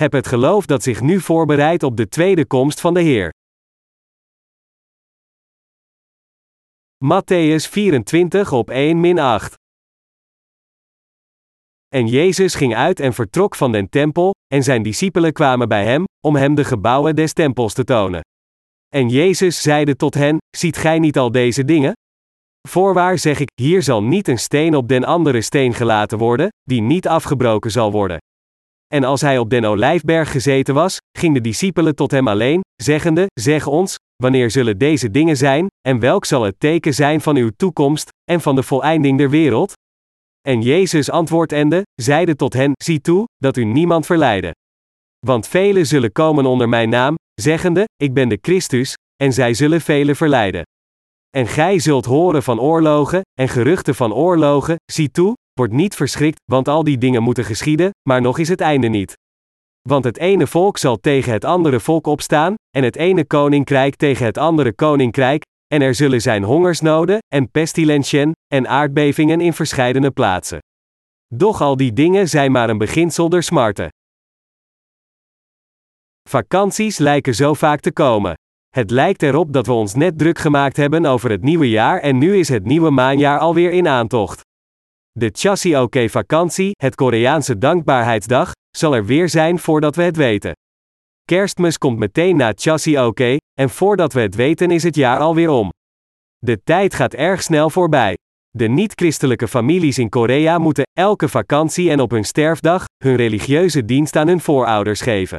Heb 0.00 0.12
het 0.12 0.26
geloof 0.26 0.66
dat 0.66 0.82
zich 0.82 1.00
nu 1.00 1.20
voorbereidt 1.20 1.82
op 1.82 1.96
de 1.96 2.08
tweede 2.08 2.46
komst 2.46 2.80
van 2.80 2.94
de 2.94 3.00
Heer. 3.00 3.32
Matthäus 7.04 7.70
24 7.70 8.52
op 8.52 8.70
1 8.70 9.18
8 9.18 9.54
En 11.88 12.06
Jezus 12.06 12.54
ging 12.54 12.74
uit 12.74 13.00
en 13.00 13.12
vertrok 13.12 13.54
van 13.54 13.72
den 13.72 13.88
tempel, 13.88 14.34
en 14.46 14.62
zijn 14.62 14.82
discipelen 14.82 15.32
kwamen 15.32 15.68
bij 15.68 15.84
hem, 15.84 16.04
om 16.26 16.36
hem 16.36 16.54
de 16.54 16.64
gebouwen 16.64 17.16
des 17.16 17.32
tempels 17.32 17.74
te 17.74 17.84
tonen. 17.84 18.20
En 18.88 19.08
Jezus 19.08 19.62
zeide 19.62 19.96
tot 19.96 20.14
hen: 20.14 20.36
Ziet 20.56 20.76
gij 20.76 20.98
niet 20.98 21.18
al 21.18 21.32
deze 21.32 21.64
dingen? 21.64 21.92
Voorwaar 22.68 23.18
zeg 23.18 23.38
ik: 23.38 23.48
hier 23.54 23.82
zal 23.82 24.02
niet 24.02 24.28
een 24.28 24.38
steen 24.38 24.76
op 24.76 24.88
den 24.88 25.04
andere 25.04 25.40
steen 25.40 25.74
gelaten 25.74 26.18
worden, 26.18 26.48
die 26.62 26.80
niet 26.80 27.08
afgebroken 27.08 27.70
zal 27.70 27.92
worden. 27.92 28.18
En 28.94 29.04
als 29.04 29.20
hij 29.20 29.38
op 29.38 29.50
den 29.50 29.64
olijfberg 29.64 30.30
gezeten 30.30 30.74
was, 30.74 30.98
ging 31.18 31.34
de 31.34 31.40
discipelen 31.40 31.94
tot 31.94 32.10
hem 32.10 32.28
alleen, 32.28 32.60
zeggende: 32.82 33.26
Zeg 33.40 33.66
ons, 33.66 33.96
wanneer 34.22 34.50
zullen 34.50 34.78
deze 34.78 35.10
dingen 35.10 35.36
zijn, 35.36 35.66
en 35.88 35.98
welk 35.98 36.24
zal 36.24 36.42
het 36.42 36.60
teken 36.60 36.94
zijn 36.94 37.20
van 37.20 37.36
uw 37.36 37.50
toekomst, 37.56 38.08
en 38.30 38.40
van 38.40 38.54
de 38.54 38.62
voleinding 38.62 39.18
der 39.18 39.30
wereld? 39.30 39.72
En 40.48 40.62
Jezus 40.62 41.10
antwoordende, 41.10 41.82
zeide 41.94 42.36
tot 42.36 42.52
hen: 42.52 42.72
Zie 42.82 43.00
toe, 43.00 43.24
dat 43.36 43.56
u 43.56 43.64
niemand 43.64 44.06
verleide. 44.06 44.54
Want 45.26 45.48
velen 45.48 45.86
zullen 45.86 46.12
komen 46.12 46.46
onder 46.46 46.68
mijn 46.68 46.88
naam, 46.88 47.14
zeggende: 47.40 47.84
Ik 47.96 48.14
ben 48.14 48.28
de 48.28 48.38
Christus, 48.40 48.94
en 49.16 49.32
zij 49.32 49.54
zullen 49.54 49.80
velen 49.80 50.16
verleiden. 50.16 50.62
En 51.36 51.46
gij 51.46 51.78
zult 51.78 52.04
horen 52.04 52.42
van 52.42 52.60
oorlogen, 52.60 53.20
en 53.40 53.48
geruchten 53.48 53.94
van 53.94 54.14
oorlogen, 54.14 54.76
zie 54.92 55.10
toe, 55.10 55.34
word 55.58 55.72
niet 55.72 55.94
verschrikt, 55.94 56.40
want 56.44 56.68
al 56.68 56.84
die 56.84 56.98
dingen 56.98 57.22
moeten 57.22 57.44
geschieden, 57.44 57.90
maar 58.08 58.20
nog 58.20 58.38
is 58.38 58.48
het 58.48 58.60
einde 58.60 58.88
niet. 58.88 59.14
Want 59.88 60.04
het 60.04 60.18
ene 60.18 60.46
volk 60.46 60.78
zal 60.78 60.96
tegen 60.96 61.32
het 61.32 61.44
andere 61.44 61.80
volk 61.80 62.06
opstaan, 62.06 62.54
en 62.76 62.84
het 62.84 62.96
ene 62.96 63.24
koninkrijk 63.24 63.96
tegen 63.96 64.26
het 64.26 64.38
andere 64.38 64.72
koninkrijk, 64.72 65.42
en 65.66 65.82
er 65.82 65.94
zullen 65.94 66.20
zijn 66.20 66.42
hongersnoden, 66.42 67.18
en 67.34 67.50
pestilentien, 67.50 68.32
en 68.46 68.68
aardbevingen 68.68 69.40
in 69.40 69.52
verscheidene 69.52 70.10
plaatsen. 70.10 70.58
Doch 71.34 71.60
al 71.60 71.76
die 71.76 71.92
dingen 71.92 72.28
zijn 72.28 72.52
maar 72.52 72.70
een 72.70 72.78
beginsel 72.78 73.28
der 73.28 73.42
smarten. 73.42 73.88
Vakanties 76.28 76.98
lijken 76.98 77.34
zo 77.34 77.54
vaak 77.54 77.80
te 77.80 77.92
komen. 77.92 78.34
Het 78.68 78.90
lijkt 78.90 79.22
erop 79.22 79.52
dat 79.52 79.66
we 79.66 79.72
ons 79.72 79.94
net 79.94 80.18
druk 80.18 80.38
gemaakt 80.38 80.76
hebben 80.76 81.06
over 81.06 81.30
het 81.30 81.42
nieuwe 81.42 81.68
jaar 81.68 82.00
en 82.00 82.18
nu 82.18 82.36
is 82.36 82.48
het 82.48 82.64
nieuwe 82.64 82.90
maanjaar 82.90 83.38
alweer 83.38 83.70
in 83.70 83.88
aantocht. 83.88 84.45
De 85.18 85.30
Chasioke 85.32 86.08
vakantie, 86.08 86.70
het 86.78 86.94
Koreaanse 86.94 87.58
dankbaarheidsdag, 87.58 88.52
zal 88.76 88.94
er 88.94 89.04
weer 89.04 89.28
zijn 89.28 89.58
voordat 89.58 89.96
we 89.96 90.02
het 90.02 90.16
weten. 90.16 90.52
Kerstmis 91.24 91.78
komt 91.78 91.98
meteen 91.98 92.36
na 92.36 92.52
Chasioke, 92.54 93.36
en 93.60 93.70
voordat 93.70 94.12
we 94.12 94.20
het 94.20 94.34
weten 94.34 94.70
is 94.70 94.82
het 94.82 94.94
jaar 94.94 95.18
alweer 95.18 95.48
om. 95.48 95.70
De 96.38 96.62
tijd 96.62 96.94
gaat 96.94 97.14
erg 97.14 97.42
snel 97.42 97.70
voorbij. 97.70 98.14
De 98.50 98.68
niet-christelijke 98.68 99.48
families 99.48 99.98
in 99.98 100.08
Korea 100.08 100.58
moeten 100.58 100.84
elke 100.98 101.28
vakantie 101.28 101.90
en 101.90 102.00
op 102.00 102.10
hun 102.10 102.24
sterfdag 102.24 102.84
hun 103.04 103.16
religieuze 103.16 103.84
dienst 103.84 104.16
aan 104.16 104.28
hun 104.28 104.40
voorouders 104.40 105.00
geven. 105.00 105.38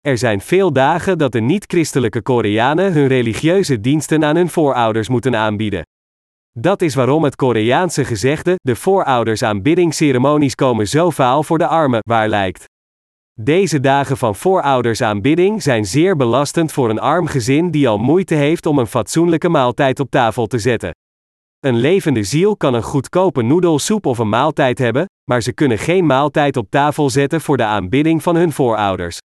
Er 0.00 0.18
zijn 0.18 0.40
veel 0.40 0.72
dagen 0.72 1.18
dat 1.18 1.32
de 1.32 1.40
niet-christelijke 1.40 2.22
Koreanen 2.22 2.92
hun 2.92 3.06
religieuze 3.06 3.80
diensten 3.80 4.24
aan 4.24 4.36
hun 4.36 4.48
voorouders 4.48 5.08
moeten 5.08 5.36
aanbieden. 5.36 5.82
Dat 6.60 6.82
is 6.82 6.94
waarom 6.94 7.24
het 7.24 7.36
Koreaanse 7.36 8.04
gezegde, 8.04 8.54
de 8.62 8.76
vooroudersaanbiddingsceremonies 8.76 10.54
komen 10.54 10.88
zo 10.88 11.10
vaal 11.10 11.42
voor 11.42 11.58
de 11.58 11.66
armen, 11.66 12.00
waar 12.08 12.28
lijkt. 12.28 12.64
Deze 13.40 13.80
dagen 13.80 14.16
van 14.16 14.34
vooroudersaanbidding 14.34 15.62
zijn 15.62 15.84
zeer 15.84 16.16
belastend 16.16 16.72
voor 16.72 16.90
een 16.90 16.98
arm 16.98 17.26
gezin 17.26 17.70
die 17.70 17.88
al 17.88 17.98
moeite 17.98 18.34
heeft 18.34 18.66
om 18.66 18.78
een 18.78 18.86
fatsoenlijke 18.86 19.48
maaltijd 19.48 20.00
op 20.00 20.10
tafel 20.10 20.46
te 20.46 20.58
zetten. 20.58 20.90
Een 21.60 21.76
levende 21.76 22.22
ziel 22.22 22.56
kan 22.56 22.74
een 22.74 22.82
goedkope 22.82 23.42
noedelsoep 23.42 24.06
of 24.06 24.18
een 24.18 24.28
maaltijd 24.28 24.78
hebben, 24.78 25.04
maar 25.30 25.40
ze 25.40 25.52
kunnen 25.52 25.78
geen 25.78 26.06
maaltijd 26.06 26.56
op 26.56 26.70
tafel 26.70 27.10
zetten 27.10 27.40
voor 27.40 27.56
de 27.56 27.64
aanbidding 27.64 28.22
van 28.22 28.36
hun 28.36 28.52
voorouders. 28.52 29.18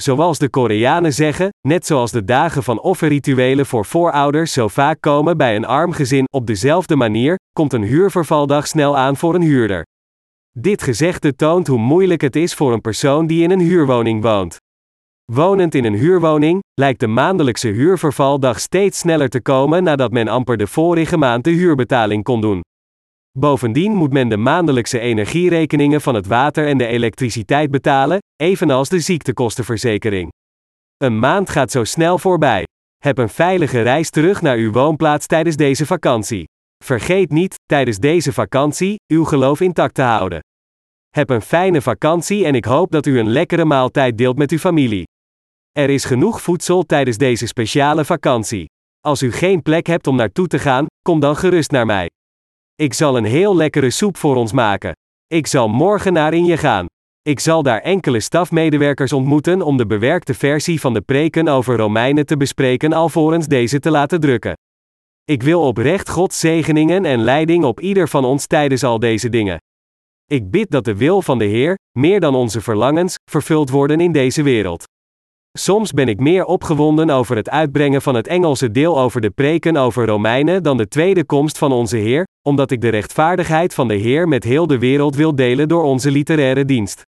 Zoals 0.00 0.38
de 0.38 0.48
Koreanen 0.48 1.12
zeggen, 1.12 1.48
net 1.68 1.86
zoals 1.86 2.10
de 2.10 2.24
dagen 2.24 2.62
van 2.62 2.80
offerrituelen 2.80 3.66
voor 3.66 3.84
voorouders 3.84 4.52
zo 4.52 4.68
vaak 4.68 5.00
komen 5.00 5.36
bij 5.36 5.56
een 5.56 5.64
arm 5.64 5.92
gezin, 5.92 6.24
op 6.30 6.46
dezelfde 6.46 6.96
manier 6.96 7.36
komt 7.52 7.72
een 7.72 7.82
huurvervaldag 7.82 8.66
snel 8.66 8.96
aan 8.96 9.16
voor 9.16 9.34
een 9.34 9.42
huurder. 9.42 9.86
Dit 10.58 10.82
gezegde 10.82 11.36
toont 11.36 11.66
hoe 11.66 11.78
moeilijk 11.78 12.20
het 12.20 12.36
is 12.36 12.54
voor 12.54 12.72
een 12.72 12.80
persoon 12.80 13.26
die 13.26 13.42
in 13.42 13.50
een 13.50 13.60
huurwoning 13.60 14.22
woont. 14.22 14.56
Wonend 15.32 15.74
in 15.74 15.84
een 15.84 15.98
huurwoning, 15.98 16.62
lijkt 16.74 17.00
de 17.00 17.06
maandelijkse 17.06 17.68
huurvervaldag 17.68 18.60
steeds 18.60 18.98
sneller 18.98 19.28
te 19.28 19.42
komen 19.42 19.82
nadat 19.82 20.12
men 20.12 20.28
amper 20.28 20.56
de 20.56 20.66
vorige 20.66 21.16
maand 21.16 21.44
de 21.44 21.50
huurbetaling 21.50 22.24
kon 22.24 22.40
doen. 22.40 22.60
Bovendien 23.38 23.92
moet 23.92 24.12
men 24.12 24.28
de 24.28 24.36
maandelijkse 24.36 24.98
energierekeningen 24.98 26.00
van 26.00 26.14
het 26.14 26.26
water 26.26 26.66
en 26.66 26.78
de 26.78 26.86
elektriciteit 26.86 27.70
betalen, 27.70 28.18
evenals 28.36 28.88
de 28.88 29.00
ziektekostenverzekering. 29.00 30.30
Een 30.96 31.18
maand 31.18 31.50
gaat 31.50 31.70
zo 31.70 31.84
snel 31.84 32.18
voorbij. 32.18 32.64
Heb 32.96 33.18
een 33.18 33.28
veilige 33.28 33.82
reis 33.82 34.10
terug 34.10 34.42
naar 34.42 34.56
uw 34.56 34.72
woonplaats 34.72 35.26
tijdens 35.26 35.56
deze 35.56 35.86
vakantie. 35.86 36.44
Vergeet 36.84 37.30
niet, 37.30 37.54
tijdens 37.66 37.98
deze 37.98 38.32
vakantie, 38.32 38.96
uw 39.12 39.24
geloof 39.24 39.60
intact 39.60 39.94
te 39.94 40.02
houden. 40.02 40.40
Heb 41.08 41.30
een 41.30 41.42
fijne 41.42 41.80
vakantie 41.80 42.44
en 42.44 42.54
ik 42.54 42.64
hoop 42.64 42.90
dat 42.90 43.06
u 43.06 43.18
een 43.18 43.30
lekkere 43.30 43.64
maaltijd 43.64 44.18
deelt 44.18 44.38
met 44.38 44.50
uw 44.50 44.58
familie. 44.58 45.04
Er 45.72 45.90
is 45.90 46.04
genoeg 46.04 46.42
voedsel 46.42 46.82
tijdens 46.82 47.16
deze 47.16 47.46
speciale 47.46 48.04
vakantie. 48.04 48.66
Als 49.00 49.22
u 49.22 49.32
geen 49.32 49.62
plek 49.62 49.86
hebt 49.86 50.06
om 50.06 50.16
naartoe 50.16 50.46
te 50.46 50.58
gaan, 50.58 50.86
kom 51.02 51.20
dan 51.20 51.36
gerust 51.36 51.70
naar 51.70 51.86
mij. 51.86 52.08
Ik 52.80 52.94
zal 52.94 53.16
een 53.16 53.24
heel 53.24 53.56
lekkere 53.56 53.90
soep 53.90 54.16
voor 54.16 54.36
ons 54.36 54.52
maken. 54.52 54.92
Ik 55.26 55.46
zal 55.46 55.68
morgen 55.68 56.12
naar 56.12 56.34
in 56.34 56.44
je 56.44 56.56
gaan. 56.56 56.86
Ik 57.22 57.40
zal 57.40 57.62
daar 57.62 57.80
enkele 57.80 58.20
stafmedewerkers 58.20 59.12
ontmoeten 59.12 59.62
om 59.62 59.76
de 59.76 59.86
bewerkte 59.86 60.34
versie 60.34 60.80
van 60.80 60.94
de 60.94 61.00
preken 61.00 61.48
over 61.48 61.76
Romeinen 61.76 62.26
te 62.26 62.36
bespreken 62.36 62.92
alvorens 62.92 63.46
deze 63.46 63.80
te 63.80 63.90
laten 63.90 64.20
drukken. 64.20 64.52
Ik 65.24 65.42
wil 65.42 65.62
oprecht 65.62 66.08
Gods 66.08 66.40
zegeningen 66.40 67.04
en 67.04 67.20
leiding 67.20 67.64
op 67.64 67.80
ieder 67.80 68.08
van 68.08 68.24
ons 68.24 68.46
tijdens 68.46 68.84
al 68.84 68.98
deze 68.98 69.28
dingen. 69.28 69.58
Ik 70.26 70.50
bid 70.50 70.70
dat 70.70 70.84
de 70.84 70.96
wil 70.96 71.22
van 71.22 71.38
de 71.38 71.44
Heer, 71.44 71.78
meer 71.98 72.20
dan 72.20 72.34
onze 72.34 72.60
verlangens, 72.60 73.14
vervuld 73.30 73.70
worden 73.70 74.00
in 74.00 74.12
deze 74.12 74.42
wereld. 74.42 74.84
Soms 75.58 75.92
ben 75.92 76.08
ik 76.08 76.20
meer 76.20 76.44
opgewonden 76.44 77.10
over 77.10 77.36
het 77.36 77.50
uitbrengen 77.50 78.02
van 78.02 78.14
het 78.14 78.26
Engelse 78.26 78.70
deel 78.70 78.98
over 79.00 79.20
de 79.20 79.30
preken 79.30 79.76
over 79.76 80.06
Romeinen 80.06 80.62
dan 80.62 80.76
de 80.76 80.88
tweede 80.88 81.24
komst 81.24 81.58
van 81.58 81.72
onze 81.72 81.96
Heer, 81.96 82.26
omdat 82.42 82.70
ik 82.70 82.80
de 82.80 82.88
rechtvaardigheid 82.88 83.74
van 83.74 83.88
de 83.88 83.94
Heer 83.94 84.28
met 84.28 84.44
heel 84.44 84.66
de 84.66 84.78
wereld 84.78 85.16
wil 85.16 85.34
delen 85.34 85.68
door 85.68 85.82
onze 85.82 86.10
literaire 86.10 86.64
dienst. 86.64 87.02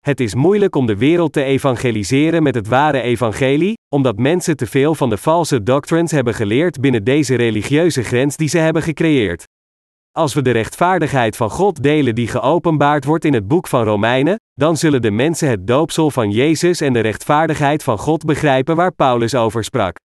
Het 0.00 0.20
is 0.20 0.34
moeilijk 0.34 0.76
om 0.76 0.86
de 0.86 0.96
wereld 0.96 1.32
te 1.32 1.42
evangeliseren 1.42 2.42
met 2.42 2.54
het 2.54 2.68
ware 2.68 3.00
evangelie, 3.00 3.74
omdat 3.94 4.16
mensen 4.18 4.56
te 4.56 4.66
veel 4.66 4.94
van 4.94 5.10
de 5.10 5.16
valse 5.16 5.62
doctrines 5.62 6.10
hebben 6.10 6.34
geleerd 6.34 6.80
binnen 6.80 7.04
deze 7.04 7.34
religieuze 7.34 8.02
grens 8.02 8.36
die 8.36 8.48
ze 8.48 8.58
hebben 8.58 8.82
gecreëerd. 8.82 9.44
Als 10.12 10.34
we 10.34 10.42
de 10.42 10.50
rechtvaardigheid 10.50 11.36
van 11.36 11.50
God 11.50 11.82
delen 11.82 12.14
die 12.14 12.28
geopenbaard 12.28 13.04
wordt 13.04 13.24
in 13.24 13.34
het 13.34 13.48
boek 13.48 13.68
van 13.68 13.84
Romeinen, 13.84 14.36
dan 14.54 14.76
zullen 14.76 15.02
de 15.02 15.10
mensen 15.10 15.48
het 15.48 15.66
doopsel 15.66 16.10
van 16.10 16.30
Jezus 16.30 16.80
en 16.80 16.92
de 16.92 17.00
rechtvaardigheid 17.00 17.82
van 17.82 17.98
God 17.98 18.24
begrijpen 18.24 18.76
waar 18.76 18.92
Paulus 18.92 19.34
over 19.34 19.64
sprak. 19.64 19.96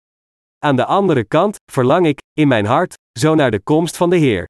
Aan 0.64 0.76
de 0.76 0.86
andere 0.86 1.24
kant, 1.24 1.56
verlang 1.72 2.08
ik, 2.08 2.20
in 2.34 2.48
mijn 2.48 2.66
hart, 2.66 2.94
zo 3.20 3.36
naar 3.36 3.52
de 3.52 3.60
komst 3.60 3.98
van 3.98 4.10
de 4.10 4.16
Heer. 4.16 4.48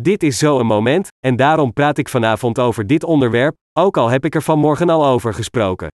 Dit 0.00 0.22
is 0.22 0.38
zo 0.38 0.58
een 0.58 0.66
moment, 0.66 1.08
en 1.26 1.36
daarom 1.36 1.72
praat 1.72 1.98
ik 1.98 2.08
vanavond 2.08 2.58
over 2.58 2.86
dit 2.86 3.04
onderwerp, 3.04 3.56
ook 3.78 3.96
al 3.96 4.08
heb 4.08 4.24
ik 4.24 4.34
er 4.34 4.42
vanmorgen 4.42 4.88
al 4.88 5.06
over 5.06 5.34
gesproken. 5.34 5.88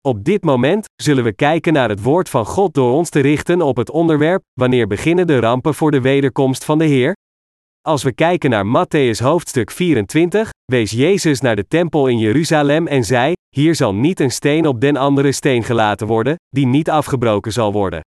Op 0.00 0.24
dit 0.24 0.44
moment 0.44 0.84
zullen 1.02 1.24
we 1.24 1.32
kijken 1.32 1.72
naar 1.72 1.88
het 1.88 2.02
woord 2.02 2.28
van 2.28 2.46
God 2.46 2.74
door 2.74 2.92
ons 2.92 3.08
te 3.08 3.20
richten 3.20 3.60
op 3.60 3.76
het 3.76 3.90
onderwerp: 3.90 4.42
wanneer 4.52 4.86
beginnen 4.86 5.26
de 5.26 5.38
rampen 5.38 5.74
voor 5.74 5.90
de 5.90 6.00
wederkomst 6.00 6.64
van 6.64 6.78
de 6.78 6.84
Heer? 6.84 7.12
Als 7.80 8.02
we 8.02 8.12
kijken 8.12 8.50
naar 8.50 8.66
Matthäus 8.66 9.22
hoofdstuk 9.22 9.70
24, 9.70 10.50
wees 10.64 10.90
Jezus 10.90 11.40
naar 11.40 11.56
de 11.56 11.66
tempel 11.68 12.06
in 12.06 12.18
Jeruzalem 12.18 12.86
en 12.86 13.04
zei: 13.04 13.32
Hier 13.48 13.74
zal 13.74 13.94
niet 13.94 14.20
een 14.20 14.30
steen 14.30 14.66
op 14.66 14.80
den 14.80 14.96
andere 14.96 15.32
steen 15.32 15.62
gelaten 15.62 16.06
worden, 16.06 16.36
die 16.48 16.66
niet 16.66 16.90
afgebroken 16.90 17.52
zal 17.52 17.72
worden. 17.72 18.00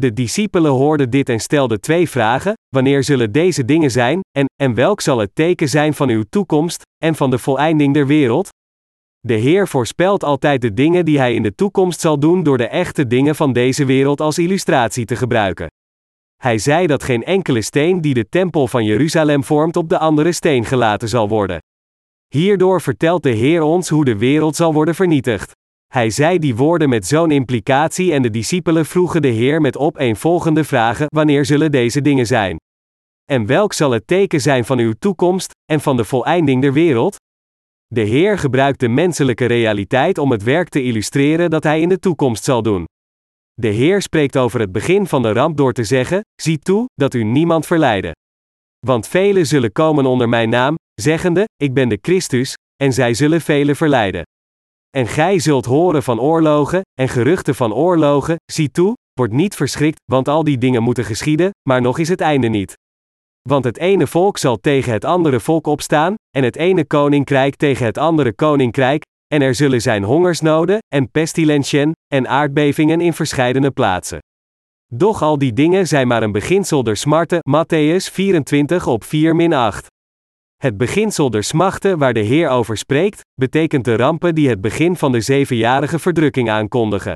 De 0.00 0.12
discipelen 0.12 0.72
hoorden 0.72 1.10
dit 1.10 1.28
en 1.28 1.40
stelden 1.40 1.80
twee 1.80 2.08
vragen: 2.08 2.52
Wanneer 2.68 3.04
zullen 3.04 3.32
deze 3.32 3.64
dingen 3.64 3.90
zijn, 3.90 4.20
en, 4.38 4.46
en 4.62 4.74
welk 4.74 5.00
zal 5.00 5.18
het 5.18 5.34
teken 5.34 5.68
zijn 5.68 5.94
van 5.94 6.08
uw 6.08 6.24
toekomst, 6.28 6.82
en 7.04 7.14
van 7.14 7.30
de 7.30 7.38
voleinding 7.38 7.94
der 7.94 8.06
wereld? 8.06 8.48
De 9.20 9.34
Heer 9.34 9.68
voorspelt 9.68 10.24
altijd 10.24 10.60
de 10.60 10.74
dingen 10.74 11.04
die 11.04 11.18
Hij 11.18 11.34
in 11.34 11.42
de 11.42 11.54
toekomst 11.54 12.00
zal 12.00 12.18
doen 12.18 12.42
door 12.42 12.58
de 12.58 12.68
echte 12.68 13.06
dingen 13.06 13.34
van 13.34 13.52
deze 13.52 13.84
wereld 13.84 14.20
als 14.20 14.38
illustratie 14.38 15.04
te 15.04 15.16
gebruiken. 15.16 15.66
Hij 16.36 16.58
zei 16.58 16.86
dat 16.86 17.02
geen 17.02 17.24
enkele 17.24 17.62
steen 17.62 18.00
die 18.00 18.14
de 18.14 18.28
tempel 18.28 18.68
van 18.68 18.84
Jeruzalem 18.84 19.44
vormt 19.44 19.76
op 19.76 19.88
de 19.88 19.98
andere 19.98 20.32
steen 20.32 20.64
gelaten 20.64 21.08
zal 21.08 21.28
worden. 21.28 21.58
Hierdoor 22.28 22.80
vertelt 22.80 23.22
de 23.22 23.30
Heer 23.30 23.62
ons 23.62 23.88
hoe 23.88 24.04
de 24.04 24.18
wereld 24.18 24.56
zal 24.56 24.72
worden 24.72 24.94
vernietigd. 24.94 25.52
Hij 25.94 26.10
zei 26.10 26.38
die 26.38 26.56
woorden 26.56 26.88
met 26.88 27.06
zo'n 27.06 27.30
implicatie 27.30 28.12
en 28.12 28.22
de 28.22 28.30
discipelen 28.30 28.86
vroegen 28.86 29.22
de 29.22 29.28
Heer 29.28 29.60
met 29.60 29.76
opeenvolgende 29.76 30.64
vragen: 30.64 31.06
Wanneer 31.08 31.44
zullen 31.44 31.70
deze 31.70 32.00
dingen 32.00 32.26
zijn? 32.26 32.56
En 33.24 33.46
welk 33.46 33.72
zal 33.72 33.90
het 33.90 34.06
teken 34.06 34.40
zijn 34.40 34.64
van 34.64 34.78
uw 34.78 34.92
toekomst 34.98 35.50
en 35.72 35.80
van 35.80 35.96
de 35.96 36.04
voleinding 36.04 36.62
der 36.62 36.72
wereld? 36.72 37.16
De 37.86 38.00
Heer 38.00 38.38
gebruikt 38.38 38.80
de 38.80 38.88
menselijke 38.88 39.44
realiteit 39.46 40.18
om 40.18 40.30
het 40.30 40.42
werk 40.42 40.68
te 40.68 40.82
illustreren 40.82 41.50
dat 41.50 41.62
Hij 41.62 41.80
in 41.80 41.88
de 41.88 41.98
toekomst 41.98 42.44
zal 42.44 42.62
doen. 42.62 42.84
De 43.52 43.68
Heer 43.68 44.02
spreekt 44.02 44.36
over 44.36 44.60
het 44.60 44.72
begin 44.72 45.06
van 45.06 45.22
de 45.22 45.32
ramp 45.32 45.56
door 45.56 45.72
te 45.72 45.84
zeggen: 45.84 46.20
Zie 46.42 46.58
toe 46.58 46.84
dat 46.94 47.14
u 47.14 47.24
niemand 47.24 47.66
verleiden. 47.66 48.12
Want 48.86 49.08
velen 49.08 49.46
zullen 49.46 49.72
komen 49.72 50.06
onder 50.06 50.28
mijn 50.28 50.48
naam, 50.48 50.74
zeggende: 50.94 51.44
Ik 51.56 51.74
ben 51.74 51.88
de 51.88 51.98
Christus, 52.00 52.54
en 52.76 52.92
zij 52.92 53.14
zullen 53.14 53.40
velen 53.40 53.76
verleiden. 53.76 54.22
En 54.94 55.06
gij 55.06 55.38
zult 55.38 55.64
horen 55.64 56.02
van 56.02 56.20
oorlogen, 56.20 56.80
en 57.00 57.08
geruchten 57.08 57.54
van 57.54 57.72
oorlogen, 57.72 58.36
zie 58.52 58.70
toe, 58.70 58.94
word 59.12 59.32
niet 59.32 59.54
verschrikt, 59.54 60.00
want 60.04 60.28
al 60.28 60.44
die 60.44 60.58
dingen 60.58 60.82
moeten 60.82 61.04
geschieden, 61.04 61.50
maar 61.68 61.80
nog 61.80 61.98
is 61.98 62.08
het 62.08 62.20
einde 62.20 62.48
niet. 62.48 62.74
Want 63.48 63.64
het 63.64 63.78
ene 63.78 64.06
volk 64.06 64.38
zal 64.38 64.56
tegen 64.56 64.92
het 64.92 65.04
andere 65.04 65.40
volk 65.40 65.66
opstaan, 65.66 66.14
en 66.36 66.44
het 66.44 66.56
ene 66.56 66.84
koninkrijk 66.84 67.56
tegen 67.56 67.86
het 67.86 67.98
andere 67.98 68.32
koninkrijk, 68.32 69.02
en 69.26 69.42
er 69.42 69.54
zullen 69.54 69.80
zijn 69.80 70.02
hongersnoden, 70.02 70.78
en 70.94 71.10
pestilentien, 71.10 71.92
en 72.06 72.28
aardbevingen 72.28 73.00
in 73.00 73.12
verscheidene 73.12 73.70
plaatsen. 73.70 74.18
Doch 74.92 75.22
al 75.22 75.38
die 75.38 75.52
dingen 75.52 75.86
zijn 75.86 76.06
maar 76.06 76.22
een 76.22 76.32
beginsel 76.32 76.82
der 76.82 76.96
smarten, 76.96 77.38
Matthäus 77.38 78.12
24 78.12 78.86
op 78.86 79.04
4 79.04 79.54
8. 79.54 79.86
Het 80.64 80.76
beginsel 80.76 81.30
der 81.30 81.44
smachten 81.44 81.98
waar 81.98 82.12
de 82.12 82.20
Heer 82.20 82.48
over 82.48 82.76
spreekt, 82.76 83.20
betekent 83.40 83.84
de 83.84 83.96
rampen 83.96 84.34
die 84.34 84.48
het 84.48 84.60
begin 84.60 84.96
van 84.96 85.12
de 85.12 85.20
zevenjarige 85.20 85.98
verdrukking 85.98 86.50
aankondigen. 86.50 87.14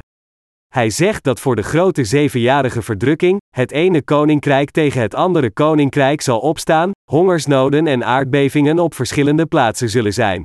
Hij 0.74 0.90
zegt 0.90 1.24
dat 1.24 1.40
voor 1.40 1.56
de 1.56 1.62
grote 1.62 2.04
zevenjarige 2.04 2.82
verdrukking, 2.82 3.38
het 3.56 3.70
ene 3.70 4.02
koninkrijk 4.02 4.70
tegen 4.70 5.00
het 5.00 5.14
andere 5.14 5.50
koninkrijk 5.50 6.20
zal 6.20 6.38
opstaan, 6.38 6.90
hongersnoden 7.10 7.86
en 7.86 8.04
aardbevingen 8.04 8.78
op 8.78 8.94
verschillende 8.94 9.46
plaatsen 9.46 9.88
zullen 9.88 10.14
zijn. 10.14 10.42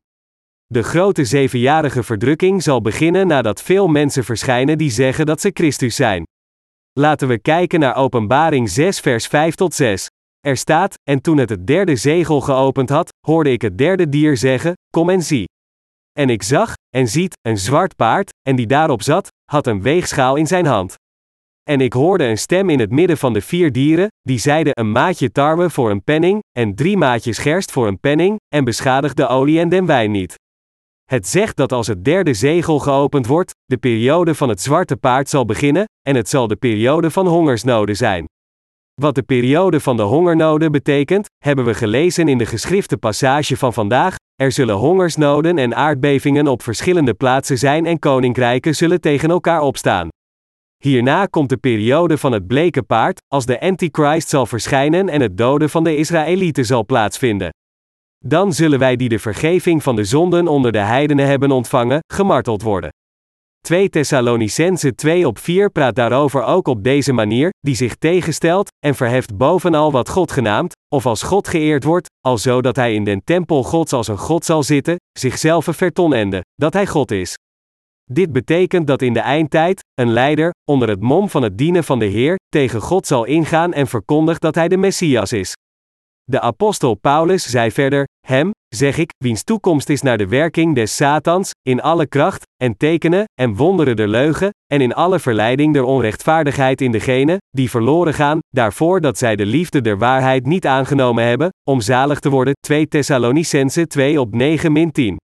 De 0.66 0.84
grote 0.84 1.26
zevenjarige 1.26 2.04
verdrukking 2.04 2.64
zal 2.64 2.82
beginnen 2.82 3.28
nadat 3.28 3.62
veel 3.62 3.88
mensen 3.88 4.24
verschijnen 4.24 4.78
die 4.78 4.92
zeggen 4.92 5.26
dat 5.26 5.42
ze 5.42 5.50
Christus 5.54 5.96
zijn. 5.96 6.24
Laten 7.00 7.28
we 7.28 7.40
kijken 7.40 7.80
naar 7.80 7.96
Openbaring 7.96 8.70
6, 8.70 9.00
vers 9.00 9.28
5 9.28 9.56
tot 9.56 9.74
6. 9.74 10.08
Er 10.48 10.58
staat: 10.58 10.94
En 11.04 11.22
toen 11.22 11.38
het 11.38 11.50
het 11.50 11.68
derde 11.68 11.96
zegel 11.96 12.42
geopend 12.42 12.90
had, 12.90 13.10
hoorde 13.28 13.52
ik 13.52 13.62
het 13.62 13.78
derde 13.78 14.10
dier 14.10 14.38
zeggen: 14.38 14.74
Kom 14.90 15.10
en 15.10 15.22
zie. 15.22 15.48
En 16.20 16.30
ik 16.30 16.44
zag, 16.44 16.74
en 16.96 17.08
ziet, 17.08 17.38
een 17.42 17.58
zwart 17.58 17.96
paard, 17.96 18.30
en 18.42 18.56
die 18.56 18.68
daarop 18.68 19.02
zat, 19.02 19.28
had 19.52 19.68
een 19.68 19.82
weegschaal 19.82 20.36
in 20.36 20.48
zijn 20.48 20.66
hand. 20.66 20.96
En 21.70 21.82
ik 21.82 21.94
hoorde 21.94 22.24
een 22.24 22.38
stem 22.38 22.70
in 22.70 22.80
het 22.80 22.92
midden 22.92 23.18
van 23.18 23.34
de 23.34 23.42
vier 23.42 23.72
dieren, 23.72 24.08
die 24.22 24.38
zeide: 24.38 24.70
Een 24.74 24.92
maatje 24.92 25.32
tarwe 25.32 25.70
voor 25.70 25.92
een 25.92 26.04
penning, 26.04 26.40
en 26.52 26.76
drie 26.76 26.98
maatjes 26.98 27.38
gerst 27.38 27.72
voor 27.72 27.88
een 27.88 28.00
penning, 28.00 28.40
en 28.56 28.64
beschadig 28.64 29.14
de 29.14 29.28
olie 29.28 29.60
en 29.60 29.70
den 29.70 29.86
wijn 29.86 30.12
niet. 30.12 30.36
Het 31.04 31.28
zegt 31.28 31.58
dat 31.58 31.72
als 31.72 31.88
het 31.88 32.06
derde 32.06 32.34
zegel 32.34 32.80
geopend 32.80 33.28
wordt, 33.28 33.52
de 33.66 33.78
periode 33.78 34.36
van 34.36 34.50
het 34.50 34.62
zwarte 34.62 34.98
paard 34.98 35.30
zal 35.30 35.46
beginnen, 35.46 35.86
en 36.02 36.16
het 36.16 36.30
zal 36.30 36.48
de 36.48 36.56
periode 36.56 37.12
van 37.12 37.28
hongersnoden 37.28 37.96
zijn. 37.96 38.26
Wat 39.02 39.16
de 39.16 39.24
periode 39.24 39.80
van 39.80 39.98
de 39.98 40.04
hongernoden 40.04 40.72
betekent, 40.72 41.28
hebben 41.38 41.66
we 41.66 41.74
gelezen 41.74 42.28
in 42.28 42.38
de 42.38 42.46
geschrifte 42.46 42.98
passage 42.98 43.58
van 43.58 43.74
vandaag. 43.74 44.16
Er 44.36 44.52
zullen 44.52 44.76
hongersnoden 44.76 45.58
en 45.58 45.76
aardbevingen 45.76 46.48
op 46.48 46.62
verschillende 46.62 47.14
plaatsen 47.14 47.58
zijn 47.58 47.86
en 47.86 48.00
koninkrijken 48.00 48.76
zullen 48.76 49.02
tegen 49.02 49.30
elkaar 49.30 49.62
opstaan. 49.62 50.08
Hierna 50.78 51.26
komt 51.26 51.50
de 51.50 51.58
periode 51.58 52.18
van 52.18 52.32
het 52.32 52.48
bleke 52.48 52.84
paard, 52.84 53.22
als 53.28 53.46
de 53.46 53.62
Antichrist 53.62 54.30
zal 54.30 54.46
verschijnen 54.46 55.10
en 55.10 55.22
het 55.22 55.38
doden 55.38 55.70
van 55.70 55.84
de 55.84 55.96
Israëlieten 55.96 56.66
zal 56.66 56.86
plaatsvinden. 56.86 57.50
Dan 58.26 58.54
zullen 58.54 58.80
wij 58.80 58.96
die 58.96 59.10
de 59.10 59.20
vergeving 59.20 59.84
van 59.84 59.96
de 59.96 60.04
zonden 60.04 60.48
onder 60.48 60.72
de 60.72 60.80
heidenen 60.80 61.28
hebben 61.28 61.52
ontvangen, 61.52 62.00
gemarteld 62.14 62.62
worden. 62.62 62.92
2 63.68 63.90
Thessalonicense 63.90 64.96
2 64.96 65.28
op 65.28 65.38
4 65.38 65.70
praat 65.70 65.96
daarover 65.96 66.44
ook 66.44 66.68
op 66.68 66.84
deze 66.84 67.14
manier, 67.14 67.50
die 67.60 67.76
zich 67.76 67.96
tegenstelt, 67.96 68.68
en 68.86 68.96
verheft 68.96 69.38
bovenal 69.38 69.92
wat 69.92 70.10
God 70.10 70.32
genaamd, 70.32 70.74
of 70.96 71.06
als 71.06 71.24
God 71.24 71.48
geëerd 71.48 71.84
wordt, 71.84 72.08
al 72.20 72.38
zo 72.38 72.62
dat 72.62 72.76
hij 72.76 72.94
in 72.94 73.04
den 73.04 73.24
tempel 73.24 73.64
Gods 73.64 73.94
als 73.94 74.08
een 74.08 74.18
God 74.18 74.46
zal 74.46 74.64
zitten, 74.64 74.96
zichzelf 75.20 75.66
vertonende, 75.70 76.42
dat 76.56 76.74
hij 76.74 76.88
God 76.88 77.12
is. 77.12 77.38
Dit 78.12 78.32
betekent 78.32 78.88
dat 78.88 79.02
in 79.02 79.14
de 79.14 79.20
eindtijd, 79.20 79.82
een 79.94 80.12
leider, 80.12 80.52
onder 80.72 80.90
het 80.90 81.02
mom 81.02 81.30
van 81.30 81.44
het 81.44 81.58
dienen 81.58 81.84
van 81.84 82.00
de 82.00 82.06
Heer, 82.06 82.36
tegen 82.50 82.82
God 82.82 83.08
zal 83.08 83.26
ingaan 83.26 83.74
en 83.74 83.88
verkondigt 83.88 84.42
dat 84.42 84.56
hij 84.56 84.68
de 84.68 84.78
Messias 84.78 85.32
is. 85.32 85.54
De 86.24 86.40
apostel 86.40 86.94
Paulus 86.94 87.50
zei 87.50 87.72
verder: 87.72 88.08
Hem, 88.28 88.52
zeg 88.76 88.98
ik, 88.98 89.10
wiens 89.18 89.44
toekomst 89.44 89.90
is 89.90 90.02
naar 90.02 90.18
de 90.18 90.28
werking 90.28 90.76
des 90.76 90.96
Satans, 90.96 91.52
in 91.62 91.82
alle 91.82 92.08
kracht, 92.08 92.44
en 92.64 92.78
tekenen, 92.78 93.24
en 93.42 93.56
wonderen 93.56 93.96
der 93.96 94.08
leugen, 94.08 94.50
en 94.74 94.82
in 94.82 94.94
alle 94.94 95.20
verleiding 95.20 95.74
der 95.74 95.84
onrechtvaardigheid 95.84 96.82
in 96.82 96.92
degene, 96.92 97.38
die 97.50 97.70
verloren 97.70 98.14
gaan, 98.14 98.40
daarvoor 98.50 99.02
dat 99.02 99.18
zij 99.18 99.36
de 99.36 99.46
liefde 99.46 99.82
der 99.82 99.98
waarheid 99.98 100.46
niet 100.46 100.68
aangenomen 100.68 101.24
hebben, 101.24 101.50
om 101.70 101.82
zalig 101.82 102.20
te 102.20 102.30
worden. 102.30 102.54
2 102.68 102.88
Thessalonicense 102.88 103.88
2 103.88 104.20
op 104.20 104.36
9 104.36 104.72
min 104.72 104.92
10. 104.92 105.18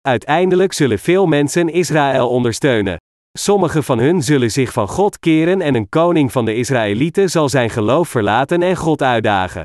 Uiteindelijk 0.00 0.72
zullen 0.72 0.98
veel 0.98 1.26
mensen 1.26 1.68
Israël 1.68 2.28
ondersteunen. 2.28 2.96
Sommigen 3.38 3.84
van 3.84 3.98
hun 3.98 4.22
zullen 4.22 4.50
zich 4.50 4.72
van 4.72 4.88
God 4.88 5.18
keren 5.18 5.60
en 5.60 5.74
een 5.74 5.88
koning 5.88 6.32
van 6.32 6.44
de 6.44 6.54
Israëlieten 6.54 7.30
zal 7.30 7.48
zijn 7.48 7.70
geloof 7.70 8.08
verlaten 8.08 8.62
en 8.62 8.76
God 8.76 9.02
uitdagen. 9.02 9.62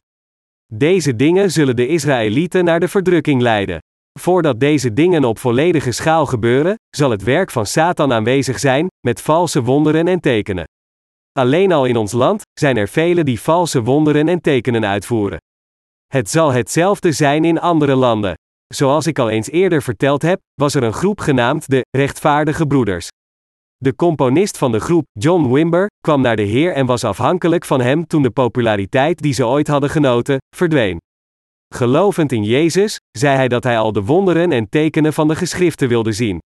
Deze 0.74 1.16
dingen 1.16 1.52
zullen 1.52 1.76
de 1.76 1.88
Israëlieten 1.88 2.64
naar 2.64 2.80
de 2.80 2.88
verdrukking 2.88 3.42
leiden. 3.42 3.80
Voordat 4.20 4.60
deze 4.60 4.94
dingen 4.94 5.24
op 5.24 5.40
volledige 5.40 5.92
schaal 5.92 6.26
gebeuren, 6.26 6.76
zal 6.90 7.10
het 7.10 7.24
werk 7.24 7.52
van 7.52 7.66
Satan 7.66 8.14
aanwezig 8.14 8.60
zijn, 8.60 8.88
met 9.08 9.22
valse 9.22 9.62
wonderen 9.62 10.08
en 10.08 10.20
tekenen. 10.20 10.64
Alleen 11.32 11.72
al 11.72 11.86
in 11.86 11.98
ons 11.98 12.12
land 12.12 12.42
zijn 12.60 12.78
er 12.78 12.88
velen 12.88 13.26
die 13.26 13.42
valse 13.42 13.82
wonderen 13.82 14.28
en 14.28 14.42
tekenen 14.42 14.86
uitvoeren. 14.86 15.38
Het 16.08 16.30
zal 16.30 16.52
hetzelfde 16.52 17.12
zijn 17.12 17.46
in 17.46 17.60
andere 17.60 17.96
landen. 17.96 18.34
Zoals 18.74 19.08
ik 19.08 19.20
al 19.20 19.30
eens 19.30 19.50
eerder 19.50 19.82
verteld 19.82 20.22
heb, 20.22 20.40
was 20.54 20.76
er 20.76 20.84
een 20.84 20.94
groep 20.94 21.20
genaamd 21.20 21.69
de 21.69 21.86
Rechtvaardige 21.98 22.68
Broeders. 22.68 23.07
De 23.78 23.96
componist 23.96 24.58
van 24.58 24.72
de 24.72 24.80
groep, 24.80 25.06
John 25.12 25.52
Wimber, 25.52 25.88
kwam 26.00 26.22
naar 26.22 26.36
de 26.36 26.42
Heer 26.42 26.74
en 26.74 26.86
was 26.86 27.04
afhankelijk 27.04 27.66
van 27.66 27.82
hem 27.82 28.08
toen 28.08 28.22
de 28.22 28.30
populariteit 28.30 29.22
die 29.22 29.34
ze 29.34 29.46
ooit 29.46 29.68
hadden 29.68 29.90
genoten, 29.90 30.38
verdween. 30.56 30.98
Gelovend 31.76 32.32
in 32.32 32.44
Jezus, 32.44 33.00
zei 33.12 33.36
hij 33.36 33.48
dat 33.48 33.64
hij 33.64 33.78
al 33.78 33.92
de 33.92 34.04
wonderen 34.04 34.52
en 34.52 34.70
tekenen 34.70 35.14
van 35.14 35.28
de 35.28 35.36
geschriften 35.36 35.88
wilde 35.88 36.12
zien. 36.12 36.40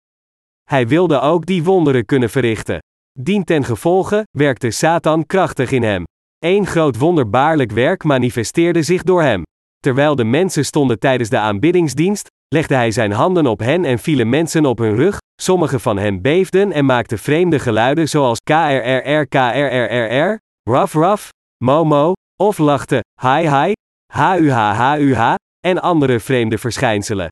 Hij 0.63 0.87
wilde 0.87 1.19
ook 1.19 1.45
die 1.45 1.63
wonderen 1.63 2.05
kunnen 2.05 2.29
verrichten. 2.29 2.79
Dien 3.19 3.43
ten 3.43 3.63
gevolge 3.63 4.23
werkte 4.31 4.71
Satan 4.71 5.25
krachtig 5.25 5.71
in 5.71 5.83
hem. 5.83 6.03
Eén 6.39 6.65
groot 6.65 6.97
wonderbaarlijk 6.97 7.71
werk 7.71 8.03
manifesteerde 8.03 8.83
zich 8.83 9.03
door 9.03 9.21
hem. 9.21 9.43
Terwijl 9.79 10.15
de 10.15 10.23
mensen 10.23 10.65
stonden 10.65 10.99
tijdens 10.99 11.29
de 11.29 11.37
aanbiddingsdienst, 11.37 12.27
legde 12.47 12.75
hij 12.75 12.91
zijn 12.91 13.11
handen 13.11 13.45
op 13.45 13.59
hen 13.59 13.85
en 13.85 13.99
vielen 13.99 14.29
mensen 14.29 14.65
op 14.65 14.77
hun 14.77 14.95
rug, 14.95 15.17
sommige 15.41 15.79
van 15.79 15.97
hen 15.97 16.21
beefden 16.21 16.71
en 16.71 16.85
maakten 16.85 17.19
vreemde 17.19 17.59
geluiden 17.59 18.09
zoals 18.09 18.39
krrr 18.43 19.27
krrrr, 19.27 20.39
ruff 20.63 20.93
ruff, 20.93 21.29
momo, 21.63 22.13
of 22.35 22.57
lachten, 22.57 22.99
hi 23.21 23.47
hi, 23.47 23.73
huh 24.13 25.15
huh, 25.15 25.33
en 25.59 25.81
andere 25.81 26.19
vreemde 26.19 26.57
verschijnselen. 26.57 27.27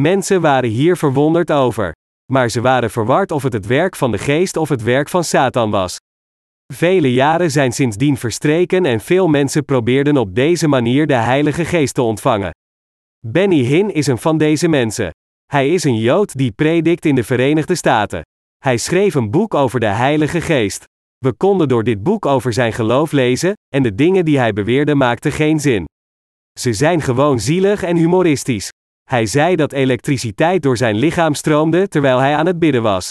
Mensen 0.00 0.40
waren 0.40 0.70
hier 0.70 0.96
verwonderd 0.96 1.52
over. 1.52 1.92
Maar 2.32 2.48
ze 2.48 2.60
waren 2.60 2.90
verward 2.90 3.30
of 3.30 3.42
het 3.42 3.52
het 3.52 3.66
werk 3.66 3.96
van 3.96 4.10
de 4.10 4.18
geest 4.18 4.56
of 4.56 4.68
het 4.68 4.82
werk 4.82 5.08
van 5.08 5.24
Satan 5.24 5.70
was. 5.70 5.96
Vele 6.72 7.12
jaren 7.12 7.50
zijn 7.50 7.72
sindsdien 7.72 8.16
verstreken 8.16 8.84
en 8.84 9.00
veel 9.00 9.28
mensen 9.28 9.64
probeerden 9.64 10.16
op 10.16 10.34
deze 10.34 10.68
manier 10.68 11.06
de 11.06 11.14
Heilige 11.14 11.64
Geest 11.64 11.94
te 11.94 12.02
ontvangen. 12.02 12.50
Benny 13.26 13.62
Hinn 13.62 13.90
is 13.90 14.06
een 14.06 14.18
van 14.18 14.38
deze 14.38 14.68
mensen. 14.68 15.10
Hij 15.54 15.68
is 15.68 15.84
een 15.84 15.98
Jood 15.98 16.36
die 16.36 16.52
predikt 16.52 17.04
in 17.04 17.14
de 17.14 17.24
Verenigde 17.24 17.74
Staten. 17.74 18.22
Hij 18.58 18.76
schreef 18.76 19.14
een 19.14 19.30
boek 19.30 19.54
over 19.54 19.80
de 19.80 19.86
Heilige 19.86 20.40
Geest. 20.40 20.84
We 21.18 21.32
konden 21.32 21.68
door 21.68 21.84
dit 21.84 22.02
boek 22.02 22.26
over 22.26 22.52
zijn 22.52 22.72
geloof 22.72 23.12
lezen, 23.12 23.52
en 23.74 23.82
de 23.82 23.94
dingen 23.94 24.24
die 24.24 24.38
hij 24.38 24.52
beweerde 24.52 24.94
maakten 24.94 25.32
geen 25.32 25.60
zin. 25.60 25.84
Ze 26.58 26.72
zijn 26.72 27.00
gewoon 27.00 27.40
zielig 27.40 27.82
en 27.82 27.96
humoristisch. 27.96 28.68
Hij 29.10 29.26
zei 29.26 29.56
dat 29.56 29.72
elektriciteit 29.72 30.62
door 30.62 30.76
zijn 30.76 30.96
lichaam 30.96 31.34
stroomde 31.34 31.88
terwijl 31.88 32.18
hij 32.18 32.36
aan 32.36 32.46
het 32.46 32.58
bidden 32.58 32.82
was. 32.82 33.10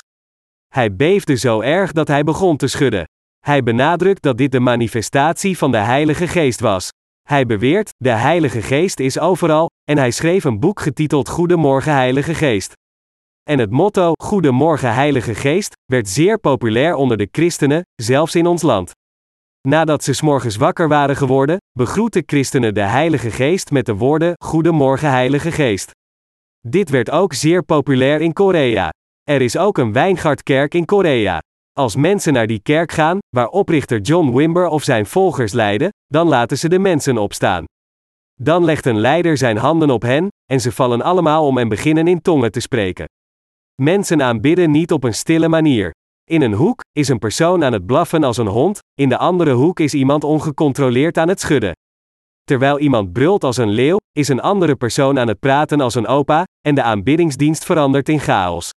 Hij 0.68 0.96
beefde 0.96 1.36
zo 1.36 1.62
erg 1.62 1.92
dat 1.92 2.08
hij 2.08 2.24
begon 2.24 2.58
te 2.58 2.68
schudden. 2.68 3.04
Hij 3.40 3.64
benadrukt 3.64 4.22
dat 4.22 4.38
dit 4.38 4.52
de 4.52 4.60
manifestatie 4.60 5.58
van 5.58 5.72
de 5.72 5.78
Heilige 5.78 6.28
Geest 6.28 6.60
was. 6.60 6.90
Hij 7.22 7.46
beweert: 7.46 7.90
de 7.98 8.10
Heilige 8.10 8.62
Geest 8.62 9.00
is 9.00 9.20
overal, 9.20 9.70
en 9.84 9.98
hij 9.98 10.12
schreef 10.12 10.44
een 10.44 10.60
boek 10.60 10.80
getiteld 10.80 11.30
Goedemorgen 11.30 11.94
Heilige 11.94 12.34
Geest. 12.34 12.74
En 13.50 13.60
het 13.60 13.72
motto 13.72 14.12
Goedemorgen 14.22 14.94
Heilige 14.94 15.36
Geest 15.36 15.74
werd 15.86 16.10
zeer 16.10 16.40
populair 16.40 16.96
onder 16.96 17.18
de 17.18 17.28
christenen, 17.32 17.82
zelfs 18.02 18.36
in 18.36 18.46
ons 18.46 18.62
land. 18.62 18.92
Nadat 19.68 20.04
ze 20.04 20.14
s'morgens 20.14 20.56
wakker 20.56 20.88
waren 20.88 21.16
geworden, 21.16 21.58
begroetten 21.72 22.24
christenen 22.26 22.74
de 22.74 22.82
Heilige 22.82 23.32
Geest 23.32 23.72
met 23.72 23.86
de 23.86 23.96
woorden 23.96 24.34
Goedemorgen 24.46 25.10
Heilige 25.10 25.52
Geest. 25.52 25.92
Dit 26.68 26.90
werd 26.90 27.10
ook 27.10 27.34
zeer 27.34 27.64
populair 27.64 28.22
in 28.22 28.34
Korea. 28.34 28.90
Er 29.24 29.42
is 29.42 29.58
ook 29.58 29.78
een 29.78 29.94
wijngaardkerk 29.94 30.74
in 30.74 30.86
Korea. 30.86 31.40
Als 31.72 31.96
mensen 31.96 32.34
naar 32.34 32.48
die 32.48 32.62
kerk 32.62 32.92
gaan, 32.92 33.18
waar 33.30 33.48
oprichter 33.48 34.00
John 34.00 34.36
Wimber 34.36 34.68
of 34.68 34.84
zijn 34.84 35.06
volgers 35.06 35.52
leiden, 35.52 35.90
dan 36.08 36.28
laten 36.28 36.58
ze 36.58 36.70
de 36.70 36.80
mensen 36.80 37.18
opstaan. 37.18 37.66
Dan 38.42 38.66
legt 38.66 38.86
een 38.86 39.00
leider 39.00 39.38
zijn 39.38 39.58
handen 39.58 39.90
op 39.90 40.02
hen, 40.02 40.28
en 40.46 40.62
ze 40.62 40.72
vallen 40.72 41.02
allemaal 41.02 41.48
om 41.48 41.58
en 41.58 41.70
beginnen 41.70 42.08
in 42.08 42.22
tongen 42.22 42.52
te 42.52 42.60
spreken. 42.60 43.06
Mensen 43.82 44.22
aanbidden 44.22 44.72
niet 44.72 44.92
op 44.92 45.04
een 45.04 45.14
stille 45.14 45.48
manier. 45.48 45.92
In 46.30 46.42
een 46.42 46.54
hoek 46.54 46.82
is 46.92 47.08
een 47.08 47.20
persoon 47.20 47.64
aan 47.64 47.74
het 47.74 47.86
blaffen 47.86 48.24
als 48.24 48.38
een 48.38 48.48
hond, 48.48 48.80
in 48.94 49.10
de 49.10 49.18
andere 49.18 49.52
hoek 49.52 49.80
is 49.80 49.94
iemand 49.94 50.24
ongecontroleerd 50.24 51.18
aan 51.18 51.28
het 51.28 51.40
schudden. 51.40 51.72
Terwijl 52.44 52.80
iemand 52.80 53.14
brult 53.14 53.44
als 53.44 53.58
een 53.58 53.70
leeuw, 53.70 53.98
is 54.12 54.28
een 54.28 54.42
andere 54.42 54.76
persoon 54.76 55.20
aan 55.20 55.28
het 55.28 55.40
praten 55.40 55.82
als 55.82 55.96
een 55.96 56.08
opa, 56.08 56.44
en 56.68 56.76
de 56.76 56.84
aanbiddingsdienst 56.84 57.66
verandert 57.66 58.10
in 58.10 58.20
chaos. 58.20 58.70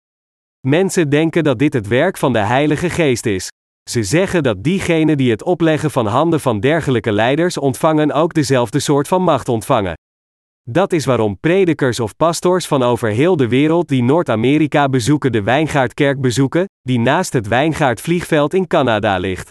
Mensen 0.66 1.08
denken 1.10 1.44
dat 1.44 1.58
dit 1.58 1.72
het 1.72 1.86
werk 1.86 2.16
van 2.16 2.32
de 2.32 2.38
Heilige 2.38 2.90
Geest 2.90 3.26
is. 3.26 3.48
Ze 3.90 4.02
zeggen 4.02 4.42
dat 4.42 4.62
diegenen 4.62 5.16
die 5.16 5.30
het 5.30 5.42
opleggen 5.42 5.90
van 5.90 6.06
handen 6.06 6.40
van 6.40 6.60
dergelijke 6.60 7.12
leiders 7.12 7.58
ontvangen 7.58 8.12
ook 8.12 8.34
dezelfde 8.34 8.80
soort 8.80 9.08
van 9.08 9.22
macht 9.22 9.48
ontvangen. 9.48 9.94
Dat 10.62 10.92
is 10.92 11.04
waarom 11.04 11.40
predikers 11.40 12.00
of 12.00 12.16
pastors 12.16 12.66
van 12.66 12.82
over 12.82 13.08
heel 13.08 13.36
de 13.36 13.48
wereld 13.48 13.88
die 13.88 14.02
Noord-Amerika 14.02 14.88
bezoeken 14.88 15.32
de 15.32 15.42
Wijngaardkerk 15.42 16.20
bezoeken, 16.20 16.64
die 16.82 16.98
naast 16.98 17.32
het 17.32 17.48
Wijngaardvliegveld 17.48 18.54
in 18.54 18.66
Canada 18.66 19.18
ligt. 19.18 19.48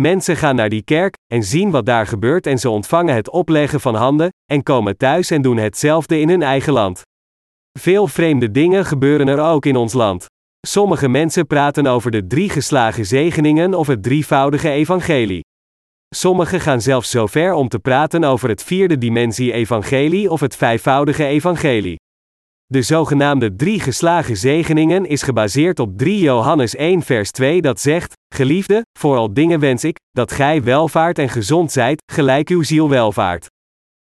Mensen 0.00 0.36
gaan 0.36 0.56
naar 0.56 0.68
die 0.68 0.82
kerk 0.82 1.14
en 1.26 1.42
zien 1.42 1.70
wat 1.70 1.86
daar 1.86 2.06
gebeurt 2.06 2.46
en 2.46 2.58
ze 2.58 2.70
ontvangen 2.70 3.14
het 3.14 3.30
opleggen 3.30 3.80
van 3.80 3.94
handen 3.94 4.28
en 4.50 4.62
komen 4.62 4.96
thuis 4.96 5.30
en 5.30 5.42
doen 5.42 5.56
hetzelfde 5.56 6.20
in 6.20 6.28
hun 6.28 6.42
eigen 6.42 6.72
land. 6.72 7.02
Veel 7.78 8.06
vreemde 8.06 8.50
dingen 8.50 8.84
gebeuren 8.84 9.28
er 9.28 9.40
ook 9.40 9.66
in 9.66 9.76
ons 9.76 9.92
land. 9.92 10.26
Sommige 10.66 11.08
mensen 11.08 11.46
praten 11.46 11.86
over 11.86 12.10
de 12.10 12.26
drie 12.26 12.48
geslagen 12.48 13.06
zegeningen 13.06 13.74
of 13.74 13.86
het 13.86 14.02
drievoudige 14.02 14.70
evangelie. 14.70 15.40
Sommigen 16.14 16.60
gaan 16.60 16.80
zelfs 16.80 17.10
zo 17.10 17.26
ver 17.26 17.52
om 17.52 17.68
te 17.68 17.78
praten 17.78 18.24
over 18.24 18.48
het 18.48 18.62
vierde 18.62 18.98
dimensie 18.98 19.52
evangelie 19.52 20.30
of 20.30 20.40
het 20.40 20.56
vijfvoudige 20.56 21.24
evangelie. 21.24 21.96
De 22.66 22.82
zogenaamde 22.82 23.56
drie 23.56 23.80
geslagen 23.80 24.36
zegeningen 24.36 25.06
is 25.06 25.22
gebaseerd 25.22 25.78
op 25.78 25.98
3 25.98 26.20
Johannes 26.20 26.74
1 26.76 27.02
vers 27.02 27.30
2 27.30 27.62
dat 27.62 27.80
zegt, 27.80 28.12
Geliefde, 28.34 28.82
vooral 28.98 29.34
dingen 29.34 29.60
wens 29.60 29.84
ik, 29.84 29.96
dat 30.10 30.32
gij 30.32 30.62
welvaart 30.62 31.18
en 31.18 31.28
gezond 31.28 31.72
zijt, 31.72 32.02
gelijk 32.12 32.48
uw 32.48 32.62
ziel 32.62 32.88
welvaart. 32.88 33.46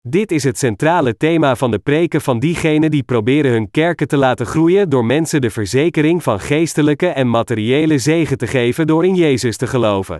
Dit 0.10 0.32
is 0.32 0.44
het 0.44 0.58
centrale 0.58 1.18
thema 1.18 1.56
van 1.56 1.72
de 1.72 1.80
preken 1.80 2.22
van 2.22 2.40
diegenen 2.40 2.92
die 2.92 3.04
proberen 3.04 3.52
hun 3.52 3.72
kerken 3.72 4.08
te 4.08 4.18
laten 4.18 4.46
groeien 4.46 4.90
door 4.90 5.06
mensen 5.06 5.42
de 5.42 5.50
verzekering 5.50 6.24
van 6.24 6.40
geestelijke 6.40 7.08
en 7.08 7.30
materiële 7.30 7.98
zegen 7.98 8.38
te 8.38 8.48
geven 8.48 8.88
door 8.88 9.06
in 9.06 9.16
Jezus 9.16 9.58
te 9.58 9.68
geloven. 9.68 10.18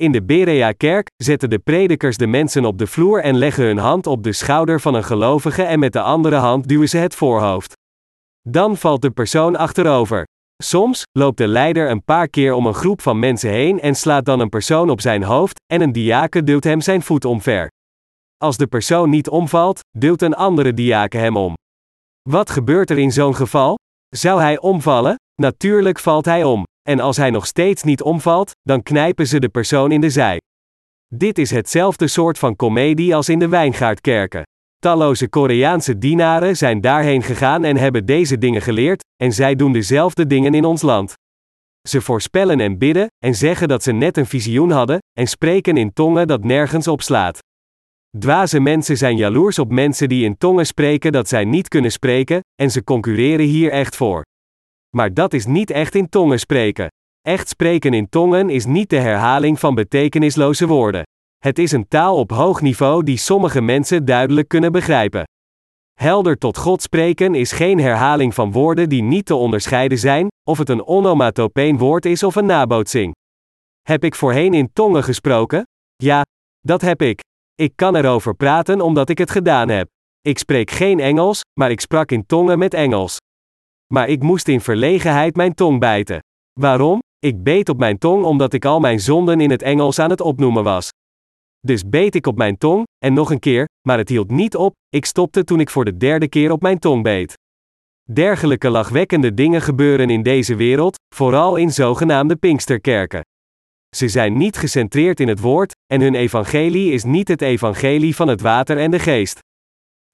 In 0.00 0.12
de 0.12 0.22
Berea-kerk 0.22 1.10
zetten 1.16 1.50
de 1.50 1.58
predikers 1.58 2.16
de 2.16 2.26
mensen 2.26 2.64
op 2.64 2.78
de 2.78 2.86
vloer 2.86 3.22
en 3.22 3.36
leggen 3.36 3.64
hun 3.64 3.78
hand 3.78 4.06
op 4.06 4.22
de 4.22 4.32
schouder 4.32 4.80
van 4.80 4.94
een 4.94 5.04
gelovige 5.04 5.62
en 5.62 5.78
met 5.78 5.92
de 5.92 6.00
andere 6.00 6.36
hand 6.36 6.68
duwen 6.68 6.88
ze 6.88 6.98
het 6.98 7.14
voorhoofd. 7.14 7.72
Dan 8.48 8.76
valt 8.76 9.02
de 9.02 9.10
persoon 9.10 9.56
achterover. 9.56 10.26
Soms 10.62 11.02
loopt 11.12 11.38
de 11.38 11.46
leider 11.46 11.90
een 11.90 12.04
paar 12.04 12.28
keer 12.28 12.52
om 12.52 12.66
een 12.66 12.74
groep 12.74 13.00
van 13.00 13.18
mensen 13.18 13.50
heen 13.50 13.80
en 13.80 13.94
slaat 13.94 14.24
dan 14.24 14.40
een 14.40 14.48
persoon 14.48 14.90
op 14.90 15.00
zijn 15.00 15.22
hoofd, 15.22 15.60
en 15.72 15.80
een 15.80 15.92
diaken 15.92 16.44
duwt 16.44 16.64
hem 16.64 16.80
zijn 16.80 17.02
voet 17.02 17.24
omver. 17.24 17.68
Als 18.42 18.56
de 18.56 18.66
persoon 18.66 19.10
niet 19.10 19.28
omvalt, 19.28 19.80
duwt 19.98 20.22
een 20.22 20.34
andere 20.34 20.74
diaken 20.74 21.20
hem 21.20 21.36
om. 21.36 21.54
Wat 22.28 22.50
gebeurt 22.50 22.90
er 22.90 22.98
in 22.98 23.12
zo'n 23.12 23.34
geval? 23.34 23.74
Zou 24.08 24.40
hij 24.40 24.60
omvallen? 24.60 25.14
Natuurlijk 25.42 25.98
valt 25.98 26.24
hij 26.24 26.44
om. 26.44 26.64
En 26.88 27.00
als 27.00 27.16
hij 27.16 27.30
nog 27.30 27.46
steeds 27.46 27.82
niet 27.82 28.02
omvalt, 28.02 28.50
dan 28.62 28.82
knijpen 28.82 29.26
ze 29.26 29.40
de 29.40 29.48
persoon 29.48 29.92
in 29.92 30.00
de 30.00 30.10
zij. 30.10 30.40
Dit 31.14 31.38
is 31.38 31.50
hetzelfde 31.50 32.06
soort 32.06 32.38
van 32.38 32.56
komedie 32.56 33.14
als 33.14 33.28
in 33.28 33.38
de 33.38 33.48
wijngaardkerken. 33.48 34.42
Talloze 34.78 35.28
Koreaanse 35.28 35.98
dienaren 35.98 36.56
zijn 36.56 36.80
daarheen 36.80 37.22
gegaan 37.22 37.64
en 37.64 37.76
hebben 37.76 38.06
deze 38.06 38.38
dingen 38.38 38.62
geleerd, 38.62 39.02
en 39.22 39.32
zij 39.32 39.54
doen 39.54 39.72
dezelfde 39.72 40.26
dingen 40.26 40.54
in 40.54 40.64
ons 40.64 40.82
land. 40.82 41.12
Ze 41.88 42.00
voorspellen 42.00 42.60
en 42.60 42.78
bidden, 42.78 43.06
en 43.24 43.34
zeggen 43.34 43.68
dat 43.68 43.82
ze 43.82 43.92
net 43.92 44.16
een 44.16 44.26
visioen 44.26 44.70
hadden, 44.70 44.98
en 45.18 45.26
spreken 45.26 45.76
in 45.76 45.92
tongen 45.92 46.26
dat 46.26 46.44
nergens 46.44 46.88
op 46.88 47.02
slaat. 47.02 47.38
Dwaze 48.18 48.60
mensen 48.60 48.96
zijn 48.96 49.16
jaloers 49.16 49.58
op 49.58 49.70
mensen 49.70 50.08
die 50.08 50.24
in 50.24 50.38
tongen 50.38 50.66
spreken 50.66 51.12
dat 51.12 51.28
zij 51.28 51.44
niet 51.44 51.68
kunnen 51.68 51.92
spreken, 51.92 52.40
en 52.54 52.70
ze 52.70 52.84
concurreren 52.84 53.46
hier 53.46 53.70
echt 53.70 53.96
voor. 53.96 54.22
Maar 54.96 55.14
dat 55.14 55.32
is 55.32 55.46
niet 55.46 55.70
echt 55.70 55.94
in 55.94 56.08
tongen 56.08 56.38
spreken. 56.38 56.88
Echt 57.20 57.48
spreken 57.48 57.94
in 57.94 58.08
tongen 58.08 58.50
is 58.50 58.66
niet 58.66 58.90
de 58.90 58.98
herhaling 58.98 59.58
van 59.58 59.74
betekenisloze 59.74 60.66
woorden. 60.66 61.02
Het 61.38 61.58
is 61.58 61.72
een 61.72 61.88
taal 61.88 62.16
op 62.16 62.30
hoog 62.30 62.60
niveau 62.60 63.02
die 63.02 63.16
sommige 63.16 63.60
mensen 63.60 64.04
duidelijk 64.04 64.48
kunnen 64.48 64.72
begrijpen. 64.72 65.24
Helder 65.92 66.38
tot 66.38 66.56
God 66.56 66.82
spreken 66.82 67.34
is 67.34 67.52
geen 67.52 67.78
herhaling 67.80 68.34
van 68.34 68.52
woorden 68.52 68.88
die 68.88 69.02
niet 69.02 69.26
te 69.26 69.34
onderscheiden 69.34 69.98
zijn, 69.98 70.28
of 70.50 70.58
het 70.58 70.68
een 70.68 70.86
onomatopeen 70.86 71.78
woord 71.78 72.04
is 72.04 72.22
of 72.22 72.36
een 72.36 72.46
nabootsing. 72.46 73.12
Heb 73.82 74.04
ik 74.04 74.14
voorheen 74.14 74.54
in 74.54 74.72
tongen 74.72 75.04
gesproken? 75.04 75.62
Ja, 75.96 76.22
dat 76.60 76.80
heb 76.80 77.02
ik. 77.02 77.21
Ik 77.62 77.72
kan 77.76 77.96
erover 77.96 78.34
praten 78.34 78.80
omdat 78.80 79.08
ik 79.08 79.18
het 79.18 79.30
gedaan 79.30 79.68
heb. 79.68 79.88
Ik 80.20 80.38
spreek 80.38 80.70
geen 80.70 81.00
Engels, 81.00 81.40
maar 81.60 81.70
ik 81.70 81.80
sprak 81.80 82.10
in 82.10 82.26
tongen 82.26 82.58
met 82.58 82.74
Engels. 82.74 83.16
Maar 83.94 84.08
ik 84.08 84.22
moest 84.22 84.48
in 84.48 84.60
verlegenheid 84.60 85.36
mijn 85.36 85.54
tong 85.54 85.78
bijten. 85.78 86.18
Waarom? 86.60 86.98
Ik 87.18 87.42
beet 87.42 87.68
op 87.68 87.78
mijn 87.78 87.98
tong 87.98 88.24
omdat 88.24 88.52
ik 88.52 88.64
al 88.64 88.80
mijn 88.80 89.00
zonden 89.00 89.40
in 89.40 89.50
het 89.50 89.62
Engels 89.62 89.98
aan 89.98 90.10
het 90.10 90.20
opnoemen 90.20 90.64
was. 90.64 90.88
Dus 91.60 91.88
beet 91.88 92.14
ik 92.14 92.26
op 92.26 92.36
mijn 92.36 92.58
tong, 92.58 92.84
en 93.04 93.12
nog 93.12 93.30
een 93.30 93.38
keer, 93.38 93.68
maar 93.88 93.98
het 93.98 94.08
hield 94.08 94.30
niet 94.30 94.56
op, 94.56 94.72
ik 94.88 95.04
stopte 95.04 95.44
toen 95.44 95.60
ik 95.60 95.70
voor 95.70 95.84
de 95.84 95.96
derde 95.96 96.28
keer 96.28 96.50
op 96.52 96.62
mijn 96.62 96.78
tong 96.78 97.02
beet. 97.02 97.34
Dergelijke 98.12 98.70
lachwekkende 98.70 99.34
dingen 99.34 99.62
gebeuren 99.62 100.10
in 100.10 100.22
deze 100.22 100.54
wereld, 100.54 100.96
vooral 101.14 101.56
in 101.56 101.70
zogenaamde 101.70 102.36
Pinksterkerken. 102.36 103.22
Ze 103.96 104.08
zijn 104.08 104.36
niet 104.36 104.56
gecentreerd 104.56 105.20
in 105.20 105.28
het 105.28 105.40
woord, 105.40 105.72
en 105.92 106.00
hun 106.00 106.14
evangelie 106.14 106.92
is 106.92 107.04
niet 107.04 107.28
het 107.28 107.42
evangelie 107.42 108.16
van 108.16 108.28
het 108.28 108.40
water 108.40 108.78
en 108.78 108.90
de 108.90 108.98
geest. 108.98 109.38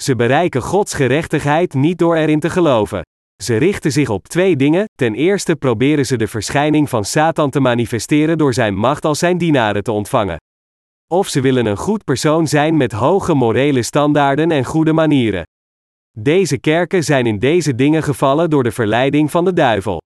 Ze 0.02 0.16
bereiken 0.16 0.62
Gods 0.62 0.94
gerechtigheid 0.94 1.74
niet 1.74 1.98
door 1.98 2.16
erin 2.16 2.40
te 2.40 2.50
geloven. 2.50 3.02
Ze 3.42 3.56
richten 3.56 3.92
zich 3.92 4.08
op 4.08 4.28
twee 4.28 4.56
dingen. 4.56 4.84
Ten 4.94 5.14
eerste 5.14 5.56
proberen 5.56 6.06
ze 6.06 6.16
de 6.16 6.26
verschijning 6.26 6.88
van 6.88 7.04
Satan 7.04 7.50
te 7.50 7.60
manifesteren 7.60 8.38
door 8.38 8.54
zijn 8.54 8.74
macht 8.74 9.04
als 9.04 9.18
zijn 9.18 9.38
dienaren 9.38 9.82
te 9.82 9.92
ontvangen. 9.92 10.36
Of 11.12 11.28
ze 11.28 11.40
willen 11.40 11.66
een 11.66 11.76
goed 11.76 12.04
persoon 12.04 12.46
zijn 12.46 12.76
met 12.76 12.92
hoge 12.92 13.34
morele 13.34 13.82
standaarden 13.82 14.50
en 14.50 14.64
goede 14.64 14.92
manieren. 14.92 15.42
Deze 16.18 16.58
kerken 16.58 17.04
zijn 17.04 17.26
in 17.26 17.38
deze 17.38 17.74
dingen 17.74 18.02
gevallen 18.02 18.50
door 18.50 18.62
de 18.62 18.72
verleiding 18.72 19.30
van 19.30 19.44
de 19.44 19.52
duivel. 19.52 20.00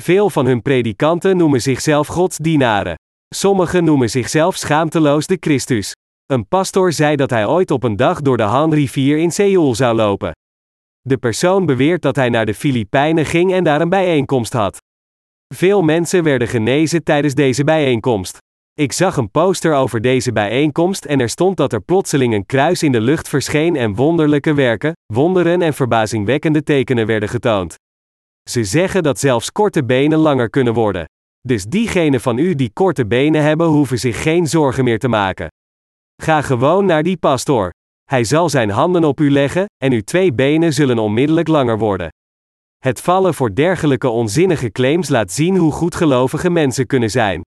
Veel 0.00 0.30
van 0.30 0.46
hun 0.46 0.62
predikanten 0.62 1.36
noemen 1.36 1.60
zichzelf 1.60 2.06
Gods 2.06 2.36
dienaren. 2.36 2.94
Sommigen 3.34 3.84
noemen 3.84 4.10
zichzelf 4.10 4.56
schaamteloos 4.56 5.26
de 5.26 5.36
Christus. 5.40 5.92
Een 6.26 6.48
pastor 6.48 6.92
zei 6.92 7.16
dat 7.16 7.30
hij 7.30 7.46
ooit 7.46 7.70
op 7.70 7.82
een 7.82 7.96
dag 7.96 8.20
door 8.20 8.36
de 8.36 8.42
Han-rivier 8.42 9.18
in 9.18 9.30
Seoul 9.30 9.74
zou 9.74 9.96
lopen. 9.96 10.32
De 11.00 11.16
persoon 11.16 11.66
beweert 11.66 12.02
dat 12.02 12.16
hij 12.16 12.28
naar 12.28 12.46
de 12.46 12.54
Filipijnen 12.54 13.26
ging 13.26 13.52
en 13.52 13.64
daar 13.64 13.80
een 13.80 13.88
bijeenkomst 13.88 14.52
had. 14.52 14.76
Veel 15.54 15.82
mensen 15.82 16.22
werden 16.22 16.48
genezen 16.48 17.02
tijdens 17.02 17.34
deze 17.34 17.64
bijeenkomst. 17.64 18.38
Ik 18.74 18.92
zag 18.92 19.16
een 19.16 19.30
poster 19.30 19.74
over 19.74 20.00
deze 20.00 20.32
bijeenkomst 20.32 21.04
en 21.04 21.20
er 21.20 21.28
stond 21.28 21.56
dat 21.56 21.72
er 21.72 21.80
plotseling 21.82 22.34
een 22.34 22.46
kruis 22.46 22.82
in 22.82 22.92
de 22.92 23.00
lucht 23.00 23.28
verscheen 23.28 23.76
en 23.76 23.94
wonderlijke 23.94 24.54
werken, 24.54 24.92
wonderen 25.12 25.62
en 25.62 25.74
verbazingwekkende 25.74 26.62
tekenen 26.62 27.06
werden 27.06 27.28
getoond. 27.28 27.74
Ze 28.50 28.64
zeggen 28.64 29.02
dat 29.02 29.18
zelfs 29.18 29.52
korte 29.52 29.84
benen 29.84 30.18
langer 30.18 30.50
kunnen 30.50 30.74
worden. 30.74 31.06
Dus 31.48 31.64
diegenen 31.64 32.20
van 32.20 32.38
u 32.38 32.54
die 32.54 32.70
korte 32.72 33.06
benen 33.06 33.42
hebben, 33.42 33.66
hoeven 33.66 33.98
zich 33.98 34.22
geen 34.22 34.46
zorgen 34.46 34.84
meer 34.84 34.98
te 34.98 35.08
maken. 35.08 35.48
Ga 36.22 36.42
gewoon 36.42 36.84
naar 36.84 37.02
die 37.02 37.16
pastoor. 37.16 37.70
Hij 38.04 38.24
zal 38.24 38.48
zijn 38.48 38.70
handen 38.70 39.04
op 39.04 39.20
u 39.20 39.30
leggen, 39.30 39.64
en 39.82 39.92
uw 39.92 40.00
twee 40.00 40.32
benen 40.32 40.72
zullen 40.72 40.98
onmiddellijk 40.98 41.48
langer 41.48 41.78
worden. 41.78 42.08
Het 42.78 43.00
vallen 43.00 43.34
voor 43.34 43.54
dergelijke 43.54 44.08
onzinnige 44.08 44.72
claims 44.72 45.08
laat 45.08 45.32
zien 45.32 45.56
hoe 45.56 45.72
goedgelovige 45.72 46.50
mensen 46.50 46.86
kunnen 46.86 47.10
zijn. 47.10 47.40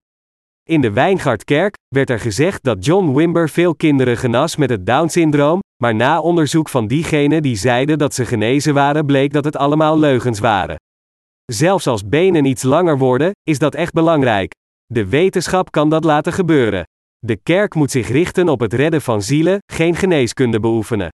In 0.68 0.80
de 0.80 0.92
Wijngaardkerk 0.92 1.74
werd 1.94 2.10
er 2.10 2.20
gezegd 2.20 2.62
dat 2.62 2.84
John 2.84 3.14
Wimber 3.14 3.48
veel 3.48 3.74
kinderen 3.74 4.16
genas 4.16 4.56
met 4.56 4.70
het 4.70 4.86
Down-syndroom, 4.86 5.60
maar 5.82 5.94
na 5.94 6.20
onderzoek 6.20 6.68
van 6.68 6.86
diegenen 6.86 7.42
die 7.42 7.56
zeiden 7.56 7.98
dat 7.98 8.14
ze 8.14 8.24
genezen 8.24 8.74
waren, 8.74 9.06
bleek 9.06 9.32
dat 9.32 9.44
het 9.44 9.56
allemaal 9.56 9.98
leugens 9.98 10.38
waren. 10.38 10.76
Zelfs 11.52 11.86
als 11.86 12.08
benen 12.08 12.44
iets 12.44 12.62
langer 12.62 12.98
worden, 12.98 13.30
is 13.42 13.58
dat 13.58 13.74
echt 13.74 13.92
belangrijk. 13.92 14.52
De 14.86 15.06
wetenschap 15.06 15.70
kan 15.70 15.90
dat 15.90 16.04
laten 16.04 16.32
gebeuren. 16.32 16.84
De 17.18 17.36
kerk 17.36 17.74
moet 17.74 17.90
zich 17.90 18.08
richten 18.08 18.48
op 18.48 18.60
het 18.60 18.72
redden 18.72 19.02
van 19.02 19.22
zielen, 19.22 19.58
geen 19.72 19.94
geneeskunde 19.96 20.60
beoefenen. 20.60 21.08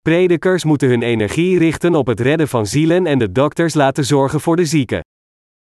Predikers 0.00 0.64
moeten 0.64 0.88
hun 0.88 1.02
energie 1.02 1.58
richten 1.58 1.94
op 1.94 2.06
het 2.06 2.20
redden 2.20 2.48
van 2.48 2.66
zielen 2.66 3.06
en 3.06 3.18
de 3.18 3.32
dokters 3.32 3.74
laten 3.74 4.04
zorgen 4.04 4.40
voor 4.40 4.56
de 4.56 4.64
zieken. 4.64 5.00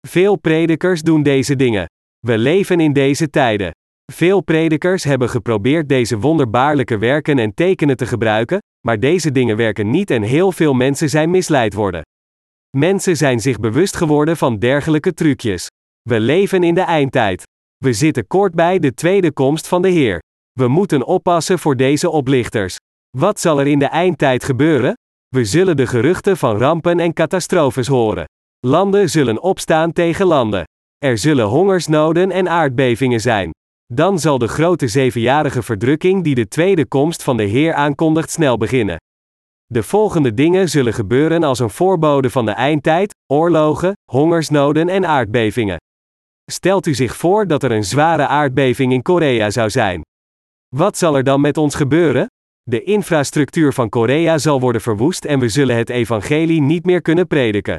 Veel 0.06 0.36
predikers 0.36 1.02
doen 1.02 1.22
deze 1.22 1.56
dingen. 1.56 1.86
We 2.26 2.38
leven 2.38 2.80
in 2.80 2.92
deze 2.92 3.30
tijden. 3.30 3.70
Veel 4.12 4.40
predikers 4.40 5.04
hebben 5.04 5.28
geprobeerd 5.28 5.88
deze 5.88 6.18
wonderbaarlijke 6.18 6.98
werken 6.98 7.38
en 7.38 7.54
tekenen 7.54 7.96
te 7.96 8.06
gebruiken, 8.06 8.58
maar 8.86 9.00
deze 9.00 9.32
dingen 9.32 9.56
werken 9.56 9.90
niet 9.90 10.10
en 10.10 10.22
heel 10.22 10.52
veel 10.52 10.74
mensen 10.74 11.08
zijn 11.08 11.30
misleid 11.30 11.74
worden. 11.74 12.02
Mensen 12.76 13.16
zijn 13.16 13.40
zich 13.40 13.60
bewust 13.60 13.96
geworden 13.96 14.36
van 14.36 14.58
dergelijke 14.58 15.14
trucjes. 15.14 15.66
We 16.08 16.20
leven 16.20 16.62
in 16.62 16.74
de 16.74 16.80
eindtijd. 16.80 17.42
We 17.76 17.92
zitten 17.92 18.26
kort 18.26 18.54
bij 18.54 18.78
de 18.78 18.94
tweede 18.94 19.32
komst 19.32 19.68
van 19.68 19.82
de 19.82 19.88
Heer. 19.88 20.20
We 20.52 20.68
moeten 20.68 21.06
oppassen 21.06 21.58
voor 21.58 21.76
deze 21.76 22.10
oplichters. 22.10 22.76
Wat 23.16 23.40
zal 23.40 23.60
er 23.60 23.66
in 23.66 23.78
de 23.78 23.86
eindtijd 23.86 24.44
gebeuren? 24.44 24.94
We 25.28 25.44
zullen 25.44 25.76
de 25.76 25.86
geruchten 25.86 26.36
van 26.36 26.56
rampen 26.56 27.00
en 27.00 27.12
catastrofes 27.12 27.86
horen. 27.86 28.24
Landen 28.66 29.10
zullen 29.10 29.42
opstaan 29.42 29.92
tegen 29.92 30.26
landen. 30.26 30.64
Er 30.98 31.18
zullen 31.18 31.46
hongersnoden 31.46 32.30
en 32.30 32.48
aardbevingen 32.48 33.20
zijn. 33.20 33.50
Dan 33.92 34.18
zal 34.18 34.38
de 34.38 34.48
grote 34.48 34.88
zevenjarige 34.88 35.62
verdrukking 35.62 36.24
die 36.24 36.34
de 36.34 36.48
tweede 36.48 36.86
komst 36.86 37.22
van 37.22 37.36
de 37.36 37.44
Heer 37.44 37.74
aankondigt 37.74 38.30
snel 38.30 38.56
beginnen. 38.56 38.96
De 39.72 39.82
volgende 39.82 40.34
dingen 40.34 40.68
zullen 40.68 40.92
gebeuren 40.92 41.42
als 41.42 41.58
een 41.58 41.70
voorbode 41.70 42.30
van 42.30 42.44
de 42.44 42.50
eindtijd: 42.50 43.14
oorlogen, 43.26 43.92
hongersnoden 44.10 44.88
en 44.88 45.06
aardbevingen. 45.06 45.76
Stelt 46.50 46.86
u 46.86 46.94
zich 46.94 47.16
voor 47.16 47.46
dat 47.46 47.62
er 47.62 47.70
een 47.70 47.84
zware 47.84 48.26
aardbeving 48.26 48.92
in 48.92 49.02
Korea 49.02 49.50
zou 49.50 49.70
zijn. 49.70 50.00
Wat 50.76 50.98
zal 50.98 51.16
er 51.16 51.24
dan 51.24 51.40
met 51.40 51.56
ons 51.56 51.74
gebeuren? 51.74 52.26
De 52.62 52.82
infrastructuur 52.82 53.72
van 53.72 53.88
Korea 53.88 54.38
zal 54.38 54.60
worden 54.60 54.80
verwoest 54.80 55.24
en 55.24 55.38
we 55.38 55.48
zullen 55.48 55.76
het 55.76 55.90
evangelie 55.90 56.60
niet 56.60 56.84
meer 56.84 57.02
kunnen 57.02 57.26
prediken. 57.26 57.78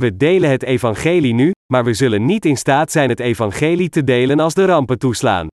We 0.00 0.16
delen 0.16 0.50
het 0.50 0.62
evangelie 0.62 1.34
nu, 1.34 1.50
maar 1.72 1.84
we 1.84 1.94
zullen 1.94 2.24
niet 2.24 2.44
in 2.44 2.56
staat 2.56 2.92
zijn 2.92 3.08
het 3.08 3.20
evangelie 3.20 3.88
te 3.88 4.04
delen 4.04 4.40
als 4.40 4.54
de 4.54 4.64
rampen 4.64 4.98
toeslaan. 4.98 5.46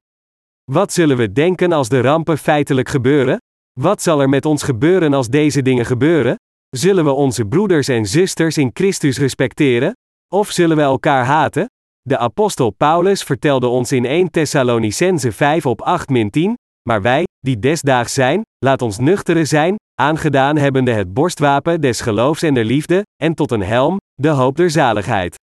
Wat 0.72 0.94
zullen 0.94 1.18
we 1.18 1.32
denken 1.32 1.72
als 1.72 1.90
de 1.90 2.02
rampen 2.02 2.38
feitelijk 2.38 2.90
gebeuren? 2.90 3.38
Wat 3.80 4.02
zal 4.02 4.22
er 4.22 4.30
met 4.30 4.46
ons 4.46 4.64
gebeuren 4.64 5.14
als 5.14 5.28
deze 5.28 5.62
dingen 5.62 5.86
gebeuren? 5.86 6.36
Zullen 6.70 7.04
we 7.04 7.12
onze 7.12 7.46
broeders 7.46 7.88
en 7.88 8.06
zusters 8.06 8.58
in 8.58 8.70
Christus 8.74 9.18
respecteren? 9.18 9.92
Of 10.34 10.52
zullen 10.52 10.78
we 10.78 10.82
elkaar 10.82 11.26
haten? 11.26 11.66
De 12.02 12.18
apostel 12.18 12.70
Paulus 12.70 13.24
vertelde 13.24 13.68
ons 13.68 13.92
in 13.92 14.06
1 14.06 14.32
Thessalonicense 14.32 15.32
5 15.32 15.66
op 15.66 15.82
8 15.82 16.10
min 16.10 16.30
10, 16.30 16.54
maar 16.90 17.02
wij, 17.02 17.24
die 17.40 17.60
desdaags 17.60 18.14
zijn, 18.14 18.42
laat 18.66 18.82
ons 18.82 19.00
nuchteren 19.00 19.48
zijn, 19.48 19.76
aangedaan 20.02 20.58
hebbende 20.58 20.92
het 20.92 21.14
borstwapen 21.14 21.82
des 21.82 22.02
geloofs 22.02 22.42
en 22.42 22.54
der 22.54 22.66
liefde, 22.66 23.02
en 23.24 23.34
tot 23.34 23.52
een 23.52 23.64
helm, 23.64 23.98
de 24.14 24.30
hoop 24.30 24.56
der 24.56 24.70
zaligheid. 24.70 25.36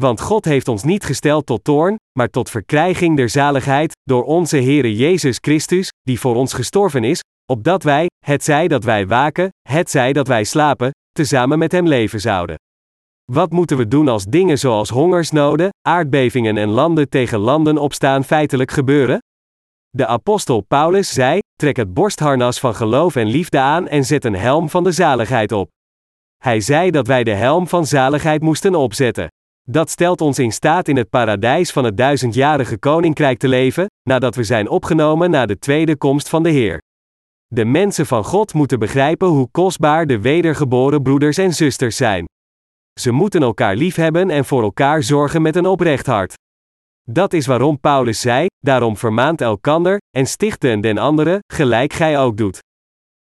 Want 0.00 0.20
God 0.20 0.44
heeft 0.44 0.68
ons 0.68 0.82
niet 0.82 1.04
gesteld 1.04 1.46
tot 1.46 1.64
toorn, 1.64 1.96
maar 2.18 2.28
tot 2.28 2.50
verkrijging 2.50 3.16
der 3.16 3.28
zaligheid, 3.28 3.96
door 4.02 4.24
onze 4.24 4.56
Heere 4.56 4.96
Jezus 4.96 5.38
Christus, 5.40 5.88
die 6.02 6.20
voor 6.20 6.34
ons 6.34 6.52
gestorven 6.52 7.04
is, 7.04 7.20
opdat 7.52 7.82
wij, 7.82 8.06
het 8.24 8.44
zij 8.44 8.68
dat 8.68 8.84
wij 8.84 9.06
waken, 9.06 9.48
het 9.68 9.90
zij 9.90 10.12
dat 10.12 10.26
wij 10.26 10.44
slapen, 10.44 10.90
tezamen 11.12 11.58
met 11.58 11.72
hem 11.72 11.86
leven 11.86 12.20
zouden. 12.20 12.56
Wat 13.32 13.50
moeten 13.50 13.76
we 13.76 13.88
doen 13.88 14.08
als 14.08 14.24
dingen 14.24 14.58
zoals 14.58 14.88
hongersnoden, 14.88 15.68
aardbevingen 15.88 16.56
en 16.56 16.68
landen 16.68 17.08
tegen 17.08 17.38
landen 17.38 17.78
opstaan 17.78 18.24
feitelijk 18.24 18.70
gebeuren? 18.70 19.18
De 19.90 20.06
apostel 20.06 20.60
Paulus 20.60 21.12
zei: 21.12 21.38
trek 21.52 21.76
het 21.76 21.94
borstharnas 21.94 22.60
van 22.60 22.74
geloof 22.74 23.16
en 23.16 23.26
liefde 23.26 23.58
aan 23.58 23.88
en 23.88 24.04
zet 24.04 24.24
een 24.24 24.36
helm 24.36 24.70
van 24.70 24.84
de 24.84 24.92
zaligheid 24.92 25.52
op. 25.52 25.68
Hij 26.36 26.60
zei 26.60 26.90
dat 26.90 27.06
wij 27.06 27.24
de 27.24 27.34
helm 27.34 27.68
van 27.68 27.86
zaligheid 27.86 28.42
moesten 28.42 28.74
opzetten. 28.74 29.28
Dat 29.68 29.90
stelt 29.90 30.20
ons 30.20 30.38
in 30.38 30.52
staat 30.52 30.88
in 30.88 30.96
het 30.96 31.10
paradijs 31.10 31.72
van 31.72 31.84
het 31.84 31.96
duizendjarige 31.96 32.78
koninkrijk 32.78 33.38
te 33.38 33.48
leven, 33.48 33.86
nadat 34.08 34.34
we 34.34 34.44
zijn 34.44 34.68
opgenomen 34.68 35.30
na 35.30 35.46
de 35.46 35.58
tweede 35.58 35.96
komst 35.96 36.28
van 36.28 36.42
de 36.42 36.50
Heer. 36.50 36.82
De 37.46 37.64
mensen 37.64 38.06
van 38.06 38.24
God 38.24 38.54
moeten 38.54 38.78
begrijpen 38.78 39.28
hoe 39.28 39.48
kostbaar 39.50 40.06
de 40.06 40.20
wedergeboren 40.20 41.02
broeders 41.02 41.38
en 41.38 41.54
zusters 41.54 41.96
zijn. 41.96 42.24
Ze 43.00 43.10
moeten 43.10 43.42
elkaar 43.42 43.76
liefhebben 43.76 44.30
en 44.30 44.44
voor 44.44 44.62
elkaar 44.62 45.02
zorgen 45.02 45.42
met 45.42 45.56
een 45.56 45.66
oprecht 45.66 46.06
hart. 46.06 46.34
Dat 47.02 47.32
is 47.32 47.46
waarom 47.46 47.80
Paulus 47.80 48.20
zei: 48.20 48.46
daarom 48.58 48.96
vermaant 48.96 49.40
elkander 49.40 49.98
en 50.16 50.26
stichten 50.26 50.80
den 50.80 50.98
anderen, 50.98 51.38
gelijk 51.52 51.92
gij 51.92 52.18
ook 52.18 52.36
doet. 52.36 52.58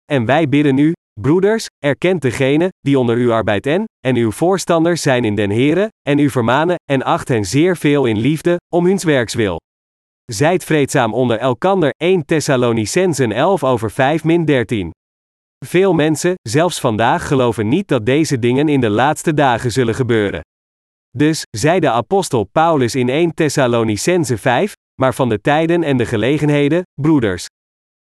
En 0.05 0.25
wij 0.25 0.49
bidden 0.49 0.79
u, 0.79 0.93
broeders, 1.21 1.67
erkent 1.79 2.23
degene 2.23 2.69
die 2.81 2.99
onder 2.99 3.17
u 3.17 3.31
arbeidt 3.31 3.67
en, 3.67 3.85
en 4.07 4.17
uw 4.17 4.31
voorstanders 4.31 5.03
zijn 5.03 5.25
in 5.25 5.35
den 5.35 5.51
Here, 5.51 5.89
en 6.09 6.19
u 6.19 6.31
vermanen, 6.31 6.77
en 6.91 7.03
acht 7.03 7.29
hen 7.29 7.45
zeer 7.45 7.77
veel 7.77 8.05
in 8.05 8.19
liefde, 8.19 8.57
om 8.75 8.87
huns 8.87 9.05
werks 9.05 9.35
wil. 9.35 9.61
Zijt 10.33 10.65
vreedzaam 10.65 11.15
onder 11.15 11.39
elkander, 11.39 11.91
1 11.97 12.25
Thessalonicensen 12.25 13.33
11 13.33 13.65
over 13.65 13.91
5 13.91 14.25
min 14.25 14.45
13. 14.45 14.91
Veel 15.65 15.93
mensen, 15.93 16.35
zelfs 16.49 16.81
vandaag, 16.81 17.27
geloven 17.27 17.69
niet 17.69 17.89
dat 17.89 18.07
deze 18.07 18.39
dingen 18.39 18.69
in 18.69 18.81
de 18.81 18.91
laatste 18.91 19.35
dagen 19.35 19.73
zullen 19.73 19.95
gebeuren. 19.95 20.41
Dus, 21.17 21.43
zei 21.51 21.81
de 21.81 21.91
apostel 21.91 22.45
Paulus 22.45 22.95
in 22.95 23.09
1 23.09 23.35
Thessalonicense 23.35 24.39
5, 24.39 24.73
maar 25.01 25.15
van 25.15 25.29
de 25.29 25.41
tijden 25.41 25.83
en 25.83 25.97
de 25.97 26.07
gelegenheden, 26.07 26.83
broeders. 27.01 27.47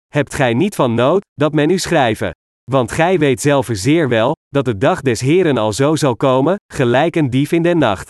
Hebt 0.08 0.34
gij 0.34 0.54
niet 0.54 0.76
van 0.76 0.94
nood, 0.94 1.22
dat 1.34 1.54
men 1.54 1.70
u 1.70 1.78
schrijven? 1.78 2.32
Want 2.72 2.92
gij 2.92 3.20
weet 3.20 3.42
zelf 3.42 3.70
zeer 3.72 4.10
wel, 4.10 4.36
dat 4.48 4.66
de 4.66 4.78
dag 4.78 5.02
des 5.02 5.22
Heren 5.22 5.58
al 5.58 5.74
zo 5.74 5.96
zal 5.96 6.16
komen, 6.16 6.56
gelijk 6.74 7.16
een 7.16 7.30
dief 7.30 7.52
in 7.52 7.62
den 7.62 7.78
nacht. 7.78 8.10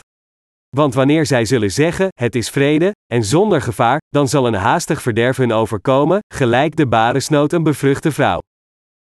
Want 0.76 0.94
wanneer 0.94 1.26
zij 1.26 1.46
zullen 1.46 1.72
zeggen, 1.72 2.08
het 2.10 2.36
is 2.36 2.50
vrede, 2.50 2.92
en 3.06 3.24
zonder 3.24 3.62
gevaar, 3.62 3.98
dan 4.08 4.28
zal 4.28 4.48
een 4.48 4.54
haastig 4.54 5.02
verderf 5.02 5.38
hun 5.38 5.52
overkomen, 5.52 6.20
gelijk 6.34 6.76
de 6.76 6.88
baresnood 6.88 7.54
een 7.54 7.64
bevruchte 7.64 8.12
vrouw. 8.12 8.40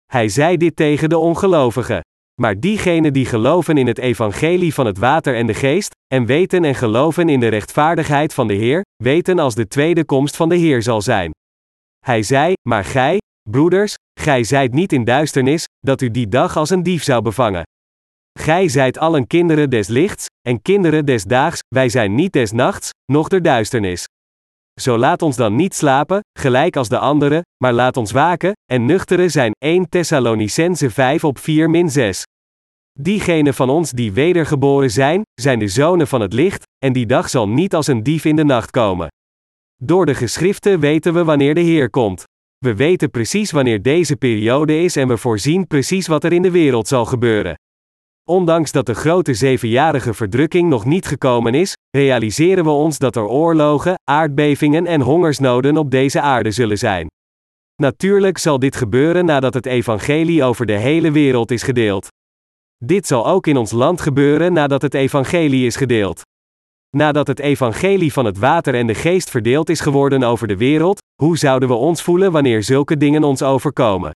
Hij 0.06 0.30
zei 0.30 0.58
dit 0.58 0.76
tegen 0.76 1.10
de 1.10 1.18
ongelovigen. 1.18 2.02
Maar 2.42 2.60
diegenen 2.60 3.14
die 3.14 3.26
geloven 3.26 3.78
in 3.78 3.88
het 3.88 3.98
evangelie 3.98 4.74
van 4.74 4.86
het 4.86 4.98
water 4.98 5.36
en 5.36 5.48
de 5.48 5.54
geest, 5.54 5.92
en 6.08 6.26
weten 6.26 6.64
en 6.64 6.76
geloven 6.76 7.30
in 7.30 7.40
de 7.40 7.48
rechtvaardigheid 7.48 8.34
van 8.34 8.48
de 8.48 8.54
Heer, 8.54 8.82
weten 9.04 9.40
als 9.40 9.56
de 9.56 9.68
tweede 9.68 10.06
komst 10.06 10.36
van 10.36 10.50
de 10.50 10.56
Heer 10.56 10.82
zal 10.82 11.02
zijn. 11.02 11.32
Hij 12.06 12.24
zei, 12.24 12.54
maar 12.70 12.86
gij, 12.86 13.18
broeders, 13.50 13.96
gij 14.20 14.44
zijt 14.44 14.74
niet 14.74 14.94
in 14.94 15.04
duisternis, 15.04 15.66
dat 15.80 16.02
u 16.02 16.12
die 16.12 16.28
dag 16.28 16.58
als 16.58 16.70
een 16.70 16.84
dief 16.84 17.04
zou 17.04 17.22
bevangen. 17.22 17.64
Gij 18.40 18.68
zijt 18.68 18.98
allen 18.98 19.28
kinderen 19.28 19.70
des 19.70 19.88
lichts, 19.88 20.26
en 20.42 20.62
kinderen 20.62 21.06
des 21.06 21.24
daags, 21.24 21.60
wij 21.68 21.90
zijn 21.90 22.16
niet 22.16 22.34
des 22.34 22.52
nachts, 22.52 22.90
noch 23.12 23.28
der 23.28 23.42
duisternis. 23.42 24.06
Zo 24.82 24.98
laat 24.98 25.22
ons 25.22 25.36
dan 25.36 25.56
niet 25.56 25.76
slapen, 25.76 26.20
gelijk 26.40 26.76
als 26.76 26.90
de 26.90 26.98
anderen, 26.98 27.42
maar 27.64 27.74
laat 27.74 27.98
ons 27.98 28.12
waken, 28.12 28.52
en 28.72 28.86
nuchteren 28.86 29.32
zijn 29.32 29.52
1 29.58 29.90
Thessalonicense 29.90 30.90
5 30.90 31.24
op 31.24 31.38
4 31.38 31.70
min 31.70 31.90
6. 31.90 32.24
Diegenen 33.00 33.54
van 33.54 33.70
ons 33.70 33.92
die 33.92 34.12
wedergeboren 34.12 34.92
zijn, 34.92 35.22
zijn 35.42 35.60
de 35.60 35.68
zonen 35.68 36.08
van 36.08 36.22
het 36.22 36.34
licht, 36.34 36.64
en 36.78 36.94
die 36.94 37.06
dag 37.06 37.30
zal 37.30 37.50
niet 37.50 37.76
als 37.76 37.88
een 37.88 38.04
dief 38.04 38.26
in 38.26 38.36
de 38.36 38.44
nacht 38.44 38.72
komen. 38.72 39.08
Door 39.84 40.06
de 40.06 40.16
geschriften 40.16 40.80
weten 40.80 41.14
we 41.14 41.24
wanneer 41.24 41.56
de 41.56 41.62
Heer 41.62 41.90
komt. 41.90 42.24
We 42.66 42.76
weten 42.76 43.12
precies 43.12 43.52
wanneer 43.52 43.82
deze 43.82 44.16
periode 44.16 44.84
is 44.84 44.96
en 44.96 45.08
we 45.08 45.18
voorzien 45.18 45.68
precies 45.68 46.08
wat 46.08 46.24
er 46.24 46.34
in 46.34 46.42
de 46.42 46.52
wereld 46.52 46.88
zal 46.88 47.06
gebeuren. 47.06 47.56
Ondanks 48.30 48.72
dat 48.72 48.86
de 48.86 48.94
grote 48.94 49.34
zevenjarige 49.34 50.14
verdrukking 50.14 50.70
nog 50.70 50.86
niet 50.86 51.06
gekomen 51.06 51.54
is, 51.54 51.78
realiseren 51.90 52.64
we 52.64 52.70
ons 52.70 52.98
dat 52.98 53.16
er 53.16 53.28
oorlogen, 53.28 54.00
aardbevingen 54.04 54.86
en 54.86 55.02
hongersnoden 55.02 55.78
op 55.78 55.92
deze 55.92 56.22
aarde 56.22 56.52
zullen 56.52 56.78
zijn. 56.78 57.08
Natuurlijk 57.76 58.38
zal 58.38 58.60
dit 58.60 58.76
gebeuren 58.76 59.26
nadat 59.26 59.54
het 59.54 59.66
evangelie 59.66 60.44
over 60.44 60.66
de 60.66 60.78
hele 60.78 61.12
wereld 61.12 61.52
is 61.52 61.64
gedeeld. 61.64 62.08
Dit 62.78 63.08
zal 63.08 63.28
ook 63.28 63.48
in 63.48 63.58
ons 63.58 63.72
land 63.72 64.02
gebeuren 64.02 64.54
nadat 64.54 64.82
het 64.82 64.94
evangelie 64.94 65.66
is 65.66 65.76
gedeeld. 65.76 66.22
Nadat 66.90 67.28
het 67.28 67.40
evangelie 67.40 68.14
van 68.14 68.26
het 68.26 68.38
water 68.38 68.76
en 68.76 68.88
de 68.88 68.96
geest 68.96 69.30
verdeeld 69.30 69.70
is 69.70 69.80
geworden 69.80 70.24
over 70.24 70.48
de 70.48 70.58
wereld, 70.58 71.01
hoe 71.22 71.38
zouden 71.38 71.70
we 71.70 71.76
ons 71.76 72.02
voelen 72.02 72.32
wanneer 72.32 72.64
zulke 72.64 72.98
dingen 72.98 73.24
ons 73.24 73.42
overkomen? 73.42 74.12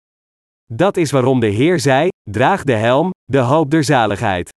Dat 0.73 0.97
is 0.97 1.11
waarom 1.11 1.39
de 1.39 1.47
Heer 1.47 1.79
zei: 1.79 2.07
draag 2.29 2.63
de 2.63 2.73
helm, 2.73 3.09
de 3.23 3.37
hoop 3.37 3.71
der 3.71 3.83
zaligheid. 3.83 4.49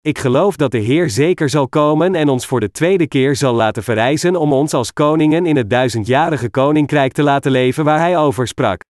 Ik 0.00 0.18
geloof 0.18 0.56
dat 0.56 0.70
de 0.70 0.78
Heer 0.78 1.10
zeker 1.10 1.48
zal 1.48 1.68
komen 1.68 2.14
en 2.14 2.28
ons 2.28 2.46
voor 2.46 2.60
de 2.60 2.70
tweede 2.70 3.08
keer 3.08 3.36
zal 3.36 3.54
laten 3.54 3.82
verrijzen 3.82 4.36
om 4.36 4.52
ons 4.52 4.74
als 4.74 4.92
koningen 4.92 5.46
in 5.46 5.56
het 5.56 5.70
duizendjarige 5.70 6.50
koninkrijk 6.50 7.12
te 7.12 7.22
laten 7.22 7.50
leven 7.50 7.84
waar 7.84 7.98
Hij 7.98 8.18
over 8.18 8.46
sprak. 8.46 8.80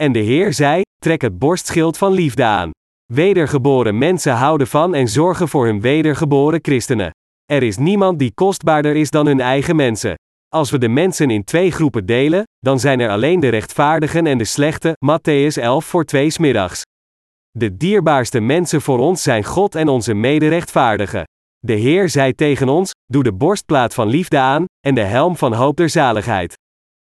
En 0.00 0.12
de 0.12 0.18
Heer 0.18 0.52
zei: 0.52 0.82
Trek 0.98 1.20
het 1.20 1.38
borstschild 1.38 1.98
van 1.98 2.12
liefde 2.12 2.44
aan. 2.44 2.70
Wedergeboren 3.12 3.98
mensen 3.98 4.34
houden 4.34 4.66
van 4.66 4.94
en 4.94 5.08
zorgen 5.08 5.48
voor 5.48 5.66
hun 5.66 5.80
wedergeboren 5.80 6.58
christenen. 6.62 7.10
Er 7.44 7.62
is 7.62 7.76
niemand 7.76 8.18
die 8.18 8.34
kostbaarder 8.34 8.96
is 8.96 9.10
dan 9.10 9.26
hun 9.26 9.40
eigen 9.40 9.76
mensen. 9.76 10.14
Als 10.54 10.70
we 10.70 10.78
de 10.78 10.88
mensen 10.88 11.30
in 11.30 11.44
twee 11.44 11.70
groepen 11.70 12.06
delen, 12.06 12.42
dan 12.58 12.80
zijn 12.80 13.00
er 13.00 13.10
alleen 13.10 13.40
de 13.40 13.48
rechtvaardigen 13.48 14.26
en 14.26 14.38
de 14.38 14.44
slechte, 14.44 14.96
Matthäus 15.06 15.62
11 15.62 15.84
voor 15.84 16.04
twee 16.04 16.30
smiddags. 16.30 16.82
De 17.50 17.76
dierbaarste 17.76 18.40
mensen 18.40 18.80
voor 18.80 18.98
ons 18.98 19.22
zijn 19.22 19.44
God 19.44 19.74
en 19.74 19.88
onze 19.88 20.14
mederechtvaardigen. 20.14 21.24
De 21.58 21.72
Heer 21.72 22.08
zei 22.08 22.34
tegen 22.34 22.68
ons: 22.68 22.90
Doe 23.04 23.22
de 23.22 23.32
borstplaat 23.32 23.94
van 23.94 24.08
liefde 24.08 24.38
aan, 24.38 24.64
en 24.86 24.94
de 24.94 25.00
helm 25.00 25.36
van 25.36 25.52
hoop 25.52 25.76
der 25.76 25.88
zaligheid. 25.88 26.54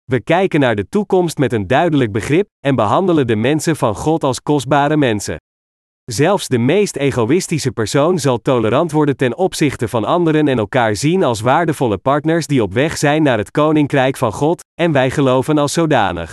We 0.04 0.22
kijken 0.22 0.60
naar 0.60 0.76
de 0.76 0.90
toekomst 0.90 1.38
met 1.38 1.54
een 1.54 1.68
duidelijk 1.68 2.12
begrip, 2.12 2.48
en 2.60 2.76
behandelen 2.76 3.28
de 3.28 3.36
mensen 3.36 3.76
van 3.76 3.96
God 3.96 4.24
als 4.24 4.42
kostbare 4.42 4.98
mensen. 4.98 5.38
Zelfs 6.12 6.48
de 6.48 6.58
meest 6.58 6.96
egoïstische 6.96 7.72
persoon 7.72 8.20
zal 8.20 8.42
tolerant 8.42 8.92
worden 8.92 9.18
ten 9.18 9.38
opzichte 9.38 9.88
van 9.88 10.04
anderen 10.04 10.48
en 10.48 10.58
elkaar 10.58 10.96
zien 10.96 11.24
als 11.24 11.42
waardevolle 11.42 11.98
partners 11.98 12.48
die 12.48 12.64
op 12.64 12.74
weg 12.74 12.98
zijn 12.98 13.24
naar 13.24 13.38
het 13.38 13.52
koninkrijk 13.52 14.18
van 14.18 14.32
God, 14.32 14.64
en 14.82 14.92
wij 14.92 15.12
geloven 15.12 15.58
als 15.58 15.74
zodanig. 15.74 16.32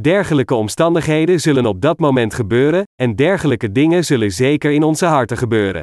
Dergelijke 0.00 0.54
omstandigheden 0.54 1.40
zullen 1.40 1.66
op 1.66 1.80
dat 1.80 1.98
moment 1.98 2.34
gebeuren, 2.34 2.82
en 3.02 3.16
dergelijke 3.16 3.72
dingen 3.72 4.04
zullen 4.04 4.30
zeker 4.30 4.70
in 4.70 4.82
onze 4.82 5.06
harten 5.06 5.36
gebeuren. 5.36 5.82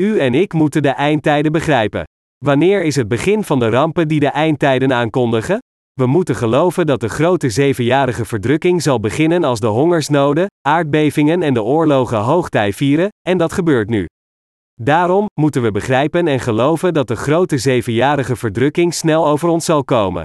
U 0.00 0.18
en 0.18 0.34
ik 0.34 0.52
moeten 0.52 0.82
de 0.82 0.88
eindtijden 0.88 1.52
begrijpen. 1.52 2.04
Wanneer 2.44 2.82
is 2.82 2.96
het 2.96 3.08
begin 3.08 3.44
van 3.44 3.58
de 3.58 3.68
rampen 3.68 4.08
die 4.08 4.20
de 4.20 4.28
eindtijden 4.28 4.92
aankondigen? 4.92 5.58
We 6.00 6.06
moeten 6.06 6.36
geloven 6.36 6.86
dat 6.86 7.00
de 7.00 7.08
grote 7.08 7.50
zevenjarige 7.50 8.24
verdrukking 8.24 8.82
zal 8.82 9.00
beginnen 9.00 9.44
als 9.44 9.60
de 9.60 9.66
hongersnoden, 9.66 10.46
aardbevingen 10.68 11.42
en 11.42 11.54
de 11.54 11.62
oorlogen 11.62 12.18
hoogtij 12.18 12.72
vieren, 12.72 13.08
en 13.28 13.38
dat 13.38 13.52
gebeurt 13.52 13.88
nu. 13.88 14.06
Daarom 14.74 15.26
moeten 15.40 15.62
we 15.62 15.70
begrijpen 15.70 16.28
en 16.28 16.40
geloven 16.40 16.94
dat 16.94 17.08
de 17.08 17.16
grote 17.16 17.58
zevenjarige 17.58 18.36
verdrukking 18.36 18.94
snel 18.94 19.26
over 19.26 19.48
ons 19.48 19.64
zal 19.64 19.84
komen. 19.84 20.24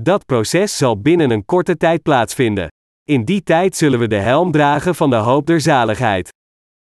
Dat 0.00 0.26
proces 0.26 0.76
zal 0.76 1.00
binnen 1.00 1.30
een 1.30 1.44
korte 1.44 1.76
tijd 1.76 2.02
plaatsvinden. 2.02 2.68
In 3.04 3.24
die 3.24 3.42
tijd 3.42 3.76
zullen 3.76 3.98
we 3.98 4.06
de 4.06 4.20
helm 4.20 4.50
dragen 4.50 4.94
van 4.94 5.10
de 5.10 5.16
hoop 5.16 5.46
der 5.46 5.60
zaligheid. 5.60 6.28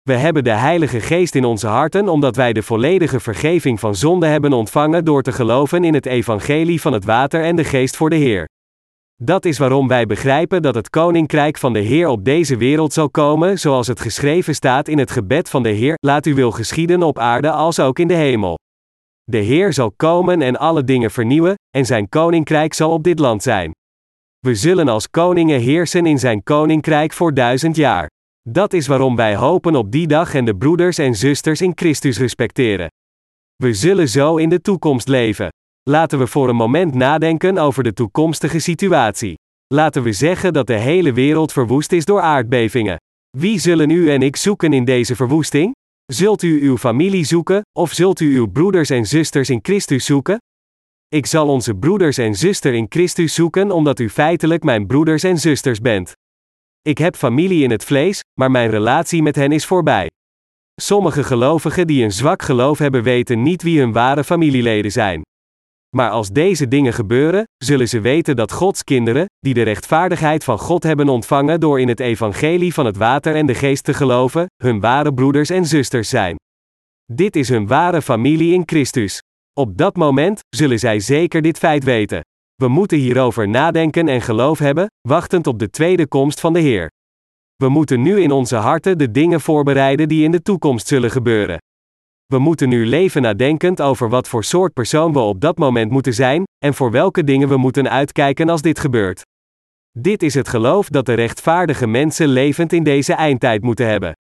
We 0.09 0.15
hebben 0.15 0.43
de 0.43 0.51
Heilige 0.51 0.99
Geest 0.99 1.35
in 1.35 1.45
onze 1.45 1.67
harten 1.67 2.09
omdat 2.09 2.35
wij 2.35 2.53
de 2.53 2.63
volledige 2.63 3.19
vergeving 3.19 3.79
van 3.79 3.95
zonde 3.95 4.25
hebben 4.25 4.53
ontvangen 4.53 5.05
door 5.05 5.21
te 5.21 5.31
geloven 5.31 5.83
in 5.83 5.93
het 5.93 6.05
evangelie 6.05 6.81
van 6.81 6.93
het 6.93 7.05
water 7.05 7.43
en 7.43 7.55
de 7.55 7.63
geest 7.63 7.95
voor 7.95 8.09
de 8.09 8.15
Heer. 8.15 8.47
Dat 9.15 9.45
is 9.45 9.57
waarom 9.57 9.87
wij 9.87 10.05
begrijpen 10.05 10.61
dat 10.61 10.75
het 10.75 10.89
koninkrijk 10.89 11.57
van 11.57 11.73
de 11.73 11.79
Heer 11.79 12.07
op 12.07 12.25
deze 12.25 12.57
wereld 12.57 12.93
zal 12.93 13.09
komen, 13.09 13.59
zoals 13.59 13.87
het 13.87 13.99
geschreven 13.99 14.55
staat 14.55 14.87
in 14.87 14.97
het 14.97 15.11
gebed 15.11 15.49
van 15.49 15.63
de 15.63 15.69
Heer: 15.69 15.95
Laat 16.05 16.25
uw 16.25 16.35
wil 16.35 16.51
geschieden 16.51 17.03
op 17.03 17.19
aarde 17.19 17.51
als 17.51 17.79
ook 17.79 17.99
in 17.99 18.07
de 18.07 18.13
hemel. 18.13 18.57
De 19.23 19.37
Heer 19.37 19.73
zal 19.73 19.91
komen 19.95 20.41
en 20.41 20.57
alle 20.57 20.83
dingen 20.83 21.11
vernieuwen, 21.11 21.55
en 21.75 21.85
zijn 21.85 22.09
koninkrijk 22.09 22.73
zal 22.73 22.91
op 22.91 23.03
dit 23.03 23.19
land 23.19 23.43
zijn. 23.43 23.71
We 24.39 24.55
zullen 24.55 24.87
als 24.87 25.09
koningen 25.09 25.59
heersen 25.59 26.05
in 26.05 26.19
zijn 26.19 26.43
koninkrijk 26.43 27.13
voor 27.13 27.33
duizend 27.33 27.75
jaar. 27.75 28.07
Dat 28.51 28.73
is 28.73 28.87
waarom 28.87 29.15
wij 29.15 29.35
hopen 29.35 29.75
op 29.75 29.91
die 29.91 30.07
dag 30.07 30.33
en 30.33 30.45
de 30.45 30.55
broeders 30.55 30.97
en 30.97 31.15
zusters 31.15 31.61
in 31.61 31.71
Christus 31.75 32.17
respecteren. 32.17 32.87
We 33.55 33.73
zullen 33.73 34.09
zo 34.09 34.37
in 34.37 34.49
de 34.49 34.61
toekomst 34.61 35.07
leven. 35.07 35.49
Laten 35.89 36.19
we 36.19 36.27
voor 36.27 36.49
een 36.49 36.55
moment 36.55 36.93
nadenken 36.93 37.57
over 37.57 37.83
de 37.83 37.93
toekomstige 37.93 38.59
situatie. 38.59 39.33
Laten 39.67 40.03
we 40.03 40.11
zeggen 40.11 40.53
dat 40.53 40.67
de 40.67 40.77
hele 40.77 41.13
wereld 41.13 41.51
verwoest 41.51 41.91
is 41.91 42.05
door 42.05 42.21
aardbevingen. 42.21 42.97
Wie 43.37 43.59
zullen 43.59 43.89
u 43.89 44.11
en 44.11 44.21
ik 44.21 44.35
zoeken 44.35 44.73
in 44.73 44.85
deze 44.85 45.15
verwoesting? 45.15 45.75
Zult 46.05 46.41
u 46.41 46.61
uw 46.61 46.77
familie 46.77 47.23
zoeken, 47.23 47.61
of 47.79 47.93
zult 47.93 48.19
u 48.19 48.35
uw 48.37 48.47
broeders 48.47 48.89
en 48.89 49.05
zusters 49.05 49.49
in 49.49 49.59
Christus 49.61 50.05
zoeken? 50.05 50.37
Ik 51.07 51.25
zal 51.25 51.47
onze 51.47 51.75
broeders 51.75 52.17
en 52.17 52.35
zuster 52.35 52.73
in 52.73 52.85
Christus 52.89 53.33
zoeken 53.33 53.71
omdat 53.71 53.99
u 53.99 54.09
feitelijk 54.09 54.63
mijn 54.63 54.87
broeders 54.87 55.23
en 55.23 55.37
zusters 55.37 55.79
bent. 55.79 56.13
Ik 56.81 56.97
heb 56.97 57.15
familie 57.15 57.63
in 57.63 57.71
het 57.71 57.83
vlees, 57.83 58.21
maar 58.39 58.51
mijn 58.51 58.69
relatie 58.69 59.21
met 59.21 59.35
hen 59.35 59.51
is 59.51 59.65
voorbij. 59.65 60.09
Sommige 60.81 61.23
gelovigen 61.23 61.87
die 61.87 62.03
een 62.03 62.11
zwak 62.11 62.41
geloof 62.41 62.77
hebben 62.77 63.03
weten 63.03 63.41
niet 63.41 63.61
wie 63.63 63.79
hun 63.79 63.91
ware 63.91 64.23
familieleden 64.23 64.91
zijn. 64.91 65.21
Maar 65.95 66.09
als 66.09 66.29
deze 66.29 66.67
dingen 66.67 66.93
gebeuren, 66.93 67.43
zullen 67.57 67.87
ze 67.87 67.99
weten 67.99 68.35
dat 68.35 68.51
Gods 68.51 68.83
kinderen, 68.83 69.25
die 69.39 69.53
de 69.53 69.61
rechtvaardigheid 69.61 70.43
van 70.43 70.59
God 70.59 70.83
hebben 70.83 71.09
ontvangen 71.09 71.59
door 71.59 71.79
in 71.79 71.87
het 71.87 71.99
evangelie 71.99 72.73
van 72.73 72.85
het 72.85 72.97
water 72.97 73.35
en 73.35 73.45
de 73.45 73.55
geest 73.55 73.83
te 73.83 73.93
geloven, 73.93 74.45
hun 74.63 74.79
ware 74.79 75.13
broeders 75.13 75.49
en 75.49 75.65
zusters 75.65 76.09
zijn. 76.09 76.35
Dit 77.11 77.35
is 77.35 77.49
hun 77.49 77.67
ware 77.67 78.01
familie 78.01 78.53
in 78.53 78.63
Christus. 78.65 79.19
Op 79.53 79.77
dat 79.77 79.95
moment 79.95 80.39
zullen 80.49 80.79
zij 80.79 80.99
zeker 80.99 81.41
dit 81.41 81.57
feit 81.57 81.83
weten. 81.83 82.21
We 82.59 82.67
moeten 82.67 82.97
hierover 82.97 83.49
nadenken 83.49 84.07
en 84.07 84.21
geloof 84.21 84.59
hebben, 84.59 84.87
wachtend 85.07 85.47
op 85.47 85.59
de 85.59 85.69
tweede 85.69 86.07
komst 86.07 86.39
van 86.39 86.53
de 86.53 86.59
Heer. 86.59 86.91
We 87.55 87.69
moeten 87.69 88.01
nu 88.01 88.21
in 88.21 88.31
onze 88.31 88.55
harten 88.55 88.97
de 88.97 89.11
dingen 89.11 89.41
voorbereiden 89.41 90.07
die 90.07 90.23
in 90.23 90.31
de 90.31 90.41
toekomst 90.41 90.87
zullen 90.87 91.11
gebeuren. 91.11 91.57
We 92.25 92.39
moeten 92.39 92.69
nu 92.69 92.85
leven 92.85 93.21
nadenkend 93.21 93.81
over 93.81 94.09
wat 94.09 94.27
voor 94.27 94.43
soort 94.43 94.73
persoon 94.73 95.13
we 95.13 95.19
op 95.19 95.41
dat 95.41 95.57
moment 95.57 95.91
moeten 95.91 96.13
zijn, 96.13 96.43
en 96.65 96.73
voor 96.73 96.91
welke 96.91 97.23
dingen 97.23 97.47
we 97.47 97.57
moeten 97.57 97.89
uitkijken 97.89 98.49
als 98.49 98.61
dit 98.61 98.79
gebeurt. 98.79 99.21
Dit 99.91 100.23
is 100.23 100.33
het 100.33 100.47
geloof 100.47 100.89
dat 100.89 101.05
de 101.05 101.13
rechtvaardige 101.13 101.87
mensen 101.87 102.27
levend 102.27 102.73
in 102.73 102.83
deze 102.83 103.13
eindtijd 103.13 103.61
moeten 103.61 103.87
hebben. 103.87 104.13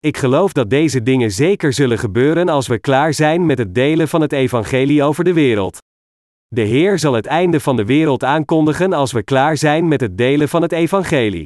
Ik 0.00 0.16
geloof 0.16 0.52
dat 0.52 0.70
deze 0.70 1.02
dingen 1.02 1.30
zeker 1.30 1.72
zullen 1.72 1.98
gebeuren 1.98 2.48
als 2.48 2.66
we 2.66 2.78
klaar 2.78 3.14
zijn 3.14 3.46
met 3.46 3.58
het 3.58 3.74
delen 3.74 4.08
van 4.08 4.20
het 4.20 4.32
evangelie 4.32 5.02
over 5.02 5.24
de 5.24 5.32
wereld. 5.32 5.78
De 6.48 6.62
Heer 6.62 6.98
zal 6.98 7.12
het 7.12 7.26
einde 7.26 7.60
van 7.60 7.76
de 7.76 7.84
wereld 7.84 8.24
aankondigen 8.24 8.92
als 8.92 9.12
we 9.12 9.22
klaar 9.22 9.56
zijn 9.56 9.88
met 9.88 10.00
het 10.00 10.18
delen 10.18 10.48
van 10.48 10.62
het 10.62 10.72
evangelie. 10.72 11.44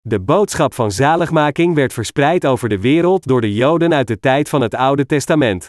De 0.00 0.20
boodschap 0.20 0.74
van 0.74 0.90
zaligmaking 0.90 1.74
werd 1.74 1.92
verspreid 1.92 2.46
over 2.46 2.68
de 2.68 2.80
wereld 2.80 3.26
door 3.26 3.40
de 3.40 3.54
Joden 3.54 3.94
uit 3.94 4.06
de 4.06 4.18
tijd 4.18 4.48
van 4.48 4.60
het 4.60 4.74
Oude 4.74 5.06
Testament. 5.06 5.68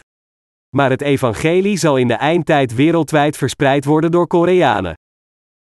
Maar 0.76 0.90
het 0.90 1.00
evangelie 1.00 1.76
zal 1.76 1.96
in 1.96 2.08
de 2.08 2.14
eindtijd 2.14 2.74
wereldwijd 2.74 3.36
verspreid 3.36 3.84
worden 3.84 4.10
door 4.10 4.26
Koreanen. 4.26 4.94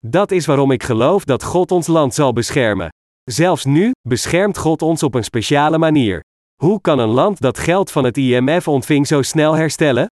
Dat 0.06 0.32
is 0.32 0.46
waarom 0.46 0.72
ik 0.72 0.84
geloof 0.84 1.24
dat 1.24 1.44
God 1.44 1.72
ons 1.72 1.88
land 1.88 2.14
zal 2.14 2.34
beschermen. 2.34 2.90
Zelfs 3.24 3.66
nu 3.66 3.92
beschermt 4.08 4.58
God 4.58 4.82
ons 4.82 5.04
op 5.04 5.16
een 5.16 5.24
speciale 5.24 5.78
manier. 5.78 6.22
Hoe 6.62 6.82
kan 6.82 7.00
een 7.00 7.10
land 7.10 7.42
dat 7.42 7.60
geld 7.60 7.92
van 7.92 8.04
het 8.04 8.18
IMF 8.18 8.68
ontving 8.68 9.08
zo 9.08 9.22
snel 9.22 9.54
herstellen? 9.54 10.08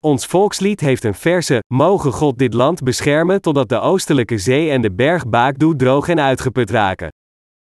Ons 0.00 0.26
volkslied 0.26 0.80
heeft 0.80 1.04
een 1.04 1.14
verse: 1.14 1.62
Mogen 1.74 2.12
God 2.12 2.38
dit 2.38 2.54
land 2.54 2.82
beschermen 2.82 3.40
totdat 3.40 3.68
de 3.68 3.80
oostelijke 3.80 4.38
zee 4.38 4.70
en 4.70 4.82
de 4.82 4.92
berg 4.92 5.28
Baakdoe 5.28 5.76
droog 5.76 6.08
en 6.08 6.20
uitgeput 6.20 6.70
raken. 6.70 7.08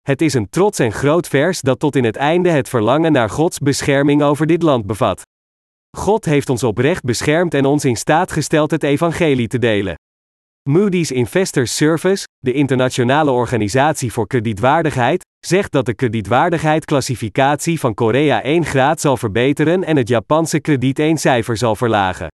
Het 0.02 0.22
is 0.22 0.34
een 0.34 0.48
trots 0.48 0.78
en 0.78 0.92
groot 0.92 1.28
vers 1.28 1.60
dat 1.60 1.78
tot 1.78 1.96
in 1.96 2.04
het 2.04 2.16
einde 2.16 2.50
het 2.50 2.68
verlangen 2.68 3.12
naar 3.12 3.30
Gods 3.30 3.58
bescherming 3.58 4.22
over 4.22 4.46
dit 4.46 4.62
land 4.62 4.86
bevat. 4.86 5.22
God 5.96 6.24
heeft 6.24 6.48
ons 6.48 6.62
oprecht 6.62 7.02
beschermd 7.02 7.54
en 7.54 7.64
ons 7.64 7.84
in 7.84 7.96
staat 7.96 8.32
gesteld 8.32 8.70
het 8.70 8.82
evangelie 8.82 9.48
te 9.48 9.58
delen. 9.58 9.94
Moody's 10.68 11.10
Investors 11.10 11.76
Service, 11.76 12.26
de 12.38 12.52
internationale 12.52 13.30
organisatie 13.30 14.12
voor 14.12 14.26
kredietwaardigheid, 14.26 15.24
zegt 15.46 15.72
dat 15.72 15.86
de 15.86 15.94
kredietwaardigheidsclassificatie 15.94 17.80
van 17.80 17.94
Korea 17.94 18.42
1 18.42 18.64
graad 18.64 19.00
zal 19.00 19.16
verbeteren 19.16 19.84
en 19.84 19.96
het 19.96 20.08
Japanse 20.08 20.60
krediet 20.60 20.98
1 20.98 21.16
cijfer 21.16 21.56
zal 21.56 21.76
verlagen. 21.76 22.28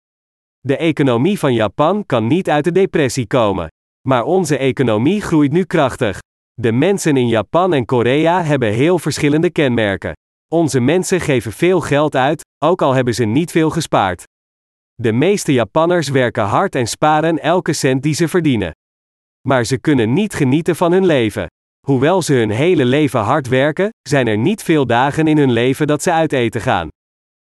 De 0.59 0.77
economie 0.77 1.39
van 1.39 1.53
Japan 1.53 2.05
kan 2.05 2.27
niet 2.27 2.49
uit 2.49 2.63
de 2.63 2.71
depressie 2.71 3.27
komen. 3.27 3.67
Maar 4.07 4.23
onze 4.23 4.57
economie 4.57 5.21
groeit 5.21 5.51
nu 5.51 5.63
krachtig. 5.63 6.19
De 6.53 6.71
mensen 6.71 7.17
in 7.17 7.27
Japan 7.27 7.73
en 7.73 7.85
Korea 7.85 8.43
hebben 8.43 8.73
heel 8.73 8.99
verschillende 8.99 9.49
kenmerken. 9.49 10.13
Onze 10.47 10.79
mensen 10.79 11.21
geven 11.21 11.51
veel 11.51 11.81
geld 11.81 12.15
uit, 12.15 12.41
ook 12.65 12.81
al 12.81 12.93
hebben 12.93 13.13
ze 13.13 13.25
niet 13.25 13.51
veel 13.51 13.69
gespaard. 13.69 14.23
De 14.93 15.11
meeste 15.11 15.53
Japanners 15.53 16.09
werken 16.09 16.43
hard 16.43 16.75
en 16.75 16.87
sparen 16.87 17.39
elke 17.39 17.73
cent 17.73 18.03
die 18.03 18.13
ze 18.13 18.27
verdienen. 18.27 18.71
Maar 19.47 19.63
ze 19.63 19.77
kunnen 19.77 20.13
niet 20.13 20.33
genieten 20.33 20.75
van 20.75 20.91
hun 20.91 21.05
leven. 21.05 21.47
Hoewel 21.87 22.21
ze 22.21 22.33
hun 22.33 22.49
hele 22.49 22.85
leven 22.85 23.19
hard 23.19 23.47
werken, 23.47 23.89
zijn 24.01 24.27
er 24.27 24.37
niet 24.37 24.63
veel 24.63 24.85
dagen 24.85 25.27
in 25.27 25.37
hun 25.37 25.51
leven 25.51 25.87
dat 25.87 26.03
ze 26.03 26.11
uit 26.11 26.33
eten 26.33 26.61
gaan. 26.61 26.87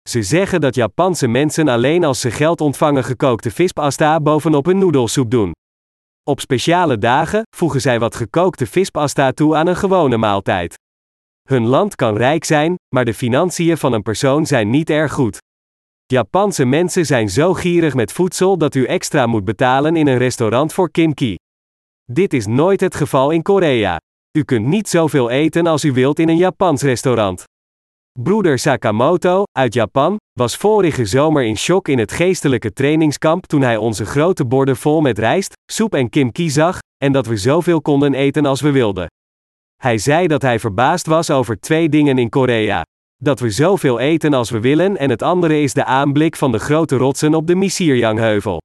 Ze 0.09 0.23
zeggen 0.23 0.61
dat 0.61 0.75
Japanse 0.75 1.27
mensen 1.27 1.67
alleen 1.67 2.03
als 2.03 2.19
ze 2.21 2.31
geld 2.31 2.61
ontvangen 2.61 3.03
gekookte 3.03 3.51
vispasta 3.51 4.19
bovenop 4.19 4.65
hun 4.65 4.77
noedelsoep 4.77 5.31
doen. 5.31 5.51
Op 6.23 6.39
speciale 6.39 6.97
dagen 6.97 7.41
voegen 7.55 7.81
zij 7.81 7.99
wat 7.99 8.15
gekookte 8.15 8.65
vispasta 8.65 9.31
toe 9.31 9.55
aan 9.55 9.67
een 9.67 9.75
gewone 9.75 10.17
maaltijd. 10.17 10.75
Hun 11.49 11.65
land 11.65 11.95
kan 11.95 12.17
rijk 12.17 12.43
zijn, 12.43 12.75
maar 12.95 13.05
de 13.05 13.13
financiën 13.13 13.77
van 13.77 13.93
een 13.93 14.03
persoon 14.03 14.45
zijn 14.45 14.69
niet 14.69 14.89
erg 14.89 15.13
goed. 15.13 15.37
Japanse 16.05 16.65
mensen 16.65 17.05
zijn 17.05 17.29
zo 17.29 17.53
gierig 17.53 17.93
met 17.93 18.11
voedsel 18.11 18.57
dat 18.57 18.75
u 18.75 18.85
extra 18.85 19.25
moet 19.25 19.45
betalen 19.45 19.95
in 19.95 20.07
een 20.07 20.17
restaurant 20.17 20.73
voor 20.73 20.91
kimchi. 20.91 21.35
Dit 22.11 22.33
is 22.33 22.45
nooit 22.45 22.79
het 22.79 22.95
geval 22.95 23.31
in 23.31 23.41
Korea. 23.41 23.97
U 24.37 24.43
kunt 24.43 24.65
niet 24.65 24.89
zoveel 24.89 25.29
eten 25.29 25.67
als 25.67 25.83
u 25.83 25.91
wilt 25.91 26.19
in 26.19 26.29
een 26.29 26.37
Japans 26.37 26.81
restaurant. 26.81 27.43
Broeder 28.19 28.59
Sakamoto, 28.59 29.43
uit 29.51 29.73
Japan, 29.73 30.17
was 30.33 30.55
vorige 30.55 31.05
zomer 31.05 31.43
in 31.43 31.57
shock 31.57 31.87
in 31.87 31.97
het 31.97 32.11
geestelijke 32.11 32.73
trainingskamp 32.73 33.45
toen 33.45 33.61
hij 33.61 33.77
onze 33.77 34.05
grote 34.05 34.45
borden 34.45 34.75
vol 34.75 35.01
met 35.01 35.19
rijst, 35.19 35.53
soep 35.71 35.93
en 35.93 36.09
kimchi 36.09 36.49
zag, 36.49 36.79
en 36.97 37.11
dat 37.11 37.25
we 37.25 37.37
zoveel 37.37 37.81
konden 37.81 38.13
eten 38.13 38.45
als 38.45 38.61
we 38.61 38.71
wilden. 38.71 39.07
Hij 39.75 39.97
zei 39.97 40.27
dat 40.27 40.41
hij 40.41 40.59
verbaasd 40.59 41.05
was 41.07 41.29
over 41.29 41.59
twee 41.59 41.89
dingen 41.89 42.17
in 42.17 42.29
Korea. 42.29 42.81
Dat 43.15 43.39
we 43.39 43.49
zoveel 43.49 43.99
eten 43.99 44.33
als 44.33 44.49
we 44.49 44.59
willen 44.59 44.97
en 44.97 45.09
het 45.09 45.21
andere 45.21 45.61
is 45.61 45.73
de 45.73 45.85
aanblik 45.85 46.35
van 46.35 46.51
de 46.51 46.59
grote 46.59 46.97
rotsen 46.97 47.33
op 47.33 47.47
de 47.47 47.55
Misirjangheuvel. 47.55 48.61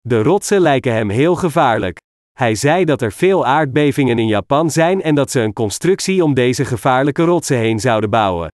De 0.00 0.22
rotsen 0.22 0.60
lijken 0.60 0.92
hem 0.92 1.08
heel 1.08 1.34
gevaarlijk. 1.36 1.98
Hij 2.40 2.54
zei 2.54 2.84
dat 2.84 3.02
er 3.02 3.12
veel 3.12 3.46
aardbevingen 3.46 4.18
in 4.18 4.26
Japan 4.26 4.70
zijn 4.70 5.02
en 5.02 5.14
dat 5.14 5.30
ze 5.30 5.40
een 5.40 5.52
constructie 5.52 6.24
om 6.24 6.34
deze 6.34 6.64
gevaarlijke 6.64 7.24
rotsen 7.24 7.56
heen 7.56 7.80
zouden 7.80 8.10
bouwen. 8.10 8.52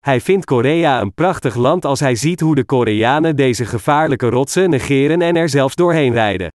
Hij 0.00 0.20
vindt 0.20 0.44
Korea 0.44 1.00
een 1.00 1.14
prachtig 1.14 1.54
land 1.54 1.84
als 1.84 2.00
hij 2.00 2.14
ziet 2.14 2.40
hoe 2.40 2.54
de 2.54 2.64
Koreanen 2.64 3.36
deze 3.36 3.64
gevaarlijke 3.64 4.28
rotsen 4.28 4.70
negeren 4.70 5.22
en 5.22 5.36
er 5.36 5.48
zelfs 5.48 5.74
doorheen 5.74 6.12
rijden. 6.12 6.48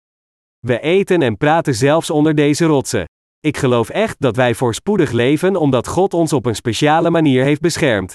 We 0.60 0.80
eten 0.80 1.21
en 1.21 1.38
praten 1.38 1.75
zelfs 1.75 2.10
onder 2.10 2.36
deze 2.36 2.65
rotsen. 2.65 3.06
Ik 3.39 3.58
geloof 3.58 3.89
echt 3.89 4.15
dat 4.19 4.36
wij 4.36 4.56
voorspoedig 4.56 5.12
leven 5.12 5.56
omdat 5.56 5.88
God 5.88 6.13
ons 6.13 6.34
op 6.34 6.45
een 6.45 6.56
speciale 6.56 7.10
manier 7.10 7.43
heeft 7.43 7.62
beschermd. 7.62 8.13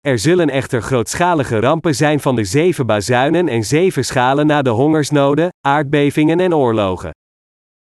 Er 0.00 0.18
zullen 0.18 0.50
echter 0.50 0.82
grootschalige 0.82 1.60
rampen 1.60 1.94
zijn 1.94 2.20
van 2.20 2.36
de 2.36 2.44
zeven 2.44 2.86
bazuinen 2.86 3.48
en 3.48 3.64
zeven 3.64 4.04
schalen 4.04 4.46
na 4.46 4.62
de 4.62 4.70
hongersnoden, 4.70 5.48
aardbevingen 5.60 6.40
en 6.40 6.54
oorlogen. 6.54 7.10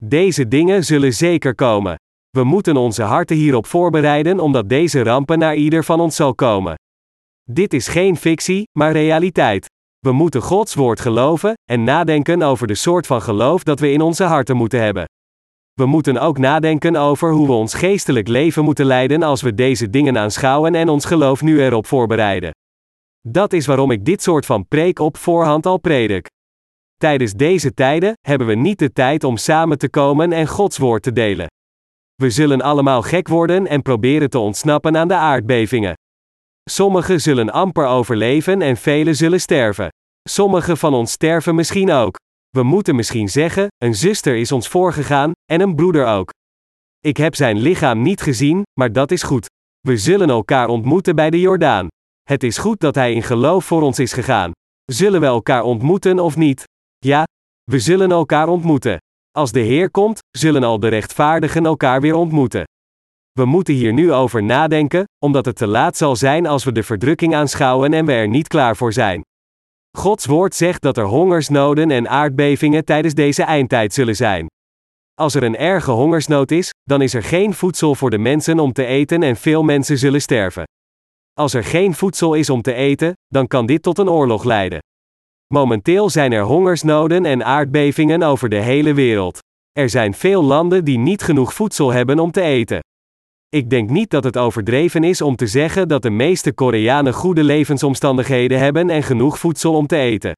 Deze 0.04 0.48
dingen 0.48 0.84
zullen 0.84 1.12
zeker 1.12 1.54
komen. 1.54 1.94
We 2.30 2.44
moeten 2.44 2.76
onze 2.76 3.02
harten 3.02 3.36
hierop 3.36 3.66
voorbereiden 3.66 4.40
omdat 4.40 4.68
deze 4.68 5.02
rampen 5.02 5.38
naar 5.38 5.54
ieder 5.54 5.84
van 5.84 6.00
ons 6.00 6.16
zal 6.16 6.34
komen. 6.34 6.74
Dit 7.50 7.72
is 7.72 7.88
geen 7.88 8.16
fictie, 8.16 8.68
maar 8.78 8.92
realiteit. 8.92 9.66
We 9.98 10.12
moeten 10.12 10.42
Gods 10.42 10.74
woord 10.74 11.00
geloven 11.00 11.54
en 11.70 11.84
nadenken 11.84 12.42
over 12.42 12.66
de 12.66 12.74
soort 12.74 13.06
van 13.06 13.22
geloof 13.22 13.62
dat 13.62 13.80
we 13.80 13.90
in 13.90 14.00
onze 14.00 14.24
harten 14.24 14.56
moeten 14.56 14.82
hebben. 14.82 15.04
We 15.72 15.86
moeten 15.86 16.18
ook 16.18 16.38
nadenken 16.38 16.96
over 16.96 17.32
hoe 17.32 17.46
we 17.46 17.52
ons 17.52 17.74
geestelijk 17.74 18.28
leven 18.28 18.64
moeten 18.64 18.86
leiden 18.86 19.22
als 19.22 19.42
we 19.42 19.54
deze 19.54 19.90
dingen 19.90 20.18
aanschouwen 20.18 20.74
en 20.74 20.88
ons 20.88 21.04
geloof 21.04 21.42
nu 21.42 21.62
erop 21.62 21.86
voorbereiden. 21.86 22.50
Dat 23.28 23.52
is 23.52 23.66
waarom 23.66 23.90
ik 23.90 24.04
dit 24.04 24.22
soort 24.22 24.46
van 24.46 24.66
preek 24.68 24.98
op 24.98 25.16
voorhand 25.16 25.66
al 25.66 25.78
predik. 25.78 26.28
Tijdens 27.00 27.32
deze 27.32 27.74
tijden 27.74 28.12
hebben 28.20 28.46
we 28.46 28.54
niet 28.54 28.78
de 28.78 28.92
tijd 28.92 29.24
om 29.24 29.36
samen 29.36 29.78
te 29.78 29.90
komen 29.90 30.32
en 30.32 30.46
Gods 30.46 30.78
woord 30.78 31.02
te 31.02 31.12
delen. 31.12 31.46
We 32.14 32.30
zullen 32.30 32.60
allemaal 32.60 33.02
gek 33.02 33.28
worden 33.28 33.66
en 33.66 33.82
proberen 33.82 34.30
te 34.30 34.38
ontsnappen 34.38 34.96
aan 34.96 35.08
de 35.08 35.14
aardbevingen. 35.14 35.94
Sommigen 36.70 37.20
zullen 37.20 37.50
amper 37.50 37.86
overleven 37.86 38.62
en 38.62 38.76
velen 38.76 39.16
zullen 39.16 39.40
sterven. 39.40 39.88
Sommigen 40.28 40.76
van 40.76 40.94
ons 40.94 41.12
sterven 41.12 41.54
misschien 41.54 41.90
ook. 41.90 42.16
We 42.50 42.62
moeten 42.62 42.94
misschien 42.94 43.28
zeggen: 43.28 43.66
een 43.76 43.94
zuster 43.94 44.36
is 44.36 44.52
ons 44.52 44.68
voorgegaan, 44.68 45.32
en 45.52 45.60
een 45.60 45.74
broeder 45.74 46.06
ook. 46.06 46.30
Ik 46.98 47.16
heb 47.16 47.34
zijn 47.34 47.58
lichaam 47.58 48.02
niet 48.02 48.20
gezien, 48.20 48.62
maar 48.80 48.92
dat 48.92 49.10
is 49.10 49.22
goed. 49.22 49.46
We 49.80 49.96
zullen 49.96 50.30
elkaar 50.30 50.68
ontmoeten 50.68 51.14
bij 51.14 51.30
de 51.30 51.40
Jordaan. 51.40 51.86
Het 52.22 52.42
is 52.42 52.58
goed 52.58 52.80
dat 52.80 52.94
hij 52.94 53.12
in 53.12 53.22
geloof 53.22 53.64
voor 53.64 53.82
ons 53.82 53.98
is 53.98 54.12
gegaan. 54.12 54.50
Zullen 54.84 55.20
we 55.20 55.26
elkaar 55.26 55.62
ontmoeten 55.62 56.18
of 56.18 56.36
niet? 56.36 56.64
Ja, 57.06 57.24
we 57.70 57.78
zullen 57.78 58.10
elkaar 58.10 58.48
ontmoeten. 58.48 58.98
Als 59.30 59.52
de 59.52 59.60
Heer 59.60 59.90
komt, 59.90 60.18
zullen 60.30 60.64
al 60.64 60.80
de 60.80 60.88
rechtvaardigen 60.88 61.66
elkaar 61.66 62.00
weer 62.00 62.14
ontmoeten. 62.14 62.64
We 63.32 63.44
moeten 63.44 63.74
hier 63.74 63.92
nu 63.92 64.12
over 64.12 64.42
nadenken, 64.42 65.04
omdat 65.24 65.44
het 65.44 65.56
te 65.56 65.66
laat 65.66 65.96
zal 65.96 66.16
zijn 66.16 66.46
als 66.46 66.64
we 66.64 66.72
de 66.72 66.82
verdrukking 66.82 67.34
aanschouwen 67.34 67.92
en 67.92 68.06
we 68.06 68.12
er 68.12 68.28
niet 68.28 68.48
klaar 68.48 68.76
voor 68.76 68.92
zijn. 68.92 69.22
Gods 69.98 70.26
woord 70.26 70.54
zegt 70.54 70.82
dat 70.82 70.96
er 70.96 71.04
hongersnoden 71.04 71.90
en 71.90 72.08
aardbevingen 72.08 72.84
tijdens 72.84 73.14
deze 73.14 73.42
eindtijd 73.42 73.94
zullen 73.94 74.16
zijn. 74.16 74.46
Als 75.14 75.34
er 75.34 75.42
een 75.42 75.56
erge 75.56 75.90
hongersnood 75.90 76.50
is, 76.50 76.70
dan 76.82 77.02
is 77.02 77.14
er 77.14 77.22
geen 77.22 77.54
voedsel 77.54 77.94
voor 77.94 78.10
de 78.10 78.18
mensen 78.18 78.58
om 78.58 78.72
te 78.72 78.84
eten 78.84 79.22
en 79.22 79.36
veel 79.36 79.62
mensen 79.62 79.98
zullen 79.98 80.22
sterven. 80.22 80.64
Als 81.32 81.54
er 81.54 81.64
geen 81.64 81.94
voedsel 81.94 82.34
is 82.34 82.50
om 82.50 82.62
te 82.62 82.72
eten, 82.72 83.12
dan 83.26 83.46
kan 83.46 83.66
dit 83.66 83.82
tot 83.82 83.98
een 83.98 84.08
oorlog 84.08 84.44
leiden. 84.44 84.78
Momenteel 85.54 86.10
zijn 86.10 86.32
er 86.32 86.42
hongersnoden 86.42 87.24
en 87.24 87.44
aardbevingen 87.44 88.22
over 88.22 88.48
de 88.48 88.56
hele 88.56 88.94
wereld. 88.94 89.38
Er 89.72 89.90
zijn 89.90 90.14
veel 90.14 90.42
landen 90.42 90.84
die 90.84 90.98
niet 90.98 91.22
genoeg 91.22 91.54
voedsel 91.54 91.92
hebben 91.92 92.18
om 92.18 92.30
te 92.30 92.40
eten. 92.40 92.78
Ik 93.48 93.70
denk 93.70 93.90
niet 93.90 94.10
dat 94.10 94.24
het 94.24 94.36
overdreven 94.36 95.04
is 95.04 95.20
om 95.20 95.36
te 95.36 95.46
zeggen 95.46 95.88
dat 95.88 96.02
de 96.02 96.10
meeste 96.10 96.52
Koreanen 96.52 97.12
goede 97.12 97.44
levensomstandigheden 97.44 98.58
hebben 98.58 98.90
en 98.90 99.02
genoeg 99.02 99.38
voedsel 99.38 99.74
om 99.74 99.86
te 99.86 99.96
eten. 99.96 100.32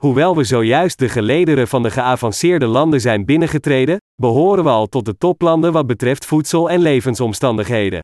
Hoewel 0.00 0.36
we 0.36 0.44
zojuist 0.44 0.98
de 0.98 1.08
gelederen 1.08 1.68
van 1.68 1.82
de 1.82 1.90
geavanceerde 1.90 2.66
landen 2.66 3.00
zijn 3.00 3.24
binnengetreden, 3.24 3.96
behoren 4.22 4.64
we 4.64 4.70
al 4.70 4.86
tot 4.86 5.04
de 5.04 5.16
toplanden 5.16 5.72
wat 5.72 5.86
betreft 5.86 6.26
voedsel 6.26 6.70
en 6.70 6.80
levensomstandigheden. 6.80 8.00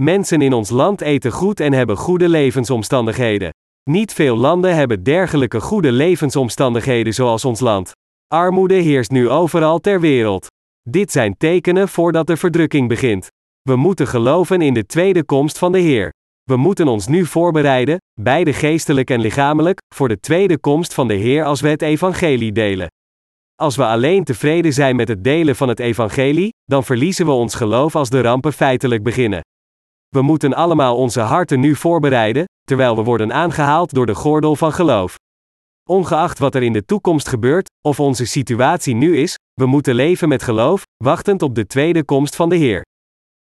Mensen 0.00 0.42
in 0.42 0.52
ons 0.52 0.70
land 0.70 1.00
eten 1.00 1.32
goed 1.32 1.60
en 1.60 1.72
hebben 1.72 1.96
goede 1.96 2.28
levensomstandigheden. 2.28 3.50
Niet 3.82 4.12
veel 4.12 4.36
landen 4.36 4.74
hebben 4.74 5.02
dergelijke 5.02 5.60
goede 5.60 5.92
levensomstandigheden 5.92 7.14
zoals 7.14 7.44
ons 7.44 7.60
land. 7.60 7.92
Armoede 8.26 8.74
heerst 8.74 9.10
nu 9.10 9.28
overal 9.28 9.78
ter 9.78 10.00
wereld. 10.00 10.46
Dit 10.88 11.12
zijn 11.12 11.36
tekenen 11.36 11.88
voordat 11.88 12.26
de 12.26 12.36
verdrukking 12.36 12.88
begint. 12.88 13.28
We 13.62 13.76
moeten 13.76 14.06
geloven 14.06 14.62
in 14.62 14.74
de 14.74 14.86
tweede 14.86 15.24
komst 15.24 15.58
van 15.58 15.72
de 15.72 15.78
Heer. 15.78 16.12
We 16.42 16.56
moeten 16.56 16.88
ons 16.88 17.06
nu 17.06 17.26
voorbereiden, 17.26 17.98
beide 18.20 18.52
geestelijk 18.52 19.10
en 19.10 19.20
lichamelijk, 19.20 19.78
voor 19.94 20.08
de 20.08 20.20
tweede 20.20 20.58
komst 20.58 20.94
van 20.94 21.08
de 21.08 21.14
Heer 21.14 21.44
als 21.44 21.60
we 21.60 21.68
het 21.68 21.82
evangelie 21.82 22.52
delen. 22.52 22.88
Als 23.54 23.76
we 23.76 23.84
alleen 23.84 24.24
tevreden 24.24 24.72
zijn 24.72 24.96
met 24.96 25.08
het 25.08 25.24
delen 25.24 25.56
van 25.56 25.68
het 25.68 25.80
evangelie, 25.80 26.48
dan 26.64 26.84
verliezen 26.84 27.26
we 27.26 27.32
ons 27.32 27.54
geloof 27.54 27.96
als 27.96 28.10
de 28.10 28.20
rampen 28.20 28.52
feitelijk 28.52 29.02
beginnen. 29.02 29.40
We 30.08 30.22
moeten 30.22 30.54
allemaal 30.54 30.96
onze 30.96 31.20
harten 31.20 31.60
nu 31.60 31.74
voorbereiden, 31.74 32.44
terwijl 32.70 32.96
we 32.96 33.02
worden 33.02 33.32
aangehaald 33.32 33.94
door 33.94 34.06
de 34.06 34.14
gordel 34.14 34.56
van 34.56 34.72
geloof. 34.72 35.14
Ongeacht 35.88 36.38
wat 36.38 36.54
er 36.54 36.62
in 36.62 36.72
de 36.72 36.84
toekomst 36.84 37.28
gebeurt, 37.28 37.70
of 37.80 38.00
onze 38.00 38.26
situatie 38.26 38.94
nu 38.94 39.16
is, 39.16 39.36
we 39.52 39.66
moeten 39.66 39.94
leven 39.94 40.28
met 40.28 40.42
geloof, 40.42 40.82
wachtend 41.04 41.42
op 41.42 41.54
de 41.54 41.66
tweede 41.66 42.04
komst 42.04 42.36
van 42.36 42.48
de 42.48 42.56
Heer. 42.56 42.82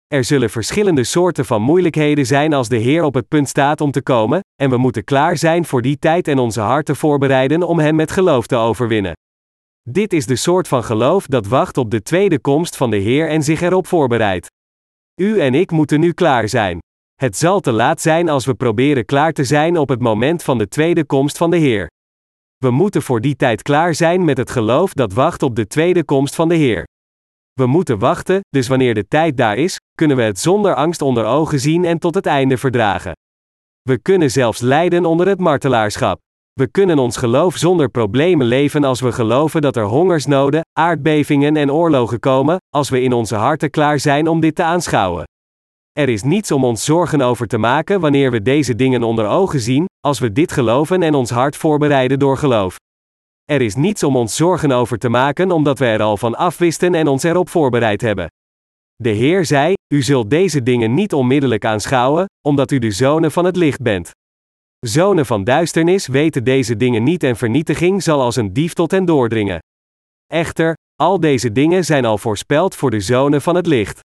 Er 0.08 0.24
zullen 0.24 0.50
verschillende 0.50 1.04
soorten 1.04 1.46
van 1.46 1.62
moeilijkheden 1.62 2.26
zijn 2.26 2.54
als 2.54 2.70
de 2.70 2.78
Heer 2.78 3.04
op 3.04 3.14
het 3.14 3.28
punt 3.28 3.50
staat 3.50 3.82
om 3.82 3.92
te 3.92 4.02
komen, 4.02 4.40
en 4.62 4.70
we 4.70 4.78
moeten 4.78 5.04
klaar 5.04 5.38
zijn 5.38 5.66
voor 5.66 5.82
die 5.82 6.00
tijd 6.00 6.28
en 6.28 6.40
onze 6.40 6.62
harten 6.62 6.96
voorbereiden 6.96 7.64
om 7.64 7.80
Hem 7.80 7.96
met 7.96 8.12
geloof 8.12 8.48
te 8.48 8.56
overwinnen. 8.56 9.14
Dit 9.90 10.14
is 10.14 10.26
de 10.26 10.36
soort 10.36 10.68
van 10.68 10.84
geloof 10.84 11.26
dat 11.26 11.48
wacht 11.48 11.78
op 11.78 11.92
de 11.92 12.02
tweede 12.02 12.40
komst 12.40 12.78
van 12.78 12.90
de 12.90 12.98
Heer 12.98 13.30
en 13.30 13.44
zich 13.44 13.62
erop 13.62 13.88
voorbereidt. 13.88 14.48
U 15.22 15.40
en 15.40 15.54
ik 15.54 15.72
moeten 15.72 16.00
nu 16.00 16.12
klaar 16.12 16.50
zijn. 16.50 16.80
Het 17.22 17.38
zal 17.38 17.60
te 17.60 17.72
laat 17.72 18.02
zijn 18.02 18.30
als 18.30 18.46
we 18.46 18.54
proberen 18.54 19.06
klaar 19.06 19.34
te 19.34 19.44
zijn 19.44 19.78
op 19.78 19.90
het 19.90 20.00
moment 20.00 20.44
van 20.44 20.58
de 20.58 20.68
tweede 20.68 21.06
komst 21.06 21.38
van 21.38 21.50
de 21.50 21.58
Heer. 21.58 21.88
We 22.58 22.72
moeten 22.72 23.02
voor 23.02 23.22
die 23.22 23.36
tijd 23.36 23.62
klaar 23.62 23.96
zijn 23.96 24.26
met 24.26 24.38
het 24.38 24.52
geloof 24.52 24.94
dat 24.94 25.14
wacht 25.14 25.44
op 25.44 25.56
de 25.56 25.68
tweede 25.68 26.04
komst 26.04 26.36
van 26.36 26.50
de 26.50 26.56
Heer. 26.56 26.84
We 27.54 27.66
moeten 27.66 28.00
wachten, 28.00 28.40
dus 28.50 28.68
wanneer 28.68 28.94
de 28.94 29.08
tijd 29.08 29.38
daar 29.38 29.58
is, 29.58 29.78
kunnen 29.96 30.18
we 30.18 30.24
het 30.24 30.40
zonder 30.40 30.76
angst 30.76 31.02
onder 31.02 31.26
ogen 31.26 31.60
zien 31.60 31.86
en 31.86 32.00
tot 32.00 32.16
het 32.16 32.26
einde 32.26 32.58
verdragen. 32.58 33.12
We 33.82 34.00
kunnen 34.00 34.32
zelfs 34.32 34.60
lijden 34.60 35.06
onder 35.06 35.28
het 35.28 35.40
martelaarschap. 35.40 36.20
We 36.54 36.68
kunnen 36.68 37.00
ons 37.00 37.18
geloof 37.18 37.56
zonder 37.56 37.90
problemen 37.90 38.48
leven 38.48 38.84
als 38.84 39.02
we 39.02 39.12
geloven 39.12 39.62
dat 39.62 39.76
er 39.76 39.86
hongersnoden, 39.86 40.62
aardbevingen 40.80 41.56
en 41.56 41.72
oorlogen 41.72 42.20
komen, 42.20 42.58
als 42.70 42.90
we 42.90 43.02
in 43.02 43.14
onze 43.14 43.36
harten 43.36 43.70
klaar 43.70 44.00
zijn 44.00 44.28
om 44.28 44.40
dit 44.40 44.56
te 44.56 44.64
aanschouwen. 44.64 45.26
Er 45.98 46.10
is 46.10 46.24
niets 46.24 46.52
om 46.52 46.64
ons 46.64 46.86
zorgen 46.86 47.22
over 47.22 47.48
te 47.48 47.58
maken 47.58 48.00
wanneer 48.00 48.32
we 48.32 48.42
deze 48.42 48.76
dingen 48.76 49.04
onder 49.04 49.28
ogen 49.28 49.60
zien, 49.60 49.86
als 50.00 50.20
we 50.20 50.32
dit 50.32 50.52
geloven 50.52 51.02
en 51.02 51.14
ons 51.14 51.30
hart 51.30 51.56
voorbereiden 51.56 52.20
door 52.20 52.38
geloof. 52.38 52.76
Er 53.44 53.62
is 53.62 53.76
niets 53.76 54.04
om 54.04 54.16
ons 54.16 54.36
zorgen 54.36 54.72
over 54.72 54.98
te 54.98 55.10
maken 55.10 55.52
omdat 55.52 55.80
we 55.80 55.86
er 55.86 56.02
al 56.02 56.18
van 56.18 56.36
afwisten 56.36 56.96
en 56.96 57.08
ons 57.08 57.24
erop 57.24 57.50
voorbereid 57.50 58.02
hebben. 58.02 58.28
De 58.96 59.10
Heer 59.10 59.46
zei: 59.46 59.74
U 59.94 60.02
zult 60.02 60.30
deze 60.30 60.64
dingen 60.64 60.94
niet 60.94 61.14
onmiddellijk 61.14 61.66
aanschouwen, 61.66 62.26
omdat 62.48 62.72
u 62.72 62.80
de 62.80 62.92
zonen 62.92 63.32
van 63.32 63.46
het 63.46 63.56
licht 63.56 63.82
bent. 63.82 64.12
Zonen 64.80 65.26
van 65.26 65.44
duisternis 65.44 66.08
weten 66.08 66.44
deze 66.44 66.76
dingen 66.76 67.04
niet 67.04 67.24
en 67.24 67.36
vernietiging 67.36 68.04
zal 68.04 68.22
als 68.22 68.36
een 68.36 68.54
dief 68.54 68.74
tot 68.74 68.92
hen 68.92 69.06
doordringen. 69.06 69.60
Echter, 70.28 70.74
al 70.96 71.20
deze 71.20 71.52
dingen 71.52 71.86
zijn 71.86 72.06
al 72.06 72.18
voorspeld 72.18 72.76
voor 72.76 72.92
de 72.92 73.00
zonen 73.00 73.42
van 73.42 73.56
het 73.56 73.68
licht. 73.68 74.06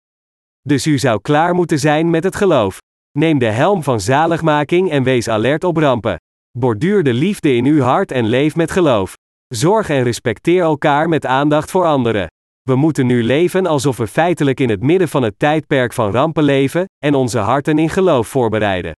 Dus 0.68 0.88
u 0.88 0.98
zou 0.98 1.22
klaar 1.22 1.56
moeten 1.56 1.80
zijn 1.80 2.10
met 2.10 2.24
het 2.24 2.36
geloof. 2.36 2.78
Neem 3.18 3.40
de 3.40 3.46
helm 3.46 3.84
van 3.84 4.00
zaligmaking 4.00 4.92
en 4.92 5.04
wees 5.04 5.28
alert 5.30 5.64
op 5.64 5.78
rampen. 5.78 6.16
Borduur 6.58 7.04
de 7.04 7.14
liefde 7.14 7.56
in 7.56 7.66
uw 7.66 7.82
hart 7.82 8.12
en 8.12 8.26
leef 8.26 8.56
met 8.56 8.72
geloof. 8.72 9.14
Zorg 9.48 9.90
en 9.90 10.04
respecteer 10.04 10.62
elkaar 10.62 11.10
met 11.10 11.26
aandacht 11.26 11.72
voor 11.72 11.86
anderen. 11.86 12.28
We 12.62 12.76
moeten 12.76 13.06
nu 13.06 13.24
leven 13.24 13.66
alsof 13.66 13.98
we 13.98 14.08
feitelijk 14.08 14.60
in 14.60 14.70
het 14.70 14.82
midden 14.82 15.08
van 15.08 15.24
het 15.24 15.40
tijdperk 15.40 15.94
van 15.94 16.12
rampen 16.12 16.44
leven, 16.44 16.86
en 17.04 17.16
onze 17.16 17.40
harten 17.40 17.80
in 17.80 17.90
geloof 17.90 18.28
voorbereiden. 18.28 18.92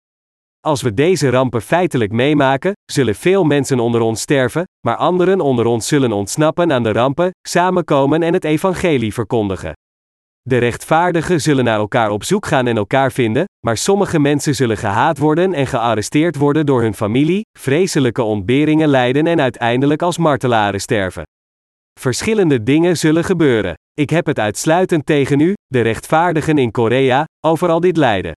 Als 0.60 0.82
we 0.82 0.94
deze 0.94 1.30
rampen 1.30 1.62
feitelijk 1.62 2.12
meemaken, 2.12 2.72
zullen 2.92 3.16
veel 3.16 3.44
mensen 3.44 3.80
onder 3.80 4.02
ons 4.02 4.22
sterven, 4.22 4.64
maar 4.86 4.96
anderen 4.96 5.42
onder 5.42 5.66
ons 5.66 5.88
zullen 5.88 6.12
ontsnappen 6.12 6.72
aan 6.72 6.84
de 6.84 6.92
rampen, 6.92 7.32
samenkomen 7.48 8.24
en 8.24 8.34
het 8.34 8.44
evangelie 8.44 9.14
verkondigen. 9.14 9.74
De 10.48 10.58
rechtvaardigen 10.58 11.42
zullen 11.42 11.64
naar 11.64 11.78
elkaar 11.78 12.10
op 12.10 12.24
zoek 12.24 12.46
gaan 12.46 12.68
en 12.68 12.78
elkaar 12.78 13.12
vinden, 13.12 13.46
maar 13.66 13.78
sommige 13.78 14.20
mensen 14.20 14.56
zullen 14.56 14.78
gehaat 14.78 15.18
worden 15.18 15.54
en 15.54 15.68
gearresteerd 15.68 16.36
worden 16.36 16.66
door 16.66 16.82
hun 16.82 16.94
familie, 16.94 17.42
vreselijke 17.60 18.24
ontberingen 18.24 18.88
lijden 18.88 19.28
en 19.28 19.42
uiteindelijk 19.42 20.02
als 20.02 20.18
martelaren 20.18 20.82
sterven. 20.82 21.24
Verschillende 22.00 22.64
dingen 22.64 22.98
zullen 22.98 23.24
gebeuren. 23.24 23.74
Ik 23.94 24.10
heb 24.10 24.26
het 24.26 24.40
uitsluitend 24.40 25.06
tegen 25.06 25.40
u, 25.40 25.54
de 25.66 25.82
rechtvaardigen 25.82 26.58
in 26.58 26.72
Korea, 26.72 27.26
over 27.46 27.70
al 27.70 27.80
dit 27.80 27.98
lijden. 27.98 28.32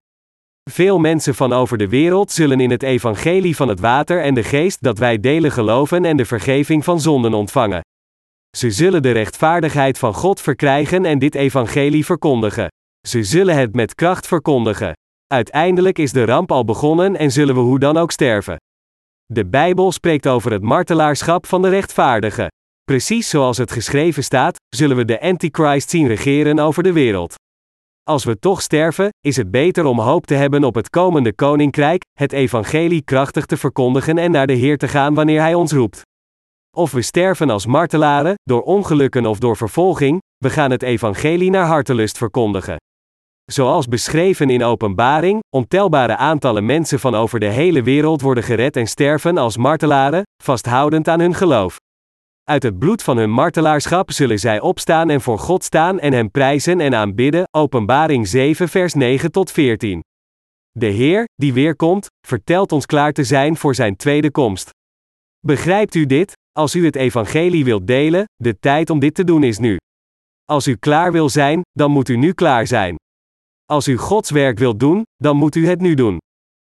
Veel 0.70 0.98
mensen 0.98 1.34
van 1.34 1.52
over 1.52 1.78
de 1.78 1.88
wereld 1.88 2.30
zullen 2.30 2.60
in 2.60 2.70
het 2.70 2.82
evangelie 2.82 3.56
van 3.56 3.68
het 3.68 3.80
water 3.80 4.22
en 4.22 4.34
de 4.34 4.42
geest 4.42 4.82
dat 4.82 4.98
wij 4.98 5.20
delen 5.20 5.52
geloven 5.52 6.04
en 6.04 6.16
de 6.16 6.24
vergeving 6.24 6.84
van 6.84 7.00
zonden 7.00 7.34
ontvangen. 7.34 7.80
Ze 8.56 8.70
zullen 8.70 9.02
de 9.02 9.10
rechtvaardigheid 9.10 9.98
van 9.98 10.14
God 10.14 10.40
verkrijgen 10.40 11.04
en 11.04 11.18
dit 11.18 11.34
evangelie 11.34 12.04
verkondigen. 12.04 12.68
Ze 13.08 13.22
zullen 13.22 13.56
het 13.56 13.74
met 13.74 13.94
kracht 13.94 14.26
verkondigen. 14.26 14.92
Uiteindelijk 15.26 15.98
is 15.98 16.12
de 16.12 16.24
ramp 16.24 16.52
al 16.52 16.64
begonnen 16.64 17.16
en 17.16 17.30
zullen 17.30 17.54
we 17.54 17.60
hoe 17.60 17.78
dan 17.78 17.96
ook 17.96 18.10
sterven. 18.10 18.56
De 19.26 19.46
Bijbel 19.46 19.92
spreekt 19.92 20.26
over 20.26 20.52
het 20.52 20.62
martelaarschap 20.62 21.46
van 21.46 21.62
de 21.62 21.68
rechtvaardigen. 21.68 22.48
Precies 22.84 23.28
zoals 23.28 23.58
het 23.58 23.72
geschreven 23.72 24.24
staat, 24.24 24.56
zullen 24.76 24.96
we 24.96 25.04
de 25.04 25.20
Antichrist 25.20 25.90
zien 25.90 26.06
regeren 26.06 26.58
over 26.58 26.82
de 26.82 26.92
wereld. 26.92 27.34
Als 28.02 28.24
we 28.24 28.38
toch 28.38 28.62
sterven, 28.62 29.08
is 29.20 29.36
het 29.36 29.50
beter 29.50 29.84
om 29.84 30.00
hoop 30.00 30.26
te 30.26 30.34
hebben 30.34 30.64
op 30.64 30.74
het 30.74 30.90
komende 30.90 31.34
koninkrijk, 31.34 32.02
het 32.12 32.32
evangelie 32.32 33.02
krachtig 33.02 33.46
te 33.46 33.56
verkondigen 33.56 34.18
en 34.18 34.30
naar 34.30 34.46
de 34.46 34.52
Heer 34.52 34.78
te 34.78 34.88
gaan 34.88 35.14
wanneer 35.14 35.40
Hij 35.40 35.54
ons 35.54 35.72
roept. 35.72 36.02
Of 36.76 36.92
we 36.92 37.02
sterven 37.02 37.50
als 37.50 37.66
martelaren, 37.66 38.34
door 38.42 38.62
ongelukken 38.62 39.26
of 39.26 39.38
door 39.38 39.56
vervolging, 39.56 40.18
we 40.36 40.50
gaan 40.50 40.70
het 40.70 40.82
evangelie 40.82 41.50
naar 41.50 41.66
hartelust 41.66 42.18
verkondigen. 42.18 42.76
Zoals 43.44 43.88
beschreven 43.88 44.50
in 44.50 44.62
Openbaring, 44.62 45.40
ontelbare 45.56 46.16
aantallen 46.16 46.66
mensen 46.66 47.00
van 47.00 47.14
over 47.14 47.40
de 47.40 47.46
hele 47.46 47.82
wereld 47.82 48.20
worden 48.20 48.44
gered 48.44 48.76
en 48.76 48.86
sterven 48.86 49.38
als 49.38 49.56
martelaren, 49.56 50.22
vasthoudend 50.42 51.08
aan 51.08 51.20
hun 51.20 51.34
geloof. 51.34 51.76
Uit 52.44 52.62
het 52.62 52.78
bloed 52.78 53.02
van 53.02 53.16
hun 53.16 53.30
martelaarschap 53.30 54.10
zullen 54.10 54.38
zij 54.38 54.60
opstaan 54.60 55.10
en 55.10 55.20
voor 55.20 55.38
God 55.38 55.64
staan 55.64 56.00
en 56.00 56.12
Hem 56.12 56.30
prijzen 56.30 56.80
en 56.80 56.94
aanbidden. 56.94 57.44
Openbaring 57.50 58.28
7, 58.28 58.68
vers 58.68 58.94
9 58.94 59.32
tot 59.32 59.50
14. 59.50 60.02
De 60.70 60.86
Heer, 60.86 61.24
die 61.34 61.52
weerkomt, 61.52 62.06
vertelt 62.26 62.72
ons 62.72 62.86
klaar 62.86 63.12
te 63.12 63.24
zijn 63.24 63.56
voor 63.56 63.74
Zijn 63.74 63.96
tweede 63.96 64.30
komst. 64.30 64.70
Begrijpt 65.46 65.94
u 65.94 66.06
dit? 66.06 66.32
Als 66.60 66.74
u 66.74 66.84
het 66.84 66.96
evangelie 66.96 67.64
wilt 67.64 67.86
delen, 67.86 68.24
de 68.36 68.58
tijd 68.58 68.90
om 68.90 68.98
dit 68.98 69.14
te 69.14 69.24
doen 69.24 69.42
is 69.42 69.58
nu. 69.58 69.76
Als 70.44 70.66
u 70.66 70.76
klaar 70.76 71.12
wil 71.12 71.28
zijn, 71.28 71.60
dan 71.72 71.90
moet 71.90 72.08
u 72.08 72.16
nu 72.16 72.32
klaar 72.32 72.66
zijn. 72.66 72.96
Als 73.64 73.88
u 73.88 73.96
Gods 73.96 74.30
werk 74.30 74.58
wilt 74.58 74.80
doen, 74.80 75.02
dan 75.16 75.36
moet 75.36 75.54
u 75.54 75.66
het 75.66 75.80
nu 75.80 75.94
doen. 75.94 76.18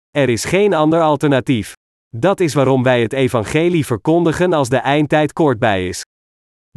Er 0.10 0.30
is 0.30 0.46
geen 0.46 0.74
ander 0.74 1.02
alternatief. 1.02 1.74
Dat 2.16 2.40
is 2.40 2.54
waarom 2.54 2.84
wij 2.84 3.02
het 3.02 3.14
evangelie 3.14 3.86
verkondigen 3.86 4.54
als 4.54 4.70
de 4.70 4.78
eindtijd 4.78 5.34
kort 5.34 5.60
bij 5.60 5.88
is. 5.88 6.02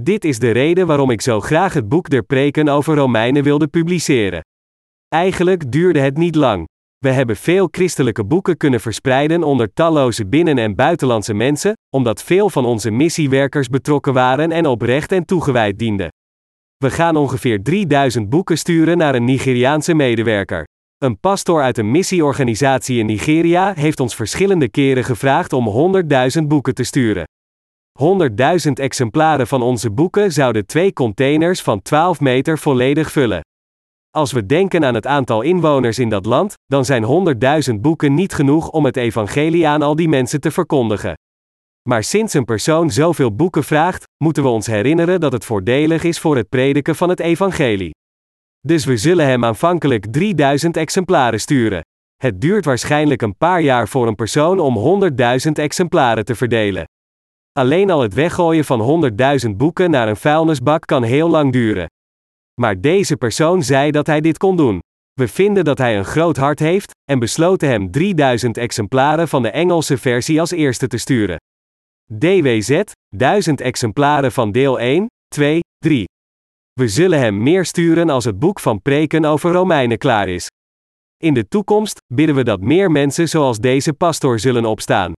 Dit 0.01 0.25
is 0.25 0.39
de 0.39 0.51
reden 0.51 0.87
waarom 0.87 1.11
ik 1.11 1.21
zo 1.21 1.41
graag 1.41 1.73
het 1.73 1.89
boek 1.89 2.11
der 2.11 2.23
preken 2.23 2.69
over 2.69 2.97
Romeinen 2.97 3.43
wilde 3.43 3.67
publiceren. 3.67 4.41
Eigenlijk 5.09 5.73
duurde 5.73 6.01
het 6.01 6.17
niet 6.17 6.35
lang. 6.35 6.65
We 7.07 7.13
hebben 7.13 7.37
veel 7.37 7.69
christelijke 7.71 8.25
boeken 8.25 8.57
kunnen 8.57 8.81
verspreiden 8.81 9.43
onder 9.43 9.73
talloze 9.73 10.27
binnen- 10.27 10.59
en 10.59 10.75
buitenlandse 10.75 11.35
mensen, 11.35 11.73
omdat 11.91 12.23
veel 12.23 12.51
van 12.51 12.65
onze 12.65 12.91
missiewerkers 12.91 13.69
betrokken 13.69 14.13
waren 14.13 14.53
en 14.53 14.67
oprecht 14.67 15.13
en 15.13 15.25
toegewijd 15.25 15.79
dienden. 15.79 16.09
We 16.77 16.91
gaan 16.91 17.17
ongeveer 17.17 17.63
3000 17.63 18.29
boeken 18.29 18.59
sturen 18.59 18.99
naar 18.99 19.15
een 19.15 19.25
Nigeriaanse 19.25 19.95
medewerker. 19.95 20.65
Een 20.99 21.21
pastor 21.21 21.63
uit 21.63 21.79
een 21.79 21.91
missieorganisatie 21.91 22.99
in 22.99 23.07
Nigeria 23.07 23.73
heeft 23.75 24.01
ons 24.01 24.15
verschillende 24.15 24.69
keren 24.69 25.05
gevraagd 25.05 25.53
om 25.53 25.95
100.000 26.39 26.47
boeken 26.47 26.75
te 26.75 26.85
sturen. 26.85 27.25
100.000 28.67 28.73
exemplaren 28.73 29.47
van 29.47 29.63
onze 29.63 29.91
boeken 29.91 30.33
zouden 30.33 30.67
twee 30.67 30.93
containers 30.93 31.63
van 31.63 31.83
12 31.83 32.21
meter 32.21 32.59
volledig 32.59 33.13
vullen. 33.13 33.41
Als 34.17 34.33
we 34.33 34.47
denken 34.47 34.85
aan 34.85 34.95
het 34.95 35.07
aantal 35.07 35.43
inwoners 35.43 35.99
in 35.99 36.09
dat 36.09 36.27
land, 36.27 36.55
dan 36.67 36.85
zijn 36.85 37.35
100.000 37.69 37.75
boeken 37.81 38.15
niet 38.15 38.35
genoeg 38.35 38.71
om 38.71 38.85
het 38.85 38.97
evangelie 38.97 39.69
aan 39.69 39.83
al 39.83 39.97
die 39.97 40.09
mensen 40.09 40.41
te 40.41 40.51
verkondigen. 40.51 41.15
Maar 41.89 42.05
sinds 42.05 42.35
een 42.35 42.45
persoon 42.45 42.91
zoveel 42.91 43.35
boeken 43.35 43.65
vraagt, 43.65 44.05
moeten 44.25 44.43
we 44.43 44.49
ons 44.49 44.67
herinneren 44.67 45.21
dat 45.21 45.33
het 45.33 45.45
voordelig 45.45 46.05
is 46.05 46.19
voor 46.19 46.37
het 46.37 46.49
prediken 46.49 46.97
van 46.97 47.09
het 47.09 47.21
evangelie. 47.21 47.91
Dus 48.61 48.85
we 48.85 48.97
zullen 48.97 49.27
hem 49.27 49.45
aanvankelijk 49.45 50.07
3000 50.11 50.77
exemplaren 50.77 51.41
sturen. 51.41 51.81
Het 52.17 52.41
duurt 52.41 52.65
waarschijnlijk 52.65 53.23
een 53.23 53.37
paar 53.37 53.61
jaar 53.61 53.89
voor 53.89 54.07
een 54.07 54.15
persoon 54.15 54.59
om 54.59 55.03
100.000 55.47 55.53
exemplaren 55.53 56.25
te 56.25 56.35
verdelen. 56.35 56.85
Alleen 57.53 57.91
al 57.91 58.01
het 58.01 58.15
weggooien 58.15 58.65
van 58.65 59.11
100.000 59.47 59.51
boeken 59.57 59.91
naar 59.91 60.09
een 60.09 60.17
vuilnisbak 60.17 60.87
kan 60.87 61.03
heel 61.03 61.29
lang 61.29 61.53
duren. 61.53 61.87
Maar 62.61 62.81
deze 62.81 63.17
persoon 63.17 63.63
zei 63.63 63.91
dat 63.91 64.07
hij 64.07 64.21
dit 64.21 64.39
kon 64.39 64.57
doen. 64.57 64.79
We 65.13 65.29
vinden 65.29 65.65
dat 65.65 65.79
hij 65.79 65.97
een 65.97 66.05
groot 66.05 66.37
hart 66.37 66.59
heeft, 66.59 66.91
en 67.11 67.19
besloten 67.19 67.69
hem 67.69 67.91
3000 67.91 68.57
exemplaren 68.57 69.29
van 69.29 69.43
de 69.43 69.51
Engelse 69.51 69.99
versie 69.99 70.41
als 70.41 70.51
eerste 70.51 70.87
te 70.87 70.97
sturen. 70.97 71.37
DWZ, 72.19 72.83
1000 73.17 73.61
exemplaren 73.61 74.33
van 74.33 74.53
deel 74.53 74.81
1, 74.81 75.07
2, 75.29 75.61
3. 75.79 76.05
We 76.73 76.89
zullen 76.89 77.19
hem 77.19 77.43
meer 77.43 77.65
sturen 77.65 78.11
als 78.11 78.25
het 78.25 78.39
boek 78.39 78.61
van 78.61 78.83
preken 78.83 79.25
over 79.25 79.53
Romeinen 79.53 79.99
klaar 79.99 80.29
is. 80.29 80.47
In 81.23 81.35
de 81.35 81.49
toekomst 81.49 81.99
bidden 82.15 82.35
we 82.35 82.45
dat 82.45 82.61
meer 82.61 82.91
mensen 82.91 83.29
zoals 83.29 83.59
deze 83.59 83.93
pastor 83.93 84.39
zullen 84.39 84.65
opstaan. 84.65 85.13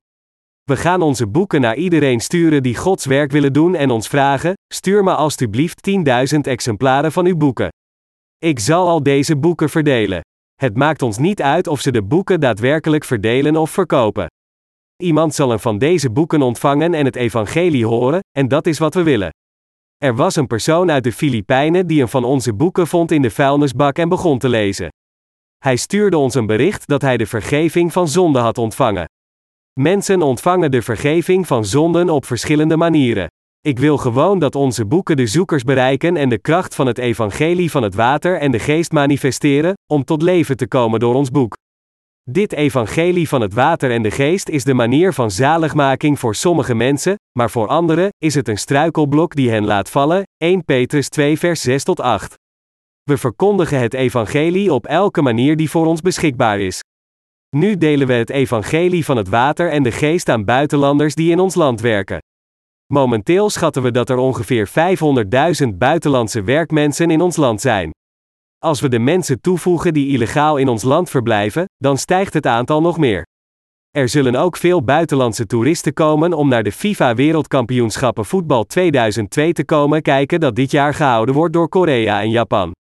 We 0.68 0.76
gaan 0.76 1.02
onze 1.02 1.26
boeken 1.26 1.60
naar 1.60 1.76
iedereen 1.76 2.20
sturen 2.20 2.62
die 2.62 2.76
Gods 2.76 3.06
werk 3.06 3.30
willen 3.30 3.52
doen 3.52 3.74
en 3.74 3.90
ons 3.90 4.08
vragen: 4.08 4.52
stuur 4.74 5.04
me 5.04 5.14
alstublieft 5.14 5.90
10.000 6.34 6.40
exemplaren 6.40 7.12
van 7.12 7.26
uw 7.26 7.36
boeken. 7.36 7.68
Ik 8.38 8.58
zal 8.58 8.88
al 8.88 9.02
deze 9.02 9.36
boeken 9.36 9.68
verdelen. 9.68 10.20
Het 10.54 10.76
maakt 10.76 11.02
ons 11.02 11.18
niet 11.18 11.42
uit 11.42 11.66
of 11.66 11.80
ze 11.80 11.92
de 11.92 12.02
boeken 12.02 12.40
daadwerkelijk 12.40 13.04
verdelen 13.04 13.56
of 13.56 13.70
verkopen. 13.70 14.26
Iemand 15.02 15.34
zal 15.34 15.52
een 15.52 15.60
van 15.60 15.78
deze 15.78 16.10
boeken 16.10 16.42
ontvangen 16.42 16.94
en 16.94 17.04
het 17.04 17.16
evangelie 17.16 17.86
horen, 17.86 18.20
en 18.36 18.48
dat 18.48 18.66
is 18.66 18.78
wat 18.78 18.94
we 18.94 19.02
willen. 19.02 19.30
Er 19.96 20.16
was 20.16 20.36
een 20.36 20.46
persoon 20.46 20.90
uit 20.90 21.04
de 21.04 21.12
Filipijnen 21.12 21.86
die 21.86 22.00
een 22.00 22.08
van 22.08 22.24
onze 22.24 22.54
boeken 22.54 22.86
vond 22.86 23.10
in 23.10 23.22
de 23.22 23.30
vuilnisbak 23.30 23.98
en 23.98 24.08
begon 24.08 24.38
te 24.38 24.48
lezen. 24.48 24.88
Hij 25.58 25.76
stuurde 25.76 26.18
ons 26.18 26.34
een 26.34 26.46
bericht 26.46 26.86
dat 26.86 27.02
hij 27.02 27.16
de 27.16 27.26
vergeving 27.26 27.92
van 27.92 28.08
zonde 28.08 28.38
had 28.38 28.58
ontvangen. 28.58 29.06
Mensen 29.80 30.22
ontvangen 30.22 30.70
de 30.70 30.82
vergeving 30.82 31.46
van 31.46 31.64
zonden 31.64 32.08
op 32.08 32.24
verschillende 32.24 32.76
manieren. 32.76 33.26
Ik 33.60 33.78
wil 33.78 33.96
gewoon 33.96 34.38
dat 34.38 34.54
onze 34.54 34.86
boeken 34.86 35.16
de 35.16 35.26
zoekers 35.26 35.62
bereiken 35.62 36.16
en 36.16 36.28
de 36.28 36.38
kracht 36.38 36.74
van 36.74 36.86
het 36.86 36.98
evangelie 36.98 37.70
van 37.70 37.82
het 37.82 37.94
water 37.94 38.38
en 38.38 38.50
de 38.50 38.58
geest 38.58 38.92
manifesteren, 38.92 39.74
om 39.92 40.04
tot 40.04 40.22
leven 40.22 40.56
te 40.56 40.68
komen 40.68 41.00
door 41.00 41.14
ons 41.14 41.30
boek. 41.30 41.56
Dit 42.30 42.52
evangelie 42.52 43.28
van 43.28 43.40
het 43.40 43.54
water 43.54 43.90
en 43.90 44.02
de 44.02 44.10
geest 44.10 44.48
is 44.48 44.64
de 44.64 44.74
manier 44.74 45.12
van 45.12 45.30
zaligmaking 45.30 46.18
voor 46.18 46.34
sommige 46.34 46.74
mensen, 46.74 47.14
maar 47.38 47.50
voor 47.50 47.66
anderen 47.66 48.08
is 48.18 48.34
het 48.34 48.48
een 48.48 48.58
struikelblok 48.58 49.34
die 49.34 49.50
hen 49.50 49.64
laat 49.64 49.90
vallen. 49.90 50.22
1 50.36 50.64
Petrus 50.64 51.08
2 51.08 51.38
vers 51.38 51.60
6 51.60 51.84
tot 51.84 52.00
8. 52.00 52.34
We 53.02 53.16
verkondigen 53.16 53.80
het 53.80 53.94
evangelie 53.94 54.72
op 54.72 54.86
elke 54.86 55.22
manier 55.22 55.56
die 55.56 55.70
voor 55.70 55.86
ons 55.86 56.00
beschikbaar 56.00 56.60
is. 56.60 56.80
Nu 57.56 57.76
delen 57.76 58.06
we 58.06 58.12
het 58.12 58.30
evangelie 58.30 59.04
van 59.04 59.16
het 59.16 59.28
water 59.28 59.70
en 59.70 59.82
de 59.82 59.92
geest 59.92 60.28
aan 60.28 60.44
buitenlanders 60.44 61.14
die 61.14 61.30
in 61.30 61.38
ons 61.38 61.54
land 61.54 61.80
werken. 61.80 62.18
Momenteel 62.92 63.50
schatten 63.50 63.82
we 63.82 63.90
dat 63.90 64.10
er 64.10 64.16
ongeveer 64.16 64.68
500.000 65.62 65.68
buitenlandse 65.74 66.42
werkmensen 66.42 67.10
in 67.10 67.20
ons 67.20 67.36
land 67.36 67.60
zijn. 67.60 67.90
Als 68.58 68.80
we 68.80 68.88
de 68.88 68.98
mensen 68.98 69.40
toevoegen 69.40 69.94
die 69.94 70.08
illegaal 70.08 70.56
in 70.56 70.68
ons 70.68 70.82
land 70.82 71.10
verblijven, 71.10 71.64
dan 71.76 71.98
stijgt 71.98 72.34
het 72.34 72.46
aantal 72.46 72.80
nog 72.80 72.98
meer. 72.98 73.22
Er 73.90 74.08
zullen 74.08 74.34
ook 74.34 74.56
veel 74.56 74.84
buitenlandse 74.84 75.46
toeristen 75.46 75.92
komen 75.92 76.32
om 76.32 76.48
naar 76.48 76.62
de 76.62 76.72
FIFA 76.72 77.14
Wereldkampioenschappen 77.14 78.24
voetbal 78.24 78.64
2002 78.64 79.52
te 79.52 79.64
komen 79.64 80.02
kijken 80.02 80.40
dat 80.40 80.56
dit 80.56 80.70
jaar 80.70 80.94
gehouden 80.94 81.34
wordt 81.34 81.52
door 81.52 81.68
Korea 81.68 82.20
en 82.20 82.30
Japan. 82.30 82.72